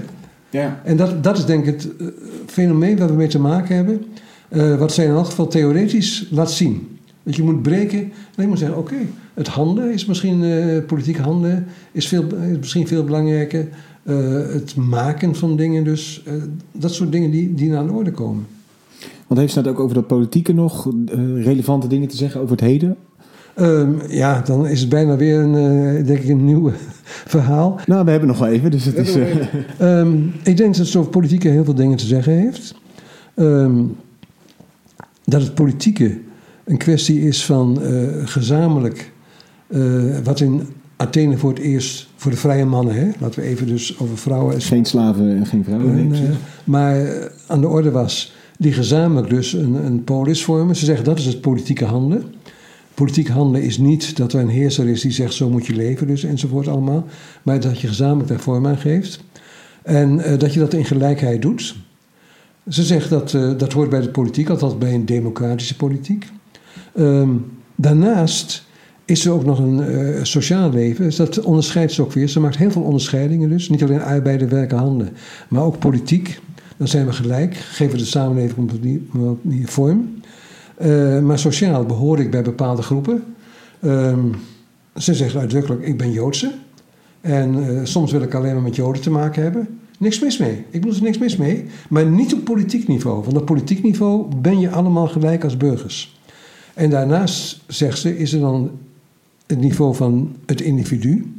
Ja. 0.50 0.80
En 0.84 0.96
dat, 0.96 1.22
dat 1.22 1.38
is 1.38 1.44
denk 1.44 1.66
ik 1.66 1.74
het 1.74 1.88
uh, 2.00 2.08
fenomeen 2.46 2.98
waar 2.98 3.08
we 3.08 3.14
mee 3.14 3.28
te 3.28 3.40
maken 3.40 3.76
hebben... 3.76 4.04
Uh, 4.50 4.78
wat 4.78 4.92
zij 4.92 5.04
in 5.04 5.10
elk 5.10 5.26
geval 5.26 5.46
theoretisch 5.48 6.28
laat 6.30 6.50
zien. 6.50 6.98
Dat 7.22 7.36
je 7.36 7.42
moet 7.42 7.62
breken 7.62 7.98
en 7.98 8.42
je 8.42 8.46
moet 8.46 8.58
zeggen, 8.58 8.78
oké... 8.78 8.92
Okay, 8.92 9.06
het 9.34 9.48
handelen 9.48 9.92
is 9.92 10.06
misschien, 10.06 10.42
uh, 10.42 10.84
politiek 10.86 11.16
handelen 11.16 11.66
is, 11.92 12.08
veel, 12.08 12.24
is 12.50 12.58
misschien 12.58 12.86
veel 12.86 13.04
belangrijker. 13.04 13.68
Het 14.52 14.76
maken 14.76 15.34
van 15.34 15.56
dingen 15.56 15.84
dus. 15.84 16.22
Dat 16.72 16.94
soort 16.94 17.12
dingen 17.12 17.30
die, 17.30 17.54
die 17.54 17.70
naar 17.70 17.86
de 17.86 17.92
orde 17.92 18.10
komen. 18.10 18.46
Want 19.26 19.40
heeft 19.40 19.52
ze 19.52 19.62
dat 19.62 19.72
ook 19.72 19.80
over 19.80 19.94
dat 19.94 20.06
politieke 20.06 20.52
nog 20.52 20.92
relevante 21.34 21.86
dingen 21.86 22.08
te 22.08 22.16
zeggen 22.16 22.40
over 22.40 22.52
het 22.56 22.64
heden? 22.64 22.96
Um, 23.60 24.00
ja, 24.08 24.40
dan 24.40 24.66
is 24.66 24.80
het 24.80 24.88
bijna 24.88 25.16
weer 25.16 25.38
een, 25.38 26.04
denk 26.04 26.18
ik, 26.18 26.28
een 26.28 26.44
nieuw 26.44 26.72
verhaal. 27.34 27.80
Nou, 27.86 28.04
we 28.04 28.10
hebben 28.10 28.28
nog 28.28 28.38
wel 28.38 28.48
even, 28.48 28.70
dus 28.70 28.84
het 28.84 28.96
is... 28.96 29.16
um, 29.80 30.32
ik 30.42 30.56
denk 30.56 30.76
dat 30.76 30.96
over 30.96 31.10
politieke 31.10 31.48
heel 31.48 31.64
veel 31.64 31.74
dingen 31.74 31.96
te 31.96 32.06
zeggen 32.06 32.32
heeft. 32.32 32.74
Um, 33.34 33.96
dat 35.24 35.42
het 35.42 35.54
politieke 35.54 36.18
een 36.64 36.76
kwestie 36.76 37.20
is 37.20 37.44
van 37.44 37.78
gezamenlijk 38.24 39.12
uh, 39.68 40.18
wat 40.24 40.40
in 40.40 40.62
Athene 40.96 41.36
voor 41.36 41.50
het 41.50 41.58
eerst 41.58 42.08
voor 42.16 42.30
de 42.30 42.36
vrije 42.36 42.64
mannen, 42.64 42.94
hè? 42.94 43.10
laten 43.18 43.40
we 43.40 43.46
even 43.46 43.66
dus 43.66 43.98
over 43.98 44.18
vrouwen. 44.18 44.60
Geen 44.60 44.84
slaven 44.84 45.36
en 45.36 45.46
geen 45.46 45.64
vrouwen. 45.64 45.98
Uh, 45.98 46.10
nee, 46.10 46.28
maar 46.64 47.06
aan 47.46 47.60
de 47.60 47.68
orde 47.68 47.90
was 47.90 48.34
die 48.58 48.72
gezamenlijk 48.72 49.30
dus 49.30 49.52
een, 49.52 49.74
een 49.74 50.04
polis 50.04 50.44
vormen. 50.44 50.76
Ze 50.76 50.84
zeggen 50.84 51.04
dat 51.04 51.18
is 51.18 51.24
het 51.24 51.40
politieke 51.40 51.84
handelen. 51.84 52.24
Politiek 52.98 53.28
handelen 53.28 53.62
is 53.62 53.78
niet 53.78 54.16
dat 54.16 54.32
er 54.32 54.40
een 54.40 54.48
heerser 54.48 54.88
is 54.88 55.00
die 55.00 55.10
zegt 55.10 55.34
zo 55.34 55.50
moet 55.50 55.66
je 55.66 55.74
leven, 55.74 56.06
dus 56.06 56.24
enzovoort 56.24 56.68
allemaal. 56.68 57.06
Maar 57.42 57.60
dat 57.60 57.80
je 57.80 57.86
gezamenlijk 57.86 58.28
daar 58.28 58.40
vorm 58.40 58.66
aan 58.66 58.76
geeft. 58.76 59.24
En 59.82 60.18
uh, 60.18 60.38
dat 60.38 60.54
je 60.54 60.60
dat 60.60 60.74
in 60.74 60.84
gelijkheid 60.84 61.42
doet. 61.42 61.76
Ze 62.68 62.82
zegt 62.82 63.10
dat 63.10 63.30
dat 63.30 63.72
hoort 63.72 63.90
bij 63.90 64.00
de 64.00 64.08
politiek, 64.08 64.48
althans 64.48 64.78
bij 64.78 64.94
een 64.94 65.06
democratische 65.06 65.76
politiek. 65.76 66.26
Um, 66.98 67.46
daarnaast 67.74 68.64
is 69.04 69.24
er 69.24 69.32
ook 69.32 69.44
nog 69.44 69.58
een 69.58 69.90
uh, 69.90 70.22
sociaal 70.22 70.70
leven. 70.70 71.04
Dus 71.04 71.16
dat 71.16 71.40
onderscheidt 71.40 71.92
ze 71.92 72.02
ook 72.02 72.12
weer. 72.12 72.28
Ze 72.28 72.40
maakt 72.40 72.56
heel 72.56 72.70
veel 72.70 72.82
onderscheidingen 72.82 73.48
dus. 73.48 73.68
Niet 73.68 73.82
alleen 73.82 74.02
arbeiden, 74.02 74.48
werken, 74.48 74.78
handen. 74.78 75.08
Maar 75.48 75.62
ook 75.62 75.78
politiek. 75.78 76.40
Dan 76.76 76.88
zijn 76.88 77.06
we 77.06 77.12
gelijk. 77.12 77.54
Geven 77.54 77.98
de 77.98 78.04
samenleving 78.04 78.72
op 78.72 78.82
die, 78.82 79.08
die 79.42 79.66
vorm. 79.66 80.20
Uh, 80.82 81.20
maar 81.20 81.38
sociaal 81.38 81.84
behoor 81.84 82.20
ik 82.20 82.30
bij 82.30 82.42
bepaalde 82.42 82.82
groepen. 82.82 83.24
Um, 83.82 84.34
ze 84.96 85.14
zegt 85.14 85.36
uitdrukkelijk, 85.36 85.86
ik 85.86 85.98
ben 85.98 86.12
Joodse. 86.12 86.52
En 87.20 87.54
uh, 87.54 87.80
soms 87.84 88.12
wil 88.12 88.22
ik 88.22 88.34
alleen 88.34 88.52
maar 88.52 88.62
met 88.62 88.76
Joden 88.76 89.02
te 89.02 89.10
maken 89.10 89.42
hebben. 89.42 89.78
Niks 89.98 90.20
mis 90.20 90.38
mee. 90.38 90.64
Ik 90.70 90.80
bedoel 90.80 90.96
er 90.96 91.02
niks 91.02 91.18
mis 91.18 91.36
mee. 91.36 91.66
Maar 91.88 92.06
niet 92.06 92.34
op 92.34 92.44
politiek 92.44 92.88
niveau. 92.88 93.24
Want 93.24 93.36
op 93.36 93.46
politiek 93.46 93.82
niveau 93.82 94.34
ben 94.36 94.60
je 94.60 94.70
allemaal 94.70 95.08
gelijk 95.08 95.44
als 95.44 95.56
burgers. 95.56 96.18
En 96.74 96.90
daarnaast, 96.90 97.60
zegt 97.66 97.98
ze, 97.98 98.18
is 98.18 98.32
er 98.32 98.40
dan 98.40 98.70
het 99.46 99.60
niveau 99.60 99.94
van 99.94 100.36
het 100.46 100.60
individu. 100.60 101.32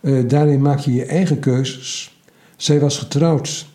Uh, 0.00 0.28
daarin 0.28 0.62
maak 0.62 0.78
je 0.78 0.94
je 0.94 1.04
eigen 1.04 1.38
keuzes. 1.38 2.16
Zij 2.56 2.80
was 2.80 2.98
getrouwd 2.98 3.66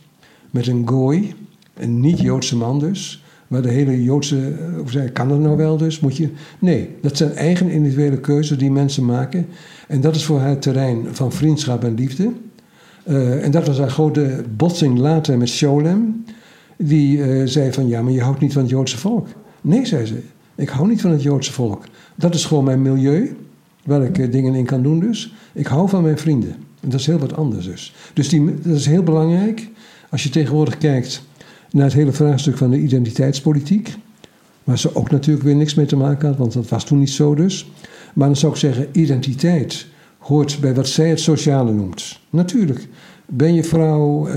met 0.52 0.68
een 0.68 0.88
gooi, 0.88 1.34
een 1.74 2.00
niet-Joodse 2.00 2.58
man 2.58 2.80
dus. 2.80 3.23
Maar 3.54 3.62
de 3.62 3.70
hele 3.70 4.04
Joodse, 4.04 4.54
of 4.82 4.92
zij 4.92 5.10
kan 5.10 5.30
dat 5.30 5.40
nou 5.40 5.58
wel 5.58 5.78
dus? 5.78 6.00
Moet 6.00 6.18
je, 6.18 6.30
nee, 6.60 6.90
dat 7.02 7.18
zijn 7.18 7.32
eigen 7.32 7.70
individuele 7.70 8.20
keuzes 8.20 8.58
die 8.58 8.72
mensen 8.72 9.06
maken. 9.06 9.48
En 9.88 10.02
dat 10.02 10.16
is 10.16 10.26
voor 10.26 10.40
haar 10.40 10.50
het 10.50 10.62
terrein 10.62 11.06
van 11.12 11.32
vriendschap 11.32 11.84
en 11.84 11.94
liefde. 11.94 12.32
Uh, 13.08 13.44
en 13.44 13.52
dat 13.52 13.68
was 13.68 13.78
haar 13.78 13.90
grote 13.90 14.44
botsing 14.58 14.98
later 14.98 15.38
met 15.38 15.50
Sholem. 15.50 16.26
Die 16.78 17.18
uh, 17.18 17.48
zei 17.48 17.74
van, 17.74 17.88
ja, 17.88 18.02
maar 18.02 18.12
je 18.12 18.22
houdt 18.22 18.40
niet 18.40 18.54
van 18.54 18.62
het 18.62 18.72
Joodse 18.72 18.98
volk. 18.98 19.28
Nee, 19.62 19.86
zei 19.86 20.06
ze, 20.06 20.22
ik 20.56 20.70
hou 20.70 20.88
niet 20.88 21.02
van 21.02 21.12
het 21.12 21.24
Joodse 21.24 21.52
volk. 21.52 21.84
Dat 22.16 22.36
is 22.36 22.46
gewoon 22.46 22.64
mijn 22.64 22.82
milieu 22.82 23.36
waar 23.86 24.04
ik 24.04 24.32
dingen 24.32 24.56
in 24.56 24.66
kan 24.66 24.84
doen 24.84 25.00
dus. 25.00 25.34
Ik 25.54 25.68
hou 25.68 25.90
van 25.90 26.04
mijn 26.04 26.18
vrienden. 26.18 26.56
En 26.80 26.90
dat 26.90 27.00
is 27.00 27.06
heel 27.06 27.20
wat 27.20 27.36
anders 27.36 27.66
dus. 27.66 27.96
Dus 28.14 28.30
die, 28.30 28.54
dat 28.62 28.76
is 28.76 28.86
heel 28.86 29.04
belangrijk 29.04 29.70
als 30.10 30.24
je 30.24 30.30
tegenwoordig 30.30 30.78
kijkt 30.78 31.24
naar 31.74 31.86
het 31.86 31.94
hele 31.94 32.12
vraagstuk 32.12 32.58
van 32.58 32.70
de 32.70 32.80
identiteitspolitiek. 32.80 33.96
Waar 34.64 34.80
ze 34.80 34.96
ook 34.96 35.12
natuurlijk 35.12 35.46
weer 35.46 35.56
niks 35.56 35.74
mee 35.74 35.86
te 35.86 35.96
maken 35.96 36.28
had, 36.28 36.38
want 36.38 36.54
dat 36.54 36.70
was 36.70 36.86
toen 36.86 37.00
niet 37.00 37.10
zo 37.10 37.36
dus. 37.36 37.72
Maar 38.14 38.28
dan 38.28 38.36
zou 38.36 38.52
ik 38.52 38.60
zeggen, 38.60 38.88
identiteit 38.92 39.86
hoort 40.18 40.58
bij 40.62 40.74
wat 40.74 40.88
zij 40.88 41.10
het 41.10 41.20
sociale 41.20 41.72
noemt. 41.72 42.20
Natuurlijk. 42.30 42.88
Ben 43.26 43.54
je 43.54 43.64
vrouw, 43.64 44.28
uh, 44.28 44.34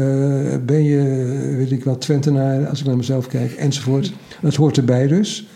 ben 0.67 0.85
je, 0.85 1.03
weet 1.57 1.73
ik 1.73 1.85
wat, 1.85 2.01
Twentenaar, 2.01 2.67
als 2.67 2.81
ik 2.81 2.87
naar 2.87 2.97
mezelf 2.97 3.27
kijk, 3.27 3.53
enzovoort. 3.53 4.13
Dat 4.41 4.55
hoort 4.55 4.77
erbij 4.77 5.07
dus. 5.07 5.49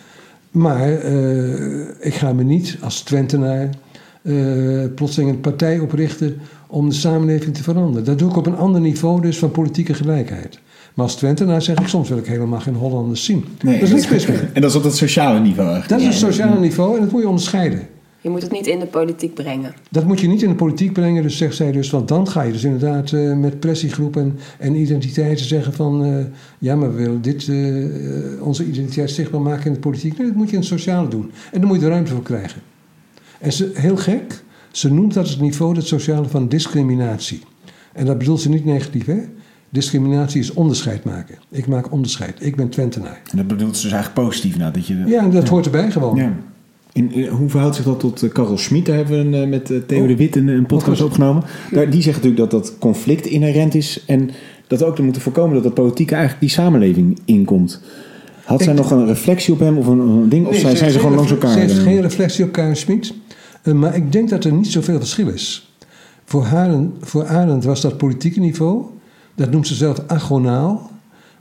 Maar 0.51 1.05
uh, 1.05 1.81
ik 2.01 2.15
ga 2.15 2.33
me 2.33 2.43
niet 2.43 2.77
als 2.81 3.01
Twentenaar 3.01 3.69
uh, 4.23 4.85
plotseling 4.95 5.31
een 5.31 5.41
partij 5.41 5.79
oprichten 5.79 6.37
om 6.67 6.89
de 6.89 6.95
samenleving 6.95 7.55
te 7.55 7.63
veranderen. 7.63 8.05
Dat 8.05 8.19
doe 8.19 8.31
ik 8.31 8.37
op 8.37 8.47
een 8.47 8.57
ander 8.57 8.81
niveau 8.81 9.21
dus 9.21 9.39
van 9.39 9.51
politieke 9.51 9.95
gelijkheid. 9.95 10.59
Maar 10.95 11.05
als 11.05 11.17
Twentenaar 11.17 11.63
zeg 11.63 11.79
ik 11.79 11.87
soms 11.87 12.09
wil 12.09 12.19
ik 12.19 12.27
helemaal 12.27 12.61
geen 12.61 12.75
Hollanders 12.75 13.25
zien. 13.25 13.45
Nee, 13.63 13.79
dat 13.79 13.89
is 13.89 13.95
niks 13.95 14.09
mis 14.09 14.27
mee. 14.27 14.39
En 14.53 14.61
dat 14.61 14.71
is 14.71 14.77
op 14.77 14.83
dat 14.83 14.97
sociale 14.97 15.41
niveau 15.41 15.71
eigenlijk. 15.71 16.03
Dat 16.03 16.13
is 16.13 16.23
een 16.23 16.29
sociaal 16.33 16.59
niveau 16.59 16.95
en 16.95 17.01
dat 17.01 17.13
moet 17.13 17.21
je 17.21 17.29
onderscheiden. 17.29 17.89
Je 18.23 18.31
moet 18.31 18.43
het 18.43 18.51
niet 18.51 18.67
in 18.67 18.79
de 18.79 18.87
politiek 18.87 19.35
brengen. 19.35 19.75
Dat 19.91 20.05
moet 20.05 20.21
je 20.21 20.29
niet 20.29 20.43
in 20.43 20.49
de 20.49 20.55
politiek 20.55 20.93
brengen, 20.93 21.23
dus 21.23 21.37
zegt 21.37 21.57
zij 21.57 21.73
dus, 21.73 21.91
want 21.91 22.09
dan 22.09 22.29
ga 22.29 22.43
je 22.43 22.53
dus 22.53 22.65
inderdaad 22.65 23.13
eh, 23.13 23.37
met 23.37 23.61
pressiegroepen 23.61 24.39
en 24.59 24.75
identiteiten 24.75 25.47
zeggen 25.47 25.73
van, 25.73 26.05
eh, 26.05 26.25
ja, 26.59 26.77
maar 26.77 26.95
we 26.95 27.03
willen 27.03 27.23
dit, 27.23 27.49
eh, 27.49 28.47
onze 28.47 28.65
identiteit 28.65 29.11
zichtbaar 29.11 29.41
maken 29.41 29.67
in 29.67 29.73
de 29.73 29.79
politiek. 29.79 30.19
Nee, 30.19 30.27
dat 30.27 30.37
moet 30.37 30.47
je 30.47 30.53
in 30.53 30.59
het 30.59 30.69
sociale 30.69 31.09
doen. 31.09 31.31
En 31.53 31.61
daar 31.61 31.69
moet 31.69 31.77
je 31.77 31.83
de 31.83 31.89
ruimte 31.89 32.13
voor 32.13 32.23
krijgen. 32.23 32.63
En 33.39 33.53
ze, 33.53 33.71
heel 33.75 33.97
gek, 33.97 34.43
ze 34.71 34.93
noemt 34.93 35.15
dat 35.15 35.29
het 35.29 35.41
niveau, 35.41 35.77
het 35.77 35.87
sociale, 35.87 36.29
van 36.29 36.49
discriminatie. 36.49 37.43
En 37.93 38.07
dat 38.07 38.19
bedoelt 38.19 38.41
ze 38.41 38.49
niet 38.49 38.65
negatief, 38.65 39.07
hè? 39.07 39.21
Discriminatie 39.73 40.41
is 40.41 40.53
onderscheid 40.53 41.05
maken. 41.05 41.39
Ik 41.51 41.67
maak 41.67 41.93
onderscheid. 41.93 42.37
Ik 42.41 42.57
ben 42.57 42.69
Twentenaar. 42.69 43.21
En 43.31 43.37
dat 43.37 43.47
bedoelt 43.47 43.77
ze 43.77 43.83
dus 43.83 43.93
eigenlijk 43.93 44.27
positief 44.27 44.57
nou, 44.57 44.73
dat 44.73 44.87
je... 44.87 45.05
Ja, 45.07 45.29
dat 45.29 45.49
hoort 45.49 45.65
erbij 45.65 45.91
gewoon. 45.91 46.17
Ja. 46.17 46.33
In, 46.93 47.13
in- 47.13 47.27
hoe 47.29 47.49
verhoudt 47.49 47.77
zich 47.77 47.85
dat 47.85 48.01
tot 48.01 48.23
uh, 48.23 48.31
Karel 48.33 48.59
Schmid? 48.59 48.87
Daar 48.87 48.97
hebben 48.97 49.15
we 49.31 49.37
een, 49.37 49.43
eh, 49.43 49.49
met 49.49 49.71
eh, 49.71 49.79
Theo 49.87 50.07
de 50.07 50.17
Wit 50.17 50.37
een, 50.37 50.49
een 50.49 50.67
podcast 50.67 51.01
Oh. 51.01 51.07
opgenomen. 51.07 51.43
Daar, 51.71 51.91
die 51.91 52.03
zegt 52.03 52.23
natuurlijk 52.23 52.51
dat 52.51 52.63
dat 52.63 52.79
conflict 52.79 53.27
inherent 53.27 53.75
is. 53.75 54.05
En 54.07 54.31
dat 54.67 54.79
we 54.79 54.85
ook 54.85 54.99
er 54.99 55.05
moeten 55.05 55.23
voorkomen 55.23 55.55
dat 55.55 55.63
dat 55.63 55.75
politiek 55.75 56.11
eigenlijk 56.11 56.41
die 56.41 56.51
samenleving 56.51 57.19
inkomt. 57.25 57.81
Had 58.45 58.63
zij 58.63 58.73
nog 58.73 58.91
een 58.91 59.07
reflectie 59.07 59.53
op 59.53 59.59
hem 59.59 59.79
of 59.79 59.87
een, 59.87 59.99
een 59.99 60.29
ding? 60.29 60.47
Of 60.47 60.53
Nee, 60.53 60.61
zijn, 60.61 60.77
zijn 60.77 60.91
ze 60.91 60.99
gewoon 60.99 61.15
langs 61.15 61.31
elkaar? 61.31 61.53
Ze 61.53 61.59
heeft 61.59 61.77
eh? 61.77 61.83
geen 61.83 62.01
reflectie 62.01 62.45
op 62.45 62.59
Smit. 62.73 63.15
Eh, 63.63 63.75
maar 63.75 63.97
ik 63.97 64.13
denk 64.13 64.29
dat 64.29 64.45
er 64.45 64.53
niet 64.53 64.67
zoveel 64.67 64.99
verschil 64.99 65.29
is. 65.29 65.75
Voor, 66.25 66.45
Haren, 66.45 66.95
voor 67.01 67.27
was 67.63 67.81
dat 67.81 67.97
politieke 67.97 68.41
niveau. 68.41 68.85
Dat 69.41 69.51
noemt 69.51 69.67
ze 69.67 69.75
zelf 69.75 69.99
agonaal. 70.07 70.91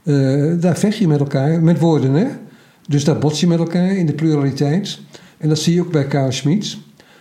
Eh, 0.02 0.52
daar 0.60 0.76
vecht 0.76 0.96
je 0.96 1.08
met 1.08 1.20
elkaar, 1.20 1.62
met 1.62 1.78
woorden 1.78 2.12
hè. 2.12 2.26
Dus 2.88 3.04
daar 3.04 3.18
bots 3.18 3.40
je 3.40 3.46
met 3.46 3.58
elkaar 3.58 3.96
in 3.96 4.06
de 4.06 4.12
pluraliteit. 4.12 5.00
En 5.38 5.48
dat 5.48 5.58
zie 5.58 5.74
je 5.74 5.80
ook 5.80 5.92
bij 5.92 6.06
Karl 6.06 6.32
Schmid. 6.32 6.76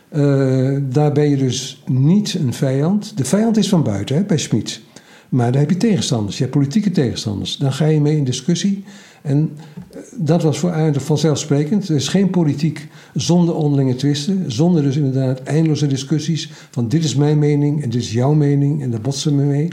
Eh, 0.10 0.76
daar 0.82 1.12
ben 1.12 1.30
je 1.30 1.38
dus 1.38 1.84
niet 1.88 2.34
een 2.34 2.54
vijand. 2.54 3.18
De 3.18 3.26
vijand 3.26 3.58
is 3.58 3.70
van 3.70 3.84
buiten 3.84 4.16
hè, 4.16 4.24
bij 4.24 4.38
Schmid. 4.38 4.82
Maar 5.30 5.52
daar 5.52 5.62
heb 5.62 5.70
je 5.70 5.78
tegenstanders. 5.78 6.38
Je 6.38 6.44
hebt 6.44 6.56
politieke 6.56 6.92
tegenstanders. 6.92 7.58
Dan 7.58 7.74
ga 7.74 7.86
je 7.86 8.02
mee 8.02 8.18
in 8.18 8.24
discussie. 8.24 8.84
En 9.22 9.52
eh, 9.92 10.00
dat 10.16 10.44
was 10.44 10.60
voor 10.60 10.72
Arendt 10.72 11.04
vanzelfsprekend. 11.04 11.90
Er 11.90 11.96
is 11.96 12.08
geen 12.08 12.30
politiek 12.30 12.88
zonder 13.14 13.56
onderlinge 13.56 13.96
twisten. 13.96 14.52
Zonder 14.52 14.84
dus 14.84 14.96
inderdaad 14.96 15.44
eindeloze 15.44 15.88
discussies. 15.88 16.52
Van 16.72 16.88
dit 16.88 17.04
is 17.04 17.16
mijn 17.16 17.40
mening 17.40 17.84
en 17.84 17.90
dit 17.90 18.02
is 18.02 18.12
jouw 18.12 18.34
mening. 18.34 18.82
En 18.82 18.92
daar 18.92 19.02
botsen 19.02 19.38
we 19.38 19.44
mee. 19.44 19.70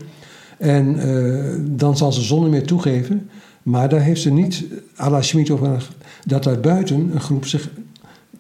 En 0.57 0.99
eh, 0.99 1.55
dan 1.61 1.97
zal 1.97 2.13
ze 2.13 2.21
zonder 2.23 2.51
meer 2.51 2.67
toegeven. 2.67 3.29
Maar 3.63 3.89
daar 3.89 4.01
heeft 4.01 4.21
ze 4.21 4.33
niet, 4.33 4.65
à 5.01 5.11
la 5.11 5.23
Schmid 5.23 5.51
over 5.51 5.89
dat 6.27 6.43
daarbuiten 6.45 7.11
een 7.15 7.21
groep 7.21 7.47
zich 7.47 7.71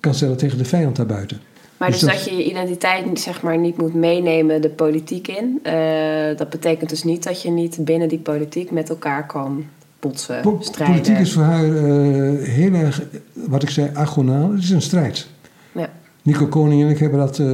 kan 0.01 0.15
stellen 0.15 0.37
tegen 0.37 0.59
de 0.59 0.65
vijand 0.65 0.97
daarbuiten. 0.97 1.39
Maar 1.77 1.91
dus 1.91 2.01
Dus 2.01 2.09
dat 2.13 2.25
je 2.25 2.35
je 2.37 2.45
identiteit 2.45 3.07
niet, 3.07 3.21
zeg 3.21 3.43
maar, 3.43 3.59
niet 3.59 3.77
moet 3.77 3.95
meenemen 3.95 4.63
de 4.63 4.69
politiek 4.69 5.29
in. 5.29 5.59
eh, 5.63 6.37
dat 6.37 6.51
betekent 6.51 6.91
dus 6.91 7.05
niet 7.05 7.23
dat 7.25 7.43
je 7.43 7.51
niet 7.51 7.79
binnen 7.81 8.09
die 8.09 8.19
politiek 8.19 8.71
met 8.71 8.89
elkaar 8.89 9.27
kan 9.27 9.65
botsen, 10.01 10.41
Po- 10.41 10.59
strijden. 10.61 10.95
Politiek 10.97 11.19
is 11.19 11.33
voor 11.33 11.43
haar 11.43 11.65
eh, 11.65 11.83
heel 12.49 12.73
erg, 12.73 13.03
wat 13.33 13.63
ik 13.63 13.71
zei, 13.71 13.91
agonaal. 13.95 14.51
Het 14.53 14.63
is 14.63 14.71
een 14.71 14.83
strijd. 14.83 15.27
Ja. 15.73 15.91
Nico 16.23 16.47
Koning 16.47 16.83
en 16.83 16.89
ik 16.89 16.99
hebben 16.99 17.19
dat 17.19 17.39
eh 17.39 17.47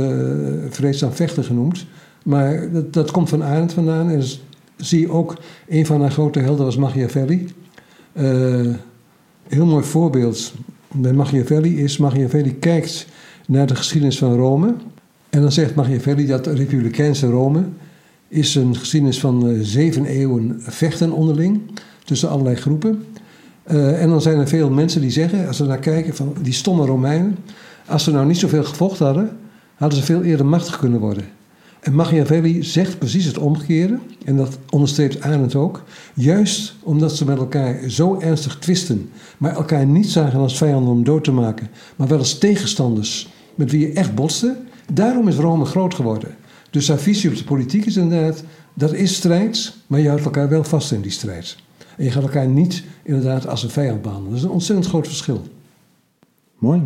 vreedzaam 0.71 1.13
vechten 1.13 1.45
genoemd. 1.45 1.87
Maar 2.25 2.73
dat, 2.73 2.93
dat 2.93 3.11
komt 3.11 3.29
van 3.29 3.43
Arendt 3.43 3.73
vandaan. 3.73 4.11
En 4.11 4.23
s- 4.23 4.43
zie 4.77 5.01
je 5.01 5.11
ook, 5.11 5.39
een 5.69 5.87
van 5.87 6.01
haar 6.01 6.11
grote 6.11 6.39
helden 6.39 6.65
was 6.65 6.77
Machiavelli. 6.77 7.49
Eh, 8.13 8.67
heel 9.49 9.67
mooi 9.67 9.85
voorbeeld 9.85 10.53
bij 10.93 11.13
Machiavelli 11.13 11.83
is... 11.83 11.97
Machiavelli 11.97 12.59
kijkt 12.59 13.07
naar 13.47 13.67
de 13.67 13.75
geschiedenis 13.75 14.19
van 14.19 14.35
Rome. 14.37 14.75
En 15.31 15.41
dan 15.41 15.53
zegt 15.53 15.75
Machiavelli 15.75 16.27
dat 16.27 16.45
het 16.45 16.59
republikeinse 16.59 17.27
Rome... 17.27 17.65
is 18.29 18.55
een 18.55 18.77
geschiedenis 18.77 19.21
van 19.21 19.49
eh, 19.49 19.59
zeven 19.61 20.05
eeuwen 20.05 20.57
vechten 20.59 21.13
onderling... 21.13 21.61
tussen 22.05 22.29
allerlei 22.29 22.57
groepen. 22.57 23.05
Eh, 23.63 24.03
en 24.03 24.09
dan 24.09 24.23
zijn 24.23 24.39
er 24.39 24.49
veel 24.49 24.71
mensen 24.71 25.01
die 25.01 25.11
zeggen, 25.11 25.47
als 25.47 25.57
ze 25.57 25.65
naar 25.65 25.79
kijken, 25.79 26.15
van 26.15 26.35
die 26.43 26.53
stomme 26.53 26.87
Romeinen... 26.87 27.37
als 27.87 28.05
ze 28.05 28.11
nou 28.11 28.27
niet 28.27 28.39
zoveel 28.39 28.65
gevochten 28.65 29.07
hadden, 29.07 29.39
hadden 29.75 29.99
ze 29.99 30.05
veel 30.05 30.23
eerder 30.23 30.47
machtig 30.47 30.79
kunnen 30.79 31.01
worden. 31.01 31.25
En 31.83 31.95
Machiavelli 31.95 32.63
zegt 32.63 32.99
precies 32.99 33.25
het 33.25 33.39
omgekeerde, 33.39 33.99
en 34.25 34.37
dat 34.37 34.59
onderstreept 34.71 35.21
Arendt 35.21 35.55
ook. 35.55 35.83
Juist 36.15 36.75
omdat 36.83 37.17
ze 37.17 37.25
met 37.25 37.39
elkaar 37.39 37.91
zo 37.91 38.21
ernstig 38.21 38.59
twisten, 38.59 39.11
maar 39.39 39.55
elkaar 39.55 39.87
niet 39.87 40.11
zagen 40.11 40.41
als 40.41 40.57
vijanden 40.57 40.93
om 40.93 41.05
dood 41.05 41.25
te 41.25 41.33
maken, 41.33 41.69
maar 41.97 42.09
wel 42.09 42.19
als 42.19 42.39
tegenstanders 42.39 43.29
met 43.55 43.71
wie 43.71 43.81
je 43.81 43.93
echt 43.93 44.15
botste. 44.15 44.57
Daarom 44.93 45.29
is 45.29 45.37
Rome 45.37 45.65
groot 45.65 45.95
geworden. 45.95 46.37
Dus 46.71 46.89
haar 46.89 46.99
visie 46.99 47.31
op 47.31 47.37
de 47.37 47.45
politiek 47.45 47.87
is 47.87 47.97
inderdaad, 47.97 48.45
dat 48.75 48.93
is 48.93 49.15
strijd, 49.15 49.75
maar 49.87 50.01
je 50.01 50.09
houdt 50.09 50.25
elkaar 50.25 50.49
wel 50.49 50.65
vast 50.65 50.93
in 50.93 51.01
die 51.01 51.11
strijd. 51.11 51.57
En 51.97 52.05
je 52.05 52.11
gaat 52.11 52.23
elkaar 52.23 52.49
niet 52.49 52.85
inderdaad 53.03 53.47
als 53.47 53.63
een 53.63 53.71
vijand 53.71 54.03
behandelen. 54.03 54.31
Dat 54.31 54.41
is 54.41 54.47
een 54.47 54.55
ontzettend 54.55 54.89
groot 54.89 55.07
verschil. 55.07 55.43
Mooi. 56.59 56.83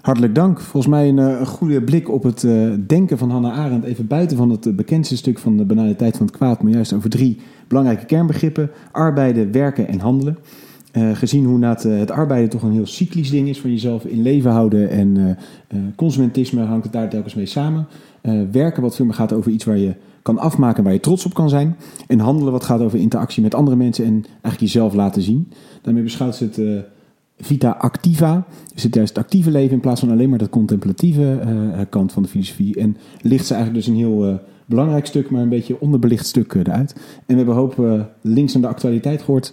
Hartelijk 0.00 0.34
dank. 0.34 0.60
Volgens 0.60 0.92
mij 0.92 1.08
een, 1.08 1.18
eh, 1.18 1.38
een 1.40 1.46
goede 1.46 1.82
blik 1.82 2.10
op 2.10 2.22
het 2.22 2.44
eh, 2.44 2.70
denken 2.86 3.18
van 3.18 3.30
Hannah 3.30 3.58
Arendt. 3.58 3.86
Even 3.86 4.06
buiten 4.06 4.36
van 4.36 4.50
het 4.50 4.66
eh, 4.66 4.74
bekendste 4.74 5.16
stuk 5.16 5.38
van 5.38 5.56
de 5.56 5.64
banaliteit 5.64 6.16
van 6.16 6.26
het 6.26 6.36
kwaad. 6.36 6.62
Maar 6.62 6.72
juist 6.72 6.92
over 6.92 7.10
drie 7.10 7.38
belangrijke 7.68 8.04
kernbegrippen. 8.04 8.70
Arbeiden, 8.92 9.52
werken 9.52 9.88
en 9.88 10.00
handelen. 10.00 10.38
Gezien 11.12 11.44
hoe 11.44 11.64
het, 11.64 11.82
het 11.82 12.10
arbeiden 12.10 12.50
toch 12.50 12.62
een 12.62 12.72
heel 12.72 12.86
cyclisch 12.86 13.30
ding 13.30 13.48
is. 13.48 13.60
Van 13.60 13.70
jezelf 13.70 14.04
in 14.04 14.22
leven 14.22 14.50
houden. 14.50 14.90
En 14.90 15.38
consumentisme 15.96 16.64
hangt 16.64 16.84
het 16.84 16.92
daar 16.92 17.08
telkens 17.08 17.34
mee 17.34 17.46
samen. 17.46 17.86
Werken 18.52 18.82
wat 18.82 18.96
veel 18.96 19.10
gaat 19.10 19.32
over 19.32 19.52
iets 19.52 19.64
waar 19.64 19.78
je 19.78 19.94
kan 20.22 20.38
afmaken. 20.38 20.84
Waar 20.84 20.92
je 20.92 21.00
trots 21.00 21.26
op 21.26 21.34
kan 21.34 21.48
zijn. 21.48 21.76
En 22.06 22.18
handelen 22.18 22.52
wat 22.52 22.64
gaat 22.64 22.80
over 22.80 22.98
interactie 22.98 23.42
met 23.42 23.54
andere 23.54 23.76
mensen. 23.76 24.04
En 24.04 24.24
eigenlijk 24.30 24.60
jezelf 24.60 24.94
laten 24.94 25.22
zien. 25.22 25.48
Daarmee 25.82 26.02
beschouwt 26.02 26.36
ze 26.36 26.44
het... 26.44 26.84
eh, 27.40 27.46
Vita 27.46 27.70
activa, 27.70 28.46
dus 28.74 28.82
het 28.82 28.94
juist 28.94 29.14
het 29.16 29.24
actieve 29.24 29.50
leven 29.50 29.72
in 29.74 29.80
plaats 29.80 30.00
van 30.00 30.10
alleen 30.10 30.28
maar 30.30 30.38
dat 30.38 30.50
contemplatieve 30.50 31.38
eh, 31.40 31.80
kant 31.90 32.12
van 32.12 32.22
de 32.22 32.28
filosofie. 32.28 32.76
En 32.76 32.96
licht 33.20 33.46
ze 33.46 33.54
eigenlijk 33.54 33.84
dus 33.84 33.94
een 33.94 34.00
heel 34.00 34.26
eh, 34.26 34.34
belangrijk 34.66 35.06
stuk, 35.06 35.30
maar 35.30 35.42
een 35.42 35.48
beetje 35.48 35.80
onderbelicht 35.80 36.26
stuk 36.26 36.54
eh, 36.54 36.60
eruit. 36.60 36.92
En 36.94 37.02
we 37.26 37.34
hebben 37.34 37.54
een 37.54 37.60
hoop 37.60 37.78
eh, 37.84 38.00
links 38.20 38.54
aan 38.54 38.60
de 38.60 38.66
actualiteit 38.68 39.22
gehoord, 39.22 39.52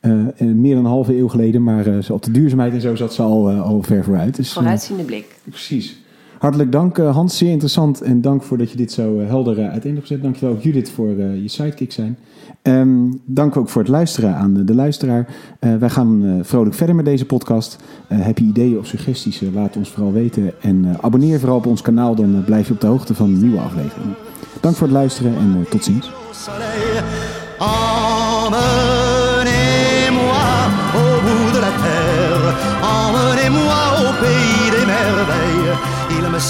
eh, 0.00 0.12
meer 0.40 0.74
dan 0.74 0.84
een 0.84 0.90
halve 0.90 1.16
eeuw 1.18 1.28
geleden, 1.28 1.62
maar 1.62 1.86
eh, 1.86 1.98
zo 2.02 2.12
op 2.12 2.22
de 2.22 2.30
duurzaamheid 2.30 2.72
en 2.72 2.80
zo 2.80 2.94
zat 2.94 3.14
ze 3.14 3.22
al, 3.22 3.50
eh, 3.50 3.62
al 3.62 3.82
ver 3.82 4.04
vooruit. 4.04 4.36
Dus, 4.36 4.48
eh, 4.48 4.54
Vooruitziende 4.54 5.02
blik. 5.02 5.40
Precies. 5.44 5.96
Hartelijk 6.38 6.72
dank 6.72 6.98
eh, 6.98 7.14
Hans, 7.14 7.36
zeer 7.36 7.50
interessant 7.50 8.00
en 8.00 8.20
dank 8.20 8.42
voor 8.42 8.58
dat 8.58 8.70
je 8.70 8.76
dit 8.76 8.92
zo 8.92 9.18
eh, 9.18 9.26
helder 9.26 9.58
uh, 9.58 9.70
uiteen 9.70 9.94
hebt 9.94 10.06
gezet. 10.06 10.22
Dankjewel 10.22 10.54
ook 10.54 10.62
Judith 10.62 10.90
voor 10.90 11.08
eh, 11.08 11.42
je 11.42 11.48
sidekick 11.48 11.92
zijn. 11.92 12.18
Ehm, 12.62 13.10
dank 13.24 13.56
ook 13.56 13.68
voor 13.68 13.82
het 13.82 13.90
luisteren 13.90 14.34
aan 14.34 14.64
de, 14.64 14.74
luisteraar. 14.74 15.28
Eh, 15.58 15.76
wij 15.76 15.90
gaan 15.90 16.24
eh, 16.24 16.32
vrolijk 16.42 16.74
verder 16.74 16.94
met 16.94 17.04
deze 17.04 17.24
podcast. 17.26 17.78
Eh, 18.08 18.18
heb 18.20 18.38
je 18.38 18.44
ideeën 18.44 18.78
of 18.78 18.86
suggesties, 18.86 19.42
eh, 19.42 19.54
laat 19.54 19.76
ons 19.76 19.90
vooral 19.90 20.12
weten. 20.12 20.52
En 20.62 20.84
eh, 20.84 20.90
abonneer 21.00 21.38
vooral 21.38 21.56
op 21.56 21.66
ons 21.66 21.82
kanaal, 21.82 22.14
dan 22.14 22.34
eh, 22.36 22.44
blijf 22.44 22.66
je 22.66 22.72
op 22.74 22.80
de 22.80 22.86
hoogte 22.86 23.14
van 23.14 23.40
nieuwe 23.40 23.60
afleveringen. 23.60 24.14
Dank 24.60 24.74
voor 24.74 24.86
het 24.86 24.96
luisteren 24.96 25.36
en 25.36 25.56
eh, 25.60 25.70
tot 25.70 25.84
ziens. 25.84 26.10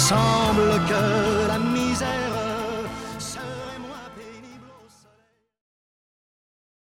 song. 0.09 0.48